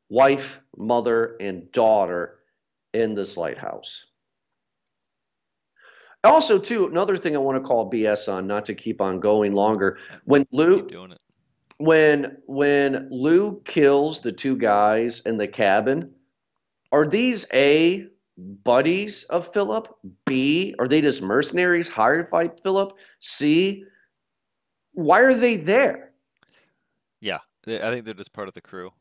wife, 0.10 0.60
mother, 0.76 1.36
and 1.40 1.72
daughter 1.72 2.40
in 2.94 3.16
this 3.16 3.38
lighthouse. 3.38 4.06
Also, 6.24 6.60
too, 6.60 6.88
another 6.88 7.18
thing 7.18 7.36
I 7.36 7.40
want 7.40 7.62
to 7.62 7.68
call 7.68 7.90
BS 7.90 8.32
on, 8.32 8.46
not 8.46 8.66
to 8.66 8.76
keep 8.76 9.02
on 9.02 9.20
going 9.20 9.54
longer. 9.54 9.98
When 10.26 10.46
Lou 10.52 10.78
Keep 10.78 10.90
doing 10.90 11.12
it. 11.12 11.22
when 11.78 12.38
when 12.46 13.08
Lou 13.10 13.60
kills 13.62 14.20
the 14.20 14.32
two 14.32 14.56
guys 14.56 15.22
in 15.22 15.38
the 15.38 15.48
cabin, 15.48 16.14
are 16.92 17.08
these 17.08 17.48
A 17.54 18.08
buddies 18.38 19.24
of 19.26 19.52
Philip? 19.52 19.88
B 20.26 20.76
are 20.78 20.88
they 20.88 21.02
just 21.02 21.22
mercenaries 21.24 21.90
hired 21.90 22.30
by 22.30 22.50
Philip? 22.64 22.94
C 23.20 23.86
why 24.94 25.22
are 25.22 25.34
they 25.34 25.56
there? 25.56 26.12
Yeah, 27.20 27.40
I 27.66 27.92
think 27.92 28.06
they're 28.06 28.14
just 28.14 28.34
part 28.34 28.48
of 28.48 28.54
the 28.54 28.62
crew. 28.62 28.92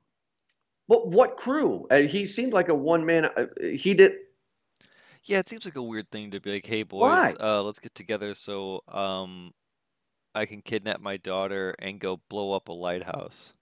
But 0.89 1.09
what 1.09 1.37
crew? 1.37 1.87
Uh, 1.91 1.99
he 1.99 2.27
seemed 2.27 2.53
like 2.53 2.69
a 2.69 2.75
one 2.75 3.05
man. 3.05 3.27
Uh, 3.27 3.47
he 3.61 3.95
did. 3.95 4.13
Yeah, 5.25 5.39
it 5.39 5.49
seems 5.49 5.65
like 5.65 5.77
a 5.77 5.83
weird 5.83 6.11
thing 6.11 6.31
to 6.33 6.41
be 6.41 6.53
like, 6.53 6.67
"Hey 6.67 6.83
Why? 6.83 7.33
boys, 7.33 7.37
uh, 7.41 7.63
let's 7.63 7.79
get 7.79 7.95
together 7.95 8.35
so 8.35 8.83
um 8.89 9.53
I 10.35 10.47
can 10.47 10.63
kidnap 10.63 11.01
my 11.01 11.17
daughter 11.19 11.75
and 11.79 12.01
go 12.01 12.21
blow 12.29 12.53
up 12.53 12.69
a 12.69 12.73
lighthouse." 12.73 13.53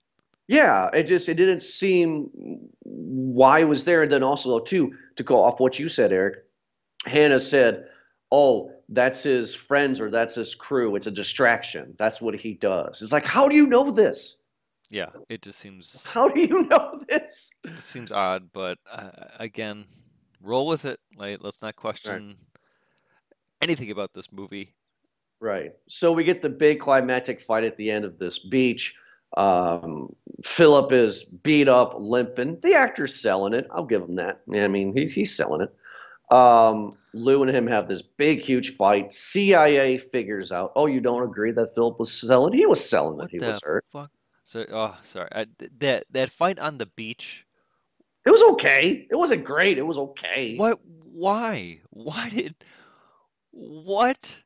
Yeah, 0.47 0.89
it 0.95 1.05
just 1.05 1.29
it 1.29 1.35
didn't 1.35 1.61
seem 1.61 2.31
why 2.83 3.61
it 3.61 3.65
was 3.69 3.85
there. 3.85 4.03
And 4.03 4.13
then 4.13 4.23
also 4.23 4.49
though 4.51 4.61
too, 4.65 4.97
to 5.17 5.23
go 5.23 5.43
off 5.43 5.61
what 5.61 5.79
you 5.79 5.89
said, 5.89 6.13
Eric, 6.13 6.37
Hannah 7.05 7.41
said, 7.41 7.89
"Oh, 8.33 8.73
that's 8.89 9.23
his 9.23 9.55
friends 9.55 10.01
or 10.01 10.11
that's 10.11 10.35
his 10.37 10.55
crew. 10.55 10.97
It's 10.97 11.07
a 11.07 11.11
distraction. 11.11 11.95
That's 11.99 12.21
what 12.21 12.35
he 12.35 12.55
does." 12.55 13.03
It's 13.03 13.13
like, 13.13 13.27
how 13.27 13.49
do 13.49 13.57
you 13.57 13.67
know 13.67 13.91
this? 13.91 14.37
Yeah, 14.91 15.11
it 15.29 15.43
just 15.43 15.59
seems 15.59 16.03
How 16.05 16.29
do 16.29 16.41
you 16.41 16.63
know 16.71 17.03
this? 17.09 17.51
it 17.65 17.79
seems 17.81 18.11
odd, 18.11 18.51
but 18.55 18.79
uh, 18.91 19.11
again, 19.39 19.85
roll 20.43 20.67
with 20.67 20.85
it. 20.85 21.01
Like, 21.17 21.39
let's 21.43 21.63
not 21.63 21.77
question 21.77 22.37
anything 23.61 23.91
about 23.91 24.13
this 24.15 24.33
movie. 24.33 24.75
Right. 25.41 25.73
So 25.89 26.13
we 26.13 26.25
get 26.25 26.43
the 26.43 26.49
big 26.49 26.81
climactic 26.81 27.41
fight 27.41 27.65
at 27.65 27.77
the 27.77 27.91
end 27.91 28.05
of 28.05 28.19
this 28.19 28.39
beach. 28.39 28.95
Um, 29.37 30.15
Philip 30.43 30.91
is 30.93 31.23
beat 31.25 31.69
up, 31.69 31.95
limping. 31.97 32.59
The 32.61 32.75
actor's 32.75 33.15
selling 33.15 33.53
it. 33.55 33.67
I'll 33.71 33.85
give 33.85 34.03
him 34.03 34.17
that. 34.17 34.41
I 34.53 34.69
mean, 34.69 34.97
he's 34.97 35.15
he's 35.15 35.37
selling 35.37 35.61
it. 35.61 36.35
Um, 36.35 36.97
Lou 37.15 37.43
and 37.43 37.55
him 37.55 37.67
have 37.67 37.89
this 37.89 38.03
big, 38.03 38.41
huge 38.41 38.77
fight. 38.77 39.13
CIA 39.13 39.99
figures 39.99 40.53
out. 40.53 40.73
Oh, 40.77 40.87
you 40.87 41.01
don't 41.01 41.23
agree 41.23 41.53
that 41.53 41.75
Philip 41.75 41.99
was 41.99 42.13
selling? 42.13 42.53
He 42.53 42.67
was 42.67 42.87
selling 42.87 43.17
that 43.19 43.25
What 43.25 43.31
he 43.31 43.39
the 43.39 43.49
was 43.49 43.61
hurt. 43.63 43.85
fuck? 43.93 44.11
So, 44.45 44.65
oh, 44.73 44.97
sorry. 45.03 45.29
I, 45.33 45.47
that 45.79 46.05
that 46.11 46.31
fight 46.31 46.59
on 46.59 46.79
the 46.79 46.87
beach. 46.87 47.45
It 48.29 48.31
was 48.31 48.43
okay. 48.43 49.07
It 49.11 49.17
wasn't 49.17 49.43
great. 49.43 49.79
It 49.79 49.87
was 49.87 49.97
okay. 49.97 50.55
What? 50.59 50.79
Why? 50.85 51.81
Why 51.89 52.29
did? 52.29 52.55
What? 53.53 54.43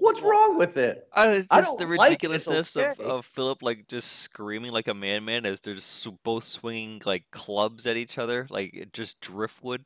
What's 0.00 0.20
Wha- 0.20 0.28
wrong 0.28 0.58
with 0.58 0.76
it? 0.76 1.06
I 1.14 1.28
it's 1.30 1.46
I 1.48 1.60
just 1.60 1.78
the 1.78 1.84
don't 1.84 1.94
like 1.98 2.08
ridiculousness 2.10 2.74
of, 2.74 2.84
okay. 2.84 3.04
of 3.04 3.24
Philip 3.24 3.62
like 3.62 3.86
just 3.86 4.10
screaming 4.10 4.72
like 4.72 4.88
a 4.88 4.94
madman 4.94 5.46
as 5.46 5.60
they're 5.60 5.76
just 5.76 6.08
both 6.24 6.42
swinging 6.42 7.00
like 7.06 7.22
clubs 7.30 7.86
at 7.86 7.96
each 7.96 8.18
other, 8.18 8.48
like 8.50 8.88
just 8.92 9.20
driftwood. 9.20 9.84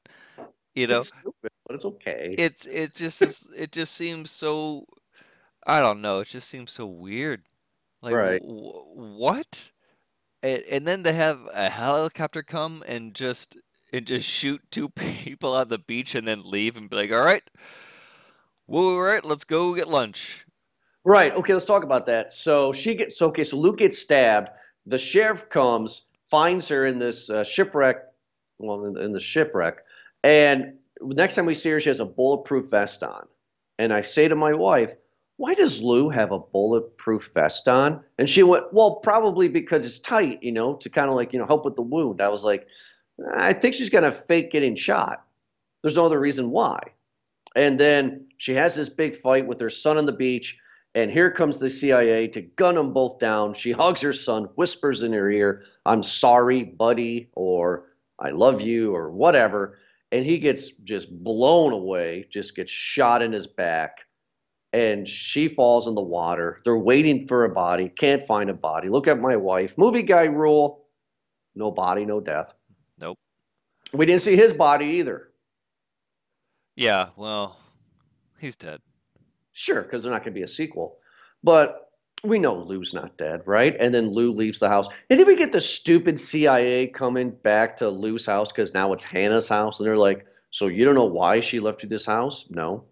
You 0.75 0.87
know, 0.87 0.99
It's 1.01 1.09
stupid, 1.09 1.51
but 1.67 1.75
it's 1.75 1.85
okay. 1.85 2.35
it's 2.39 2.65
it 2.65 2.95
just 2.95 3.21
is, 3.21 3.47
it 3.55 3.71
just 3.71 3.95
seems 3.95 4.31
so. 4.31 4.87
I 5.67 5.81
don't 5.81 6.01
know. 6.01 6.21
It 6.21 6.29
just 6.29 6.49
seems 6.49 6.73
so 6.73 6.87
weird. 6.87 7.43
Like 8.01 8.15
Right. 8.15 8.41
w- 8.41 8.73
what? 8.95 9.73
And, 10.43 10.63
and 10.71 10.89
then 10.89 11.03
they 11.03 11.13
have 11.13 11.41
a 11.53 11.69
helicopter 11.69 12.43
come 12.43 12.83
and 12.87 13.15
just 13.15 13.57
and 13.93 14.07
just 14.07 14.29
shoot 14.29 14.63
two 14.71 14.89
people 14.91 15.55
on 15.55 15.69
the 15.69 15.79
beach 15.79 16.15
and 16.15 16.27
then 16.27 16.43
leave 16.45 16.77
and 16.77 16.89
be 16.89 16.97
like, 16.97 17.13
all 17.13 17.25
right, 17.25 17.43
well, 18.67 18.85
all 18.85 19.01
right, 19.01 19.25
let's 19.25 19.45
go 19.45 19.75
get 19.75 19.89
lunch. 19.89 20.47
Right. 21.05 21.35
Okay, 21.35 21.55
let's 21.55 21.65
talk 21.65 21.83
about 21.83 22.07
that. 22.07 22.33
So 22.33 22.73
she 22.73 22.95
gets 22.95 23.19
so 23.19 23.29
okay. 23.29 23.45
So 23.45 23.57
Luke 23.57 23.79
gets 23.79 23.99
stabbed. 23.99 24.51
The 24.87 24.99
sheriff 24.99 25.49
comes, 25.49 26.03
finds 26.27 26.69
her 26.69 26.87
in 26.87 26.99
this 26.99 27.31
uh, 27.31 27.43
shipwreck. 27.43 27.97
Well, 28.59 28.85
in, 28.85 28.99
in 28.99 29.13
the 29.13 29.21
shipwreck, 29.21 29.79
and 30.23 30.75
next 31.01 31.37
time 31.37 31.47
we 31.47 31.55
see 31.55 31.71
her, 31.71 31.81
she 31.81 31.89
has 31.89 32.01
a 32.01 32.05
bulletproof 32.05 32.71
vest 32.71 33.03
on. 33.03 33.27
And 33.79 33.93
I 33.93 34.03
say 34.03 34.29
to 34.29 34.37
my 34.37 34.53
wife, 34.53 34.95
"Why 35.41 35.55
does 35.55 35.81
Lou 35.81 36.11
have 36.11 36.33
a 36.33 36.39
bulletproof 36.39 37.31
vest 37.33 37.67
on?" 37.67 38.05
And 38.19 38.29
she 38.29 38.43
went, 38.43 38.75
"Well, 38.75 38.97
probably 38.97 39.49
because 39.49 39.87
it's 39.87 39.99
tight, 39.99 40.43
you 40.43 40.53
know, 40.53 40.75
to 40.75 40.91
kind 40.91 41.09
of 41.09 41.17
like 41.17 41.33
you 41.33 41.39
know 41.39 41.47
help 41.47 41.65
with 41.65 41.77
the 41.77 41.83
wound." 41.83 42.21
I 42.21 42.29
was 42.29 42.45
like, 42.45 42.67
"I 43.33 43.55
think 43.55 43.75
she's 43.75 43.89
gonna 43.89 44.13
fake 44.13 44.53
getting 44.53 44.75
shot. 44.75 45.25
There's 45.81 45.97
no 45.97 46.05
other 46.05 46.21
reason 46.21 46.51
why." 46.51 46.79
And 47.57 47.81
then 47.81 48.27
she 48.37 48.53
has 48.53 48.75
this 48.75 48.91
big 48.91 49.15
fight 49.15 49.47
with 49.47 49.59
her 49.61 49.71
son 49.71 49.97
on 49.97 50.05
the 50.05 50.13
beach. 50.13 50.59
And 50.95 51.11
here 51.11 51.31
comes 51.31 51.59
the 51.59 51.71
CIA 51.71 52.29
to 52.29 52.43
gun 52.43 52.75
them 52.75 52.93
both 52.93 53.19
down. 53.19 53.55
She 53.55 53.73
hugs 53.83 54.03
her 54.03 54.13
son, 54.13 54.45
whispers 54.57 55.03
in 55.03 55.15
her 55.15 55.31
ear, 55.31 55.65
I'm 55.87 56.03
sorry, 56.03 56.65
buddy, 56.65 57.31
or 57.35 57.87
I 58.19 58.31
love 58.31 58.61
you, 58.61 58.95
or 58.95 59.11
whatever. 59.11 59.79
And 60.13 60.27
he 60.27 60.39
gets 60.39 60.69
just 60.85 61.09
blown 61.25 61.73
away, 61.73 62.27
just 62.29 62.55
gets 62.57 62.71
shot 62.71 63.23
in 63.23 63.33
his 63.33 63.47
back. 63.47 64.01
And 64.73 65.07
she 65.07 65.49
falls 65.49 65.89
in 65.89 65.95
the 65.95 66.01
water. 66.01 66.61
They're 66.65 66.79
waiting 66.79 67.27
for 67.27 67.45
a 67.45 67.51
body, 67.51 67.89
can't 67.89 68.23
find 68.23 68.51
a 68.51 68.55
body. 68.55 68.89
Look 68.89 69.09
at 69.09 69.21
my 69.21 69.37
wife. 69.37 69.77
Movie 69.77 70.03
guy 70.03 70.25
rule 70.25 70.81
no 71.55 71.71
body, 71.71 72.05
no 72.05 72.21
death. 72.21 72.55
Nope. 72.99 73.19
We 73.93 74.07
didn't 74.07 74.23
see 74.23 74.37
his 74.37 74.53
body 74.53 74.87
either. 74.87 75.31
Yeah, 76.77 77.09
well, 77.17 77.59
he's 78.39 78.57
dead. 78.57 78.81
Sure, 79.53 79.83
because 79.83 80.03
there's 80.03 80.13
not 80.13 80.23
going 80.23 80.33
to 80.33 80.39
be 80.39 80.45
a 80.45 80.49
sequel. 80.49 80.99
But 81.43 81.91
we 82.23 82.39
know 82.39 82.55
Lou's 82.55 82.95
not 82.95 83.17
dead, 83.17 83.43
right? 83.47 83.77
And 83.81 83.93
then 83.93 84.11
Lou 84.11 84.33
leaves 84.33 84.59
the 84.59 84.69
house. 84.69 84.89
And 85.09 85.19
then 85.19 85.27
we 85.27 85.37
get 85.37 85.53
the 85.53 85.61
stupid 85.61 86.21
CIA 86.21 86.87
coming 86.87 87.31
back 87.31 87.77
to 87.79 87.89
Lou's 87.89 88.27
house 88.27 88.53
because 88.53 88.75
now 88.75 88.93
it's 88.93 89.05
Hannah's 89.05 89.49
house. 89.49 89.81
And 89.81 89.87
they're 89.87 89.97
like, 89.97 90.27
So 90.51 90.69
you 90.69 90.85
don't 90.85 90.95
know 90.95 91.05
why 91.05 91.41
she 91.41 91.61
left 91.61 91.83
you 91.83 91.89
this 91.89 92.07
house? 92.07 92.47
No. 92.51 92.85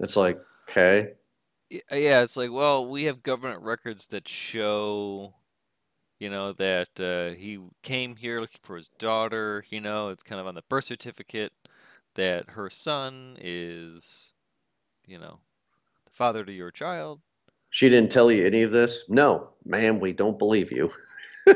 It's 0.00 0.16
like, 0.16 0.38
okay. 0.68 1.12
Yeah, 1.70 2.22
it's 2.22 2.36
like, 2.36 2.50
well, 2.50 2.86
we 2.88 3.04
have 3.04 3.22
government 3.22 3.62
records 3.62 4.06
that 4.08 4.26
show, 4.26 5.34
you 6.20 6.30
know, 6.30 6.52
that 6.54 6.88
uh, 7.00 7.36
he 7.38 7.60
came 7.82 8.16
here 8.16 8.40
looking 8.40 8.60
for 8.62 8.76
his 8.76 8.90
daughter. 8.98 9.64
You 9.70 9.80
know, 9.80 10.10
it's 10.10 10.22
kind 10.22 10.40
of 10.40 10.46
on 10.46 10.54
the 10.54 10.62
birth 10.68 10.84
certificate 10.86 11.52
that 12.14 12.50
her 12.50 12.70
son 12.70 13.36
is, 13.40 14.32
you 15.06 15.18
know, 15.18 15.40
the 16.06 16.12
father 16.12 16.44
to 16.44 16.52
your 16.52 16.70
child. 16.72 17.20
She 17.70 17.88
didn't 17.88 18.10
tell 18.12 18.30
you 18.30 18.44
any 18.44 18.62
of 18.62 18.70
this? 18.72 19.04
No, 19.08 19.50
ma'am, 19.64 20.00
we 20.00 20.12
don't 20.12 20.38
believe 20.38 20.70
you. 20.72 20.90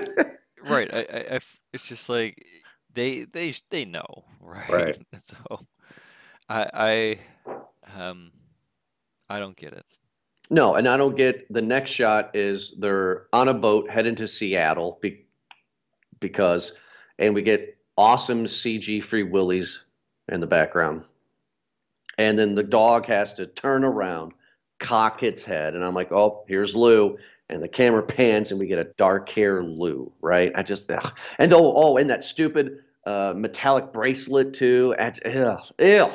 Right. 0.61 0.93
i 0.95 1.01
i 1.36 1.40
it's 1.72 1.84
just 1.86 2.09
like 2.09 2.45
they 2.93 3.24
they 3.24 3.55
they 3.70 3.84
know, 3.84 4.24
right? 4.40 4.68
Right. 4.68 4.99
So 5.18 5.36
I 6.49 6.70
I 6.74 7.18
um 7.99 8.32
I 9.28 9.38
don't 9.38 9.57
get 9.57 9.72
it. 9.72 9.84
No, 10.51 10.74
and 10.74 10.86
I 10.86 10.99
don't 10.99 11.16
get 11.16 11.51
the 11.51 11.62
next 11.62 11.93
shot 11.93 12.32
is 12.34 12.74
they're 12.78 13.26
on 13.32 13.49
a 13.49 13.55
boat 13.55 13.88
heading 13.88 14.16
to 14.16 14.28
Seattle 14.28 14.99
be, 15.01 15.24
because, 16.20 16.72
and 17.18 17.34
we 17.34 17.40
get 17.40 17.78
awesome 17.97 18.45
CG 18.45 19.03
Free 19.03 19.22
Willies 19.22 19.82
in 20.28 20.40
the 20.40 20.47
background. 20.47 21.05
And 22.18 22.38
then 22.38 22.55
the 22.55 22.62
dog 22.62 23.07
has 23.07 23.34
to 23.34 23.47
turn 23.47 23.84
around, 23.84 24.32
cock 24.78 25.22
its 25.22 25.43
head, 25.43 25.74
and 25.74 25.82
I'm 25.82 25.95
like, 25.95 26.12
oh, 26.12 26.45
here's 26.47 26.76
Lou. 26.76 27.16
And 27.49 27.62
the 27.62 27.68
camera 27.68 28.03
pans 28.03 28.51
and 28.51 28.61
we 28.61 28.66
get 28.66 28.78
a 28.78 28.93
dark 28.97 29.28
hair 29.30 29.62
Lou, 29.62 30.12
right? 30.20 30.53
I 30.55 30.62
just, 30.62 30.90
ugh. 30.90 31.18
and 31.38 31.53
oh, 31.55 31.72
oh, 31.74 31.97
and 31.97 32.11
that 32.11 32.24
stupid 32.24 32.80
uh, 33.07 33.32
metallic 33.34 33.93
bracelet 33.93 34.53
too. 34.53 34.95
And, 34.99 35.18
ugh, 35.24 35.66
ew 35.78 36.11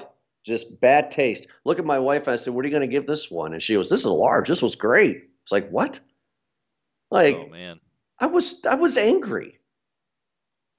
just 0.47 0.79
bad 0.81 1.11
taste. 1.11 1.47
Look 1.65 1.77
at 1.79 1.85
my 1.85 1.99
wife. 1.99 2.27
I 2.27 2.35
said, 2.37 2.53
"What 2.53 2.65
are 2.65 2.67
you 2.67 2.71
going 2.73 2.81
to 2.81 2.87
give 2.87 3.05
this 3.05 3.29
one?" 3.29 3.53
And 3.53 3.61
she 3.61 3.73
goes, 3.75 3.89
"This 3.89 3.99
is 4.01 4.05
a 4.05 4.11
large. 4.11 4.47
This 4.47 4.61
was 4.61 4.75
great." 4.75 5.17
It's 5.43 5.51
like 5.51 5.69
what? 5.69 5.99
Like 7.11 7.35
Oh 7.35 7.47
man. 7.47 7.79
I 8.19 8.25
was, 8.25 8.65
I 8.65 8.75
was 8.75 8.97
angry. 8.97 9.59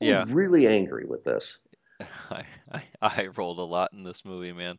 I 0.02 0.06
was 0.06 0.16
Yeah. 0.16 0.24
really 0.28 0.66
angry 0.66 1.04
with 1.06 1.24
this. 1.24 1.58
I, 2.30 2.44
I 2.72 2.82
I 3.00 3.28
rolled 3.36 3.58
a 3.58 3.62
lot 3.62 3.92
in 3.92 4.02
this 4.02 4.24
movie, 4.24 4.52
man. 4.52 4.78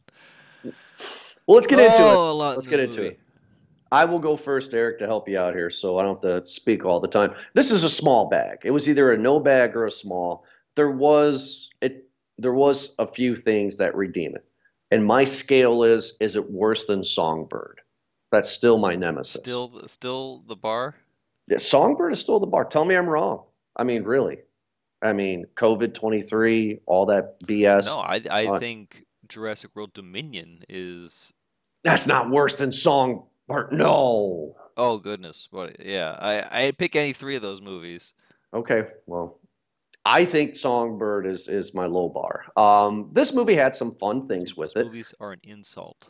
Well, 0.64 1.56
let's 1.56 1.68
get 1.68 1.80
into 1.80 1.92
it. 1.92 2.16
Oh, 2.16 2.36
Let's 2.36 2.58
this 2.58 2.68
get 2.68 2.80
into 2.80 3.00
movie. 3.02 3.08
it. 3.16 3.20
I 3.92 4.06
will 4.06 4.20
go 4.20 4.36
first, 4.36 4.74
Eric, 4.74 5.00
to 5.00 5.08
help 5.08 5.28
you 5.28 5.40
out 5.40 5.56
here, 5.56 5.72
so 5.72 5.98
I 5.98 6.04
don't 6.04 6.24
have 6.24 6.44
to 6.44 6.48
speak 6.48 6.86
all 6.86 7.00
the 7.00 7.08
time. 7.08 7.34
This 7.56 7.72
is 7.72 7.84
a 7.84 7.90
small 7.90 8.30
bag. 8.30 8.60
It 8.64 8.72
was 8.72 8.88
either 8.88 9.12
a 9.12 9.18
no 9.18 9.40
bag 9.40 9.76
or 9.76 9.88
a 9.88 9.92
small. 9.92 10.46
There 10.76 10.92
was 10.92 11.70
it. 11.82 12.08
There 12.38 12.54
was 12.54 12.96
a 13.00 13.08
few 13.08 13.36
things 13.36 13.78
that 13.78 13.96
redeem 13.96 14.36
it, 14.36 14.46
and 14.92 15.06
my 15.06 15.24
scale 15.24 15.84
is: 15.84 16.14
is 16.20 16.36
it 16.36 16.52
worse 16.52 16.86
than 16.86 17.04
Songbird? 17.04 17.82
That's 18.32 18.50
still 18.50 18.78
my 18.78 18.96
nemesis. 18.96 19.42
Still, 19.42 19.88
still 19.88 20.44
the 20.48 20.56
bar. 20.56 20.96
Yeah, 21.48 21.58
Songbird 21.58 22.14
is 22.14 22.20
still 22.20 22.40
the 22.40 22.48
bar. 22.48 22.66
Tell 22.66 22.86
me 22.86 22.96
I'm 22.96 23.10
wrong. 23.10 23.44
I 23.76 23.84
mean, 23.84 24.04
really. 24.04 24.38
I 25.02 25.14
mean, 25.14 25.46
COVID 25.56 25.94
23, 25.94 26.82
all 26.86 27.06
that 27.08 27.40
BS. 27.42 27.86
No, 27.86 28.00
I 28.00 28.22
I 28.30 28.48
Uh, 28.48 28.60
think 28.60 29.06
Jurassic 29.28 29.72
World 29.76 29.94
Dominion 29.94 30.64
is. 30.70 31.32
That's 31.84 32.06
not 32.06 32.30
worse 32.30 32.54
than 32.56 32.72
Songbird. 32.72 33.72
No. 33.72 34.56
Oh 34.76 34.98
goodness, 34.98 35.48
what? 35.52 35.84
Yeah, 35.86 36.16
I 36.20 36.66
I'd 36.66 36.78
pick 36.78 36.96
any 36.96 37.14
three 37.14 37.36
of 37.36 37.42
those 37.42 37.62
movies. 37.62 38.14
Okay, 38.54 38.84
well, 39.08 39.39
I 40.10 40.26
think 40.26 40.55
Songbird 40.55 41.28
is 41.28 41.47
is 41.47 41.76
my 41.76 41.86
low 41.86 42.10
bar. 42.10 42.45
Um, 42.57 43.12
this 43.14 43.32
movie 43.32 43.53
had 43.53 43.76
some 43.76 43.93
fun 43.95 44.26
things 44.26 44.57
with 44.57 44.74
Those 44.74 44.82
it. 44.82 44.86
movies 44.88 45.14
are 45.20 45.34
an 45.34 45.39
insult. 45.43 46.10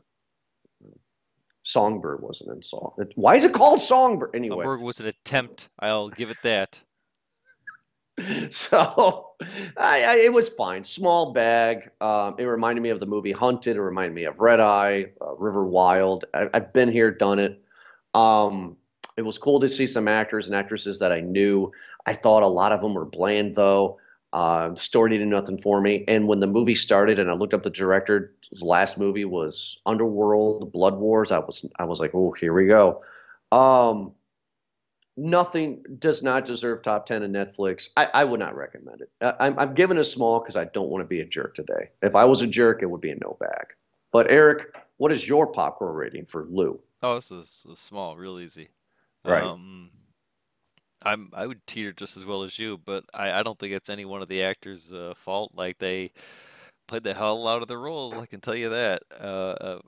Songbird 1.63 2.21
was 2.21 2.39
an 2.39 2.53
insult. 2.55 2.95
It- 2.97 3.11
why 3.15 3.35
is 3.35 3.43
it 3.43 3.53
called 3.53 3.81
Songbird 3.81 4.33
anyway? 4.33 4.59
Hamburg 4.63 4.79
was 4.81 5.01
an 5.01 5.07
attempt. 5.07 5.69
I'll 5.79 6.07
give 6.07 6.29
it 6.29 6.37
that. 6.43 6.79
so 8.49 9.31
I, 9.77 10.03
I, 10.05 10.15
it 10.23 10.31
was 10.31 10.47
fine. 10.47 10.85
Small 10.85 11.33
bag. 11.33 11.91
Um, 11.99 12.35
it 12.39 12.45
reminded 12.45 12.81
me 12.81 12.89
of 12.89 13.01
the 13.01 13.05
movie 13.05 13.33
Hunted. 13.33 13.75
It 13.75 13.81
reminded 13.81 14.15
me 14.15 14.23
of 14.23 14.39
Red 14.39 14.61
Eye, 14.61 15.07
uh, 15.21 15.35
River 15.35 15.67
Wild. 15.67 16.23
I, 16.33 16.49
have 16.53 16.71
been 16.71 16.89
here, 16.91 17.11
done 17.11 17.39
it. 17.39 17.61
Um, 18.13 18.77
it 19.20 19.26
was 19.26 19.38
cool 19.38 19.59
to 19.59 19.67
see 19.67 19.86
some 19.86 20.07
actors 20.07 20.47
and 20.47 20.55
actresses 20.55 20.99
that 20.99 21.11
I 21.11 21.20
knew. 21.20 21.74
I 22.05 22.13
thought 22.13 22.41
a 22.41 22.47
lot 22.47 22.72
of 22.72 22.80
them 22.82 22.93
were 22.93 23.03
bland, 23.03 23.53
though. 23.53 23.99
Uh, 24.32 24.70
the 24.70 24.78
story 24.78 25.17
did 25.17 25.28
nothing 25.28 25.57
for 25.57 25.82
me. 25.82 26.05
And 26.07 26.26
when 26.26 26.39
the 26.39 26.47
movie 26.47 26.76
started, 26.76 27.20
and 27.20 27.30
I 27.30 27.34
looked 27.34 27.53
up 27.53 27.63
the 27.63 27.70
director, 27.70 28.34
his 28.49 28.61
last 28.61 28.97
movie 28.97 29.26
was 29.26 29.78
Underworld, 29.86 30.72
Blood 30.72 30.97
Wars. 30.97 31.32
I 31.32 31.39
was 31.39 31.65
I 31.78 31.84
was 31.84 31.99
like, 31.99 32.11
oh, 32.13 32.32
here 32.32 32.53
we 32.53 32.67
go. 32.67 33.03
Um, 33.51 34.13
nothing 35.17 35.84
does 35.97 36.24
not 36.24 36.45
deserve 36.45 36.82
top 36.82 37.05
10 37.05 37.24
in 37.24 37.34
Netflix. 37.34 37.89
I, 37.97 38.05
I 38.13 38.24
would 38.24 38.39
not 38.39 38.55
recommend 38.55 39.01
it. 39.01 39.09
I, 39.20 39.34
I'm, 39.41 39.59
I'm 39.59 39.74
giving 39.74 39.97
a 39.97 40.03
small 40.03 40.39
because 40.39 40.55
I 40.55 40.63
don't 40.63 40.89
want 40.89 41.03
to 41.03 41.07
be 41.07 41.20
a 41.20 41.26
jerk 41.26 41.55
today. 41.55 41.89
If 42.01 42.15
I 42.15 42.24
was 42.24 42.41
a 42.41 42.47
jerk, 42.47 42.82
it 42.84 42.89
would 42.89 43.01
be 43.01 43.11
a 43.11 43.15
no 43.15 43.36
bag. 43.38 43.67
But 44.13 44.32
Eric, 44.32 44.76
what 44.95 45.11
is 45.11 45.28
your 45.28 45.47
popcorn 45.47 45.93
rating 45.93 46.26
for 46.26 46.45
Lou? 46.49 46.80
Oh, 47.03 47.15
this 47.15 47.32
is, 47.32 47.63
this 47.65 47.78
is 47.78 47.80
small, 47.80 48.15
real 48.15 48.39
easy. 48.39 48.70
Right. 49.30 49.43
Um, 49.43 49.89
I'm 51.01 51.30
I 51.34 51.47
would 51.47 51.65
teeter 51.65 51.93
just 51.93 52.17
as 52.17 52.25
well 52.25 52.43
as 52.43 52.59
you, 52.59 52.77
but 52.77 53.05
I, 53.13 53.39
I 53.39 53.43
don't 53.43 53.57
think 53.57 53.73
it's 53.73 53.89
any 53.89 54.05
one 54.05 54.21
of 54.21 54.27
the 54.27 54.43
actors' 54.43 54.91
uh, 54.91 55.13
fault. 55.15 55.51
Like 55.55 55.77
they 55.80 56.11
played 56.88 57.03
the 57.03 57.13
hell 57.13 57.47
out 57.47 57.61
of 57.61 57.67
their 57.67 57.80
roles. 57.80 58.17
I 58.17 58.25
can 58.25 58.41
tell 58.41 58.55
you 58.55 58.69
that. 58.69 59.03
Uh, 59.19 59.23
uh, 59.23 59.80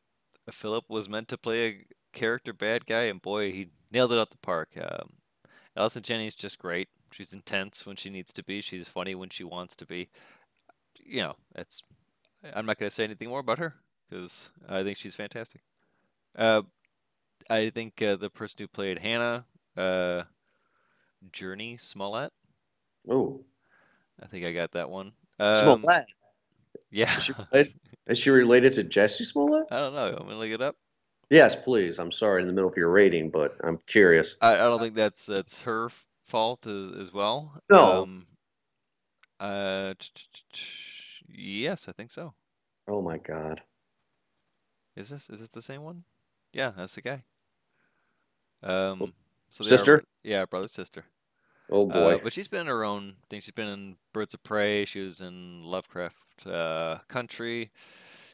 Philip 0.50 0.86
was 0.88 1.10
meant 1.10 1.28
to 1.30 1.38
play 1.38 1.68
a 1.68 1.86
character 2.14 2.54
bad 2.54 2.86
guy, 2.86 3.04
and 3.04 3.22
boy, 3.22 3.52
he 3.52 3.70
nailed 3.92 4.12
it 4.12 4.20
out 4.20 4.32
the 4.32 4.38
park. 4.38 4.70
Um, 4.80 5.14
Allison 5.76 6.04
Janney's 6.04 6.36
just 6.36 6.60
great. 6.60 6.89
She's 7.12 7.34
intense 7.34 7.86
when 7.86 7.96
she 7.96 8.10
needs 8.10 8.32
to 8.34 8.44
be. 8.44 8.62
She's 8.62 8.88
funny 8.88 9.16
when 9.16 9.30
she 9.30 9.44
wants 9.44 9.76
to 9.78 9.86
be. 9.86 10.10
You 11.04 11.22
know, 11.24 11.36
it's. 11.56 11.84
I'm 12.54 12.66
not 12.66 12.80
going 12.80 12.89
to 12.89 12.96
say 12.96 13.04
anything 13.04 13.30
more 13.30 13.39
about 13.39 13.60
her 13.60 13.76
because 14.10 14.50
I 14.68 14.84
think 14.84 14.98
she's 14.98 15.16
fantastic. 15.16 15.62
Uh, 16.38 16.64
I 17.50 17.70
think 17.70 18.02
uh, 18.02 18.16
the 18.16 18.30
person 18.30 18.58
who 18.60 18.68
played 18.68 19.00
Hannah, 19.00 19.46
uh, 19.78 20.24
Jurnee 21.32 21.80
Smollett. 21.80 22.32
Oh, 23.10 23.44
I 24.22 24.28
think 24.28 24.46
I 24.46 24.54
got 24.54 24.72
that 24.74 24.89
one. 24.89 25.14
Um, 25.39 25.56
Smollett. 25.56 26.06
Yeah. 26.92 27.18
Is 27.18 27.24
she, 27.24 27.34
related, 27.52 27.74
is 28.08 28.18
she 28.18 28.30
related 28.30 28.74
to 28.74 28.84
Jesse 28.84 29.24
Smollett? 29.24 29.68
I 29.72 29.78
don't 29.78 29.94
know. 29.94 30.08
I'm 30.08 30.28
gonna 30.28 30.36
look 30.36 30.50
it 30.50 30.62
up. 30.62 30.76
Yes, 31.30 31.56
please. 31.56 31.98
I'm 31.98 32.12
sorry 32.12 32.42
in 32.42 32.48
the 32.48 32.54
middle 32.54 32.70
of 32.70 32.76
your 32.76 32.89
rating, 32.89 33.30
but 33.30 33.56
I'm 33.64 33.78
curious. 33.88 34.36
I, 34.42 34.56
I 34.56 34.58
don't 34.58 34.80
think 34.80 34.96
that's 34.96 35.26
that's 35.26 35.62
her 35.62 35.89
fault 36.26 36.68
as, 36.68 36.92
as 37.00 37.14
well. 37.14 37.54
No. 37.70 38.04
Um, 38.04 38.28
uh, 39.39 39.94
yes, 41.28 41.86
I 41.88 41.94
think 41.94 42.12
so. 42.12 42.34
Oh 42.88 43.02
my 43.02 43.18
God. 43.18 43.62
Is 44.96 45.10
this 45.10 45.30
is 45.30 45.39
this 45.39 45.50
the 45.50 45.62
same 45.62 45.84
one? 45.84 46.04
Yeah, 46.52 46.72
that's 46.76 46.96
the 46.96 47.02
guy. 47.02 47.24
Um, 48.64 49.14
so 49.49 49.64
Sister? 49.64 49.95
Are, 49.95 50.03
yeah, 50.24 50.45
brother 50.45 50.68
sister. 50.68 51.03
Oh 51.70 51.89
Uh, 51.89 51.93
boy. 51.93 52.20
but 52.24 52.34
she's 52.34 52.47
been 52.47 52.62
in 52.62 52.68
her 52.68 52.84
own 52.84 53.16
thing. 53.30 53.41
She's 53.41 53.53
been 53.53 53.68
in 53.70 53.95
Birds 54.14 54.34
of 54.34 54.43
Prey. 54.43 54.86
She 54.86 54.99
was 54.99 55.20
in 55.22 55.64
Lovecraft 55.64 56.45
uh, 56.45 56.97
Country. 57.07 57.72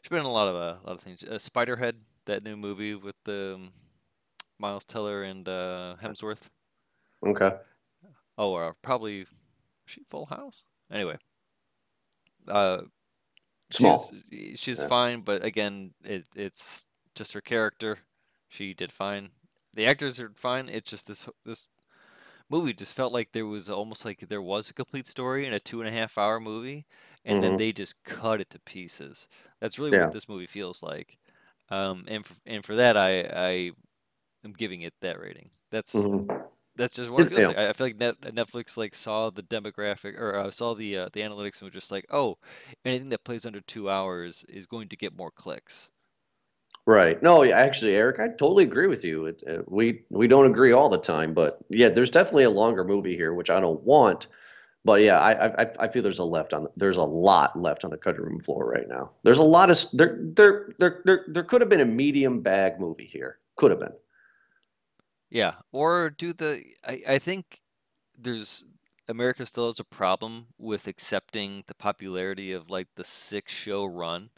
She's 0.02 0.10
been 0.10 0.20
in 0.20 0.24
a 0.26 0.32
lot 0.32 0.48
of 0.48 0.54
uh, 0.56 0.76
a 0.84 0.86
lot 0.86 0.96
of 0.96 1.00
things. 1.00 1.22
Uh, 1.24 1.38
Spiderhead, 1.38 1.94
that 2.26 2.42
new 2.42 2.56
movie 2.56 2.94
with 2.94 3.16
the 3.24 3.54
um, 3.56 3.70
Miles 4.58 4.84
Teller 4.84 5.22
and 5.22 5.48
uh, 5.48 5.96
Hemsworth. 6.02 6.48
okay. 7.24 7.52
Oh, 8.36 8.52
or 8.52 8.76
probably 8.82 9.26
she 9.86 10.02
Full 10.10 10.26
House. 10.26 10.64
Anyway, 10.92 11.16
uh, 12.46 12.82
Small. 13.70 14.10
She's, 14.30 14.58
she's 14.60 14.80
Yeah. 14.80 14.88
fine, 14.88 15.20
but 15.22 15.44
again, 15.44 15.92
it 16.04 16.24
it's 16.34 16.86
just 17.14 17.32
her 17.34 17.40
character. 17.40 17.98
She 18.48 18.74
did 18.74 18.92
fine. 18.92 19.30
The 19.78 19.86
actors 19.86 20.20
are 20.20 20.32
fine. 20.36 20.68
It's 20.68 20.90
just 20.90 21.06
this 21.06 21.28
this 21.46 21.70
movie 22.50 22.72
just 22.74 22.94
felt 22.94 23.12
like 23.12 23.32
there 23.32 23.46
was 23.46 23.70
almost 23.70 24.04
like 24.04 24.20
there 24.20 24.42
was 24.42 24.70
a 24.70 24.74
complete 24.74 25.06
story 25.06 25.46
in 25.46 25.54
a 25.54 25.60
two 25.60 25.80
and 25.80 25.88
a 25.88 25.92
half 25.92 26.18
hour 26.18 26.40
movie, 26.40 26.86
and 27.24 27.42
then 27.42 27.56
Mhm. 27.56 27.58
they 27.58 27.72
just 27.72 28.02
cut 28.04 28.40
it 28.40 28.50
to 28.50 28.60
pieces. 28.60 29.28
That's 29.60 29.78
really 29.78 29.92
Yeah. 29.92 30.08
what 30.08 30.12
this 30.12 30.28
movie 30.28 30.46
feels 30.48 30.82
like. 30.82 31.18
Um, 31.70 32.04
and 32.08 32.26
for, 32.26 32.36
and 32.46 32.64
for 32.64 32.74
that, 32.76 32.96
I 32.96 33.22
I 33.22 33.72
am 34.44 34.54
giving 34.54 34.82
it 34.82 34.94
that 35.02 35.20
rating. 35.20 35.50
That's 35.70 35.94
Mhm. 35.94 36.48
that's 36.76 36.96
just 36.96 37.10
what 37.10 37.26
it 37.26 37.28
feels 37.30 37.48
yeah. 37.48 37.48
like. 37.48 37.58
I 37.58 37.70
I 37.70 37.74
feel 37.74 37.88
like 37.88 37.96
Net, 37.96 38.20
Netflix 38.22 38.76
like 38.76 38.94
saw 38.94 39.30
the 39.30 39.42
demographic 39.44 40.18
or 40.18 40.36
uh, 40.36 40.50
saw 40.50 40.74
the 40.74 40.96
uh, 40.98 41.10
the 41.12 41.20
analytics 41.22 41.60
and 41.60 41.64
was 41.64 41.74
just 41.74 41.92
like, 41.92 42.06
oh, 42.10 42.38
anything 42.84 43.10
that 43.10 43.24
plays 43.24 43.46
under 43.46 43.60
two 43.62 43.90
hours 43.90 44.44
is 44.48 44.66
going 44.66 44.88
to 44.90 44.96
get 44.96 45.16
more 45.16 45.30
clicks. 45.32 45.92
Right. 46.88 47.22
No, 47.22 47.44
actually, 47.44 47.94
Eric, 47.96 48.18
I 48.18 48.28
totally 48.28 48.64
agree 48.64 48.86
with 48.86 49.04
you. 49.04 49.26
It, 49.26 49.42
uh, 49.46 49.58
we 49.66 50.04
we 50.08 50.26
don't 50.26 50.46
agree 50.46 50.72
all 50.72 50.88
the 50.88 50.96
time, 50.96 51.34
but 51.34 51.58
yeah, 51.68 51.90
there's 51.90 52.08
definitely 52.08 52.44
a 52.44 52.50
longer 52.50 52.82
movie 52.82 53.14
here, 53.14 53.34
which 53.34 53.50
I 53.50 53.60
don't 53.60 53.82
want. 53.82 54.26
But 54.86 55.02
yeah, 55.02 55.20
I 55.20 55.64
I, 55.64 55.70
I 55.80 55.88
feel 55.88 56.02
there's 56.02 56.18
a 56.18 56.24
left 56.24 56.54
on 56.54 56.62
the, 56.64 56.70
there's 56.76 56.96
a 56.96 57.02
lot 57.02 57.60
left 57.60 57.84
on 57.84 57.90
the 57.90 57.98
cutting 57.98 58.22
room 58.22 58.40
floor 58.40 58.66
right 58.70 58.88
now. 58.88 59.10
There's 59.22 59.36
a 59.36 59.42
lot 59.42 59.70
of 59.70 59.78
there 59.92 60.18
there 60.18 60.70
there 60.78 61.02
there 61.04 61.26
there 61.28 61.42
could 61.42 61.60
have 61.60 61.68
been 61.68 61.82
a 61.82 61.84
medium 61.84 62.40
bag 62.40 62.80
movie 62.80 63.04
here. 63.04 63.38
Could 63.56 63.70
have 63.70 63.80
been. 63.80 63.92
Yeah, 65.28 65.56
or 65.72 66.08
do 66.08 66.32
the 66.32 66.62
I, 66.86 67.02
I 67.06 67.18
think 67.18 67.60
there's 68.18 68.64
America 69.06 69.44
still 69.44 69.66
has 69.66 69.78
a 69.78 69.84
problem 69.84 70.46
with 70.56 70.86
accepting 70.86 71.64
the 71.66 71.74
popularity 71.74 72.52
of 72.52 72.70
like 72.70 72.88
the 72.94 73.04
six 73.04 73.52
show 73.52 73.84
run. 73.84 74.30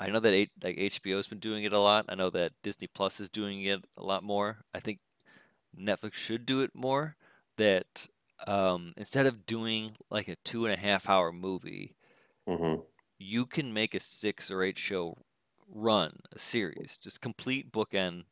I 0.00 0.08
know 0.08 0.20
that 0.20 0.32
H- 0.34 0.50
like 0.62 0.76
HBO's 0.78 1.28
been 1.28 1.38
doing 1.40 1.64
it 1.64 1.72
a 1.72 1.78
lot. 1.80 2.06
I 2.08 2.14
know 2.14 2.30
that 2.30 2.52
Disney 2.62 2.86
Plus 2.88 3.20
is 3.20 3.30
doing 3.30 3.62
it 3.64 3.84
a 3.96 4.02
lot 4.04 4.22
more. 4.22 4.64
I 4.74 4.80
think 4.80 5.00
Netflix 5.76 6.14
should 6.14 6.46
do 6.46 6.62
it 6.62 6.74
more. 6.74 7.16
That 7.56 8.08
um, 8.46 8.94
instead 8.96 9.26
of 9.26 9.46
doing 9.46 9.96
like 10.10 10.28
a 10.28 10.36
two 10.44 10.66
and 10.66 10.74
a 10.74 10.78
half 10.78 11.08
hour 11.08 11.32
movie, 11.32 11.96
hmm 12.46 12.80
you 13.18 13.44
can 13.46 13.72
make 13.74 13.94
a 13.94 14.00
six 14.00 14.50
or 14.50 14.62
eight 14.62 14.78
show 14.78 15.18
run, 15.68 16.20
a 16.32 16.38
series, 16.38 16.98
just 16.98 17.20
complete 17.20 17.70
bookend, 17.72 18.24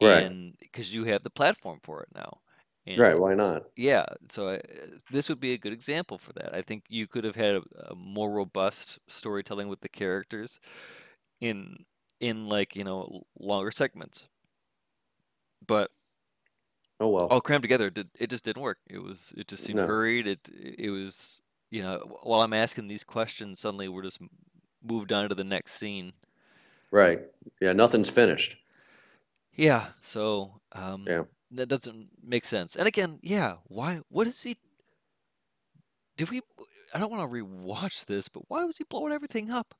Right. 0.00 0.32
because 0.60 0.92
you 0.92 1.04
have 1.04 1.22
the 1.22 1.30
platform 1.30 1.80
for 1.82 2.02
it 2.02 2.08
now. 2.14 2.40
And 2.86 3.06
Right. 3.06 3.18
Why 3.18 3.34
not? 3.34 3.70
yeah, 3.76 4.06
so 4.30 4.50
I, 4.50 4.60
this 5.10 5.28
would 5.28 5.40
be 5.40 5.52
a 5.54 5.58
good 5.58 5.72
example 5.72 6.18
for 6.18 6.32
that. 6.34 6.54
I 6.54 6.62
think 6.62 6.84
you 6.88 7.08
could 7.08 7.24
have 7.24 7.36
had 7.36 7.56
a, 7.56 7.62
a 7.92 7.94
more 7.96 8.32
robust 8.32 8.98
storytelling 9.08 9.68
with 9.68 9.80
the 9.80 9.88
characters 9.88 10.60
in 11.40 11.86
in 12.20 12.48
like 12.48 12.76
you 12.76 12.84
know 12.84 13.24
longer 13.40 13.70
segments, 13.72 14.28
but 15.66 15.90
Oh 16.98 17.08
well. 17.08 17.30
all 17.30 17.40
crammed 17.40 17.62
together, 17.62 17.86
it, 17.88 17.94
did, 17.94 18.10
it 18.18 18.30
just 18.30 18.44
didn't 18.44 18.62
work. 18.62 18.78
It 18.88 18.98
was 19.02 19.32
it 19.36 19.48
just 19.48 19.64
seemed 19.64 19.80
No. 19.80 19.82
hurried. 19.82 20.26
It 20.26 20.48
it 20.52 20.90
was 20.90 21.42
you 21.70 21.82
know 21.82 21.98
while 22.22 22.42
I'm 22.42 22.52
asking 22.52 22.86
these 22.88 23.04
questions, 23.04 23.60
suddenly 23.60 23.88
we're 23.88 24.02
just 24.02 24.20
moved 24.82 25.12
on 25.12 25.28
to 25.28 25.34
the 25.34 25.44
next 25.44 25.72
scene. 25.74 26.12
Right. 26.90 27.20
Yeah. 27.60 27.74
Nothing's 27.74 28.08
finished. 28.08 28.56
Yeah, 29.52 29.92
so 30.02 30.60
um, 30.72 31.06
Yeah. 31.06 31.24
That 31.56 31.68
doesn't 31.68 32.08
make 32.22 32.44
sense. 32.44 32.76
And 32.76 32.86
again, 32.86 33.18
yeah, 33.22 33.56
why? 33.64 34.00
What 34.08 34.26
is 34.26 34.42
he? 34.42 34.56
Did 36.16 36.30
we? 36.30 36.42
I 36.94 36.98
don't 36.98 37.10
want 37.10 37.28
to 37.28 37.36
rewatch 37.44 38.06
this, 38.06 38.28
but 38.28 38.44
why 38.48 38.64
was 38.64 38.78
he 38.78 38.84
blowing 38.84 39.12
everything 39.12 39.50
up? 39.50 39.74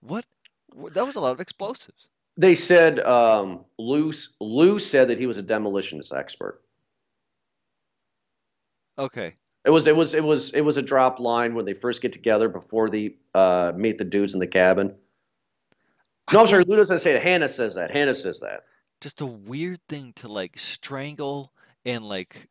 What? 0.00 0.24
That 0.92 1.06
was 1.06 1.16
a 1.16 1.20
lot 1.20 1.32
of 1.32 1.40
explosives. 1.40 2.10
They 2.36 2.54
said 2.54 3.00
um, 3.00 3.64
Lou 3.78 4.12
Lou 4.40 4.78
said 4.78 5.08
that 5.08 5.18
he 5.18 5.26
was 5.26 5.38
a 5.38 5.42
demolitionist 5.42 6.16
expert. 6.16 6.62
Okay, 8.98 9.34
It 9.64 9.70
was 9.70 9.86
it 9.86 9.96
was 9.96 10.14
it 10.14 10.24
was 10.24 10.50
it 10.50 10.62
was 10.62 10.76
a 10.76 10.82
drop 10.82 11.20
line 11.20 11.54
when 11.54 11.64
they 11.64 11.74
first 11.74 12.00
get 12.02 12.12
together 12.12 12.48
before 12.48 12.88
they 12.88 13.16
uh, 13.34 13.72
meet 13.76 13.98
the 13.98 14.04
dudes 14.04 14.34
in 14.34 14.40
the 14.40 14.46
cabin. 14.46 14.94
No, 16.32 16.40
I'm 16.40 16.46
sorry. 16.46 16.64
Lou 16.64 16.76
doesn't 16.76 17.00
say 17.00 17.14
it. 17.16 17.22
Hannah 17.22 17.48
says 17.48 17.74
that. 17.74 17.90
Hannah 17.90 18.14
says 18.14 18.40
that. 18.40 18.64
Just 19.00 19.20
a 19.20 19.26
weird 19.26 19.80
thing 19.88 20.12
to 20.14 20.28
like 20.28 20.58
strangle 20.58 21.52
and 21.84 22.04
like 22.08 22.48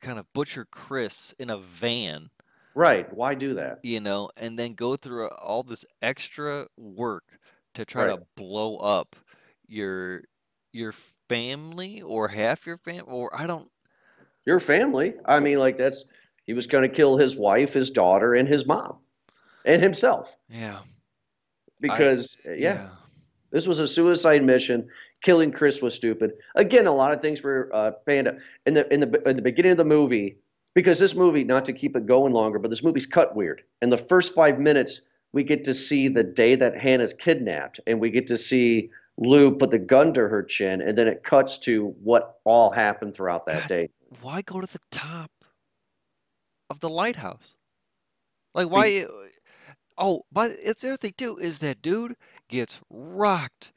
kind 0.00 0.18
of 0.18 0.32
butcher 0.32 0.66
Chris 0.66 1.34
in 1.38 1.50
a 1.50 1.58
van, 1.58 2.30
Right. 2.74 3.12
Why 3.12 3.34
do 3.34 3.54
that? 3.54 3.80
you 3.82 4.00
know, 4.00 4.30
and 4.36 4.58
then 4.58 4.74
go 4.74 4.96
through 4.96 5.28
all 5.28 5.62
this 5.62 5.84
extra 6.02 6.68
work 6.76 7.38
to 7.74 7.84
try 7.84 8.06
Right. 8.06 8.16
to 8.16 8.26
blow 8.36 8.76
up 8.78 9.16
your 9.66 10.24
your 10.72 10.92
family 11.28 12.00
or 12.02 12.28
half 12.28 12.66
your 12.66 12.78
family 12.78 13.02
or 13.06 13.34
I 13.34 13.46
don't 13.46 13.70
Your 14.46 14.60
family. 14.60 15.14
I 15.26 15.40
mean, 15.40 15.58
like 15.58 15.76
that's 15.76 16.04
he 16.44 16.52
was 16.52 16.66
going 16.66 16.88
to 16.88 16.94
kill 16.94 17.16
his 17.18 17.36
wife, 17.36 17.74
his 17.74 17.90
daughter, 17.90 18.34
and 18.34 18.48
his 18.48 18.66
mom, 18.66 18.98
and 19.64 19.82
himself 19.82 20.36
yeah 20.48 20.80
because 21.80 22.36
uh, 22.46 22.52
yeah, 22.52 22.90
this 23.50 23.66
was 23.66 23.78
a 23.80 23.86
suicide 23.88 24.44
mission. 24.44 24.88
Killing 25.22 25.50
Chris 25.50 25.82
was 25.82 25.94
stupid. 25.94 26.32
Again, 26.54 26.86
a 26.86 26.94
lot 26.94 27.12
of 27.12 27.20
things 27.20 27.42
were 27.42 27.68
uh, 27.72 27.90
panned 28.06 28.28
out. 28.28 28.34
in 28.66 28.74
the 28.74 28.92
in 28.92 29.00
the 29.00 29.28
in 29.28 29.36
the 29.36 29.42
beginning 29.42 29.72
of 29.72 29.78
the 29.78 29.84
movie. 29.84 30.38
because 30.74 30.98
this 31.00 31.14
movie, 31.14 31.42
not 31.44 31.64
to 31.64 31.72
keep 31.72 31.96
it 31.96 32.06
going 32.06 32.32
longer, 32.32 32.58
but 32.58 32.70
this 32.70 32.82
movie's 32.84 33.06
cut 33.06 33.34
weird. 33.34 33.62
In 33.82 33.90
the 33.90 33.98
first 33.98 34.32
five 34.34 34.60
minutes, 34.60 35.00
we 35.32 35.42
get 35.42 35.64
to 35.64 35.74
see 35.74 36.08
the 36.08 36.22
day 36.22 36.54
that 36.54 36.76
Hannah's 36.76 37.12
kidnapped, 37.12 37.80
and 37.86 38.00
we 38.00 38.10
get 38.10 38.28
to 38.28 38.38
see 38.38 38.90
Lou 39.16 39.50
put 39.56 39.70
the 39.72 39.78
gun 39.80 40.14
to 40.14 40.28
her 40.28 40.42
chin, 40.44 40.80
and 40.80 40.96
then 40.96 41.08
it 41.08 41.24
cuts 41.24 41.58
to 41.60 41.88
what 42.02 42.38
all 42.44 42.70
happened 42.70 43.14
throughout 43.14 43.46
that 43.46 43.62
God. 43.62 43.68
day. 43.68 43.88
Why 44.22 44.42
go 44.42 44.60
to 44.60 44.66
the 44.72 44.78
top 44.92 45.30
of 46.70 46.78
the 46.80 46.88
lighthouse? 46.88 47.56
Like 48.54 48.70
why? 48.70 49.06
Oh, 49.98 50.22
but 50.30 50.52
it's 50.62 50.82
the 50.82 50.88
other 50.90 50.96
thing 50.96 51.14
too 51.18 51.36
is 51.38 51.58
that 51.58 51.82
dude 51.82 52.14
gets 52.48 52.78
rocked 52.88 53.72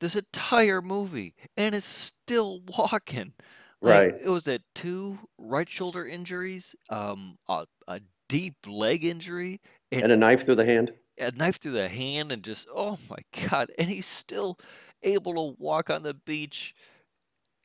this 0.00 0.14
entire 0.16 0.80
movie 0.82 1.34
and 1.56 1.74
is 1.74 1.84
still 1.84 2.60
walking. 2.78 3.32
Like, 3.80 4.12
Right. 4.12 4.14
It 4.22 4.28
was 4.28 4.48
at 4.48 4.62
two 4.74 5.18
right 5.38 5.68
shoulder 5.68 6.06
injuries, 6.06 6.74
um, 6.90 7.38
a, 7.48 7.66
a 7.86 8.00
deep 8.28 8.56
leg 8.66 9.04
injury, 9.04 9.60
And 9.92 10.10
a 10.12 10.16
knife 10.16 10.44
through 10.44 10.56
the 10.56 10.64
hand. 10.64 10.92
a 11.18 11.30
knife 11.32 11.60
through 11.60 11.72
the 11.72 11.88
hand, 11.88 12.32
and 12.32 12.42
just 12.42 12.66
oh 12.74 12.98
my 13.08 13.18
god! 13.48 13.70
And 13.78 13.88
he's 13.88 14.06
still 14.06 14.58
able 15.04 15.34
to 15.34 15.56
walk 15.62 15.90
on 15.90 16.02
the 16.02 16.14
beach 16.14 16.74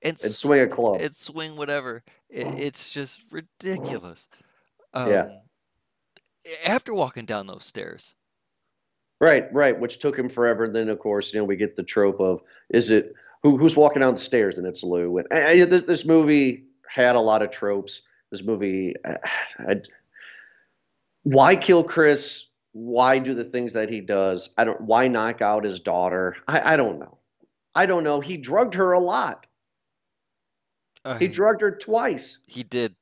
and, 0.04 0.20
And 0.24 0.34
swing 0.34 0.62
a 0.62 0.68
club. 0.68 1.02
and 1.02 1.16
swing 1.16 1.56
whatever. 1.56 2.04
It, 2.30 2.48
it's 2.60 2.92
just 2.92 3.22
ridiculous. 3.32 4.28
Um, 4.94 5.10
Yeah. 5.10 5.30
After 6.66 6.94
walking 6.94 7.26
down 7.26 7.48
those 7.48 7.64
stairs, 7.66 8.16
Right, 9.24 9.54
right, 9.54 9.80
which 9.80 10.00
took 10.00 10.18
him 10.20 10.28
forever. 10.28 10.66
And 10.66 10.76
then, 10.76 10.90
of 10.90 11.00
course, 11.00 11.34
you 11.34 11.40
know, 11.40 11.46
we 11.46 11.56
get 11.56 11.76
the 11.78 11.84
trope 11.84 12.20
of 12.20 12.42
is 12.70 12.90
it 12.90 13.14
who 13.42 13.58
who's 13.58 13.76
walking 13.78 14.02
down 14.02 14.16
the 14.16 14.20
stairs, 14.20 14.58
and 14.58 14.68
it's 14.68 14.84
Lou. 14.84 15.18
And, 15.18 15.28
and 15.32 15.72
this, 15.72 15.84
this 15.84 16.06
movie 16.06 16.66
had 16.88 17.16
a 17.16 17.20
lot 17.20 17.42
of 17.42 17.50
tropes. 17.50 18.02
This 18.32 18.44
movie, 18.44 18.96
uh, 19.06 19.18
I, 19.60 19.82
why 21.24 21.56
kill 21.56 21.84
Chris? 21.84 22.46
Why 22.74 23.20
do 23.20 23.34
the 23.34 23.44
things 23.44 23.74
that 23.74 23.90
he 23.90 24.02
does? 24.02 24.50
I 24.58 24.66
don't. 24.66 24.82
Why 24.82 25.08
knock 25.08 25.42
out 25.42 25.64
his 25.64 25.80
daughter? 25.80 26.36
I, 26.48 26.74
I 26.74 26.76
don't 26.76 27.00
know. 27.00 27.18
I 27.76 27.86
don't 27.86 28.04
know. 28.04 28.20
He 28.20 28.38
drugged 28.38 28.74
her 28.76 28.92
a 28.92 29.00
lot. 29.00 29.48
uh, 31.06 31.18
He 31.18 31.28
drugged 31.28 31.62
her 31.62 31.72
twice. 31.72 32.40
he 32.46 32.64
did. 32.64 32.96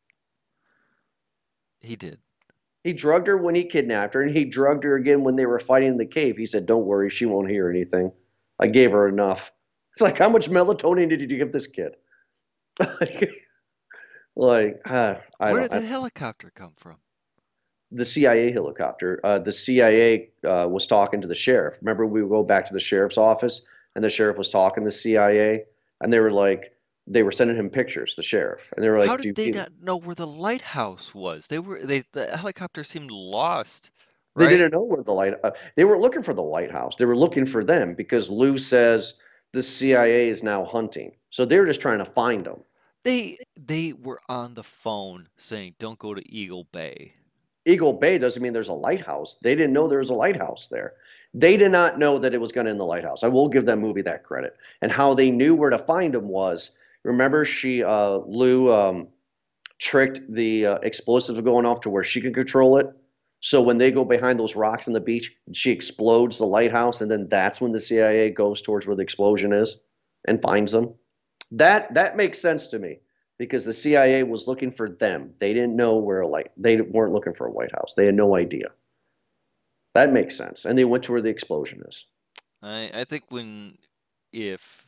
He 1.80 1.96
did. 1.96 2.20
He 2.84 2.94
drugged 2.94 3.28
her 3.28 3.38
when 3.38 3.54
he 3.56 3.64
kidnapped 3.66 4.14
her, 4.16 4.22
and 4.22 4.36
he 4.36 4.46
drugged 4.46 4.84
her 4.84 4.96
again 4.96 5.24
when 5.24 5.36
they 5.36 5.46
were 5.46 5.60
fighting 5.60 5.90
in 5.90 5.98
the 5.98 6.06
cave. 6.06 6.38
He 6.38 6.46
said, 6.46 6.66
"Don't 6.66 6.86
worry, 6.86 7.10
she 7.10 7.26
won't 7.26 7.50
hear 7.50 7.70
anything. 7.70 8.12
I 8.60 8.68
gave 8.68 8.92
her 8.92 9.08
enough." 9.08 9.52
It's 9.94 10.02
like, 10.02 10.18
how 10.18 10.30
much 10.30 10.50
melatonin 10.50 11.10
did 11.10 11.22
you 11.30 11.38
give 11.38 11.52
this 11.52 11.68
kid? 11.68 11.96
like, 14.36 14.82
uh, 14.86 15.16
I 15.40 15.52
Where 15.52 15.62
did 15.64 15.74
I- 15.74 15.80
the 15.80 15.86
helicopter 15.88 16.52
come 16.56 16.74
from? 16.78 16.98
the 17.94 18.06
CIA 18.06 18.54
helicopter. 18.54 19.20
Uh, 19.22 19.38
the 19.38 19.52
CIA 19.52 20.30
uh, 20.48 20.66
was 20.72 20.88
talking 20.88 21.20
to 21.20 21.28
the 21.28 21.36
sheriff. 21.36 21.76
Remember, 21.82 22.06
we 22.06 22.24
would 22.24 22.30
go 22.30 22.42
back 22.42 22.64
to 22.68 22.74
the 22.74 22.80
sheriff's 22.80 23.18
office, 23.18 23.64
and 23.96 24.04
the 24.04 24.10
sheriff 24.10 24.38
was 24.38 24.50
talking 24.50 24.84
to 24.84 24.88
the 24.88 24.94
CIA, 24.94 25.66
and 26.00 26.12
they 26.14 26.22
were 26.22 26.32
like, 26.32 26.72
they 27.08 27.24
were 27.24 27.32
sending 27.32 27.58
him 27.58 27.70
pictures. 27.70 28.16
The 28.16 28.24
sheriff, 28.24 28.72
and 28.76 28.84
they 28.84 28.90
were 28.90 29.00
like, 29.00 29.10
How 29.10 29.18
did 29.18 29.36
they 29.36 29.52
not 29.52 29.72
know 29.82 29.98
where 29.98 30.16
the 30.16 30.28
lighthouse 30.28 31.14
was? 31.14 31.48
They 31.48 31.60
were 31.60 31.82
they 31.84 32.04
the 32.14 32.38
helicopter 32.38 32.84
seemed 32.84 33.12
lost. 33.12 33.92
They 34.36 34.48
didn't 34.48 34.72
know 34.72 34.84
where 34.84 35.04
the 35.04 35.12
light. 35.12 35.34
Uh, 35.44 35.52
they 35.76 35.84
were 35.84 36.00
looking 36.00 36.22
for 36.22 36.34
the 36.34 36.44
lighthouse. 36.44 36.96
They 36.96 37.06
were 37.06 37.18
looking 37.18 37.46
for 37.46 37.66
them 37.66 37.96
because 37.96 38.30
Lou 38.30 38.58
says 38.58 39.16
the 39.52 39.62
CIA 39.62 40.30
is 40.30 40.42
now 40.42 40.64
hunting. 40.64 41.12
So 41.32 41.44
they 41.44 41.60
were 41.60 41.66
just 41.66 41.82
trying 41.82 42.00
to 42.00 42.06
find 42.06 42.46
them. 42.46 42.62
They 43.04 43.38
they 43.58 43.94
were 43.94 44.22
on 44.30 44.54
the 44.54 44.64
phone 44.64 45.28
saying, 45.38 45.76
"Don't 45.80 46.00
go 46.00 46.14
to 46.14 46.32
Eagle 46.32 46.66
Bay." 46.72 47.16
Eagle 47.66 47.94
Bay 47.94 48.18
doesn't 48.18 48.42
mean 48.42 48.54
there's 48.54 48.70
a 48.70 48.74
lighthouse. 48.74 49.36
They 49.44 49.54
didn't 49.54 49.74
know 49.74 49.88
there 49.88 50.00
was 50.00 50.10
a 50.10 50.16
lighthouse 50.16 50.68
there. 50.68 50.94
They 51.34 51.58
did 51.58 51.72
not 51.72 52.00
know 52.00 52.18
that 52.18 52.34
it 52.34 52.42
was 52.42 52.52
going 52.52 52.66
to 52.66 52.72
in 52.72 52.78
the 52.78 52.86
lighthouse. 52.86 53.24
I 53.24 53.28
will 53.28 53.48
give 53.48 53.66
that 53.66 53.78
movie 53.78 54.02
that 54.02 54.24
credit. 54.24 54.58
And 54.82 54.92
how 54.92 55.14
they 55.14 55.30
knew 55.30 55.54
where 55.54 55.70
to 55.70 55.78
find 55.78 56.16
him 56.16 56.28
was 56.28 56.72
remember 57.04 57.46
she 57.46 57.84
uh, 57.84 58.18
Lou 58.18 58.72
um, 58.72 59.08
tricked 59.80 60.22
the 60.30 60.66
uh, 60.66 60.76
explosives 60.78 61.38
of 61.38 61.46
going 61.46 61.66
off 61.66 61.82
to 61.82 61.90
where 61.90 62.04
she 62.04 62.22
could 62.22 62.36
control 62.36 62.78
it. 62.78 62.88
So 63.40 63.62
when 63.64 63.80
they 63.80 63.92
go 63.92 64.06
behind 64.06 64.40
those 64.40 64.56
rocks 64.56 64.88
on 64.88 64.94
the 64.94 65.02
beach, 65.02 65.36
she 65.52 65.72
explodes 65.72 66.38
the 66.38 66.46
lighthouse, 66.46 67.02
and 67.02 67.10
then 67.10 67.28
that's 67.28 67.60
when 67.60 67.72
the 67.72 67.80
CIA 67.80 68.30
goes 68.30 68.62
towards 68.62 68.86
where 68.86 68.96
the 68.96 69.02
explosion 69.02 69.52
is 69.52 69.78
and 70.28 70.42
finds 70.42 70.72
them. 70.72 70.94
That 71.52 71.96
that 71.96 72.16
makes 72.16 72.40
sense 72.40 72.68
to 72.68 72.80
me 72.80 73.00
because 73.40 73.66
the 73.66 73.74
CIA 73.74 74.22
was 74.22 74.48
looking 74.48 74.70
for 74.70 74.90
them. 74.90 75.34
They 75.40 75.54
didn't 75.54 75.76
know 75.76 75.98
where 75.98 76.24
light. 76.26 76.52
They 76.56 76.80
weren't 76.80 77.14
looking 77.14 77.34
for 77.34 77.48
a 77.48 77.52
White 77.52 77.72
House. 77.72 77.96
They 77.96 78.06
had 78.06 78.14
no 78.14 78.36
idea. 78.36 78.68
That 79.96 80.14
makes 80.14 80.38
sense, 80.38 80.66
and 80.66 80.78
they 80.78 80.86
went 80.86 81.06
to 81.06 81.12
where 81.12 81.22
the 81.22 81.30
explosion 81.30 81.82
is. 81.88 82.06
I 82.62 82.92
I 82.94 83.04
think 83.06 83.24
when 83.30 83.80
if 84.32 84.86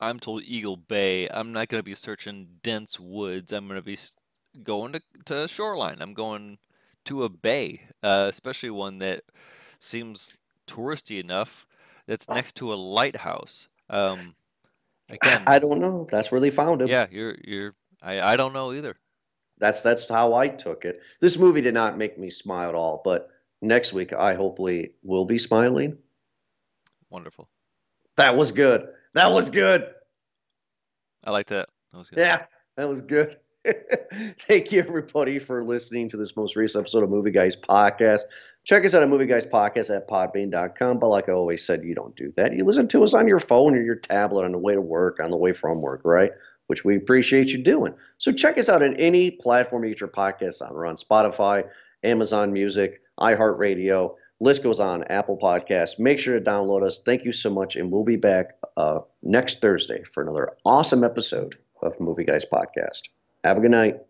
I'm 0.00 0.20
told 0.20 0.42
Eagle 0.44 0.76
Bay, 0.76 1.28
I'm 1.28 1.52
not 1.52 1.68
going 1.68 1.78
to 1.78 1.84
be 1.84 1.94
searching 1.94 2.48
dense 2.62 3.00
woods. 3.00 3.52
I'm 3.52 3.66
going 3.66 3.80
to 3.80 3.84
be 3.84 3.98
going 4.62 4.92
to 4.92 5.00
to 5.26 5.48
shoreline. 5.48 5.98
I'm 6.00 6.14
going 6.14 6.58
to 7.06 7.24
a 7.24 7.28
bay, 7.28 7.82
uh, 8.02 8.26
especially 8.28 8.70
one 8.70 8.98
that 8.98 9.22
seems 9.78 10.36
touristy 10.66 11.20
enough. 11.20 11.66
That's 12.06 12.28
next 12.28 12.56
to 12.56 12.72
a 12.72 12.76
lighthouse. 12.76 13.68
Um, 13.90 14.34
again, 15.08 15.42
I 15.46 15.58
don't 15.58 15.80
know. 15.80 16.06
That's 16.10 16.30
where 16.30 16.40
they 16.40 16.50
found 16.50 16.82
him. 16.82 16.88
yeah, 16.88 17.06
you're 17.10 17.36
you're. 17.42 17.74
I 18.02 18.20
I 18.20 18.36
don't 18.36 18.52
know 18.52 18.72
either. 18.72 18.96
That's 19.58 19.80
that's 19.80 20.08
how 20.08 20.34
I 20.34 20.48
took 20.48 20.84
it. 20.84 21.00
This 21.20 21.38
movie 21.38 21.62
did 21.62 21.74
not 21.74 21.96
make 21.96 22.18
me 22.18 22.30
smile 22.30 22.68
at 22.68 22.74
all, 22.74 23.00
but 23.02 23.30
next 23.62 23.92
week 23.92 24.12
I 24.12 24.34
hopefully 24.34 24.92
will 25.02 25.24
be 25.24 25.38
smiling. 25.38 25.96
Wonderful. 27.08 27.48
That 28.16 28.36
was 28.36 28.52
good. 28.52 28.88
That 29.16 29.32
was 29.32 29.48
good. 29.48 29.88
I 31.24 31.30
like 31.30 31.46
that. 31.46 31.70
That 31.90 31.98
was 31.98 32.10
good. 32.10 32.18
Yeah, 32.18 32.44
that 32.76 32.86
was 32.86 33.00
good. 33.00 33.38
Thank 34.42 34.72
you, 34.72 34.78
everybody, 34.78 35.38
for 35.38 35.64
listening 35.64 36.10
to 36.10 36.18
this 36.18 36.36
most 36.36 36.54
recent 36.54 36.82
episode 36.82 37.02
of 37.02 37.08
Movie 37.08 37.30
Guys 37.30 37.56
Podcast. 37.56 38.24
Check 38.64 38.84
us 38.84 38.92
out 38.92 39.02
at 39.02 39.08
Movie 39.08 39.24
Guys 39.24 39.46
Podcast 39.46 39.94
at 39.94 40.06
podbean.com. 40.06 40.98
But 40.98 41.08
like 41.08 41.30
I 41.30 41.32
always 41.32 41.64
said, 41.64 41.82
you 41.82 41.94
don't 41.94 42.14
do 42.14 42.30
that. 42.36 42.52
You 42.52 42.66
listen 42.66 42.88
to 42.88 43.02
us 43.02 43.14
on 43.14 43.26
your 43.26 43.38
phone 43.38 43.74
or 43.74 43.80
your 43.80 43.96
tablet 43.96 44.44
on 44.44 44.52
the 44.52 44.58
way 44.58 44.74
to 44.74 44.82
work, 44.82 45.18
on 45.18 45.30
the 45.30 45.38
way 45.38 45.52
from 45.52 45.80
work, 45.80 46.02
right? 46.04 46.32
Which 46.66 46.84
we 46.84 46.96
appreciate 46.96 47.48
you 47.48 47.62
doing. 47.62 47.94
So 48.18 48.32
check 48.32 48.58
us 48.58 48.68
out 48.68 48.82
on 48.82 48.92
any 48.96 49.30
platform 49.30 49.84
you 49.84 49.92
get 49.92 50.00
your 50.00 50.10
podcasts 50.10 50.60
on. 50.60 50.74
We're 50.74 50.84
on 50.84 50.96
Spotify, 50.96 51.66
Amazon 52.04 52.52
Music, 52.52 53.00
iHeartRadio. 53.18 54.14
List 54.40 54.62
goes 54.62 54.78
on, 54.78 55.04
Apple 55.04 55.38
Podcasts. 55.38 55.98
Make 55.98 56.18
sure 56.18 56.38
to 56.38 56.44
download 56.44 56.82
us. 56.82 56.98
Thank 56.98 57.24
you 57.24 57.32
so 57.32 57.48
much. 57.48 57.76
And 57.76 57.90
we'll 57.90 58.04
be 58.04 58.16
back 58.16 58.56
uh, 58.76 59.00
next 59.22 59.60
Thursday 59.60 60.02
for 60.04 60.22
another 60.22 60.52
awesome 60.64 61.04
episode 61.04 61.56
of 61.82 61.98
Movie 62.00 62.24
Guys 62.24 62.44
Podcast. 62.44 63.08
Have 63.44 63.58
a 63.58 63.60
good 63.60 63.70
night. 63.70 64.05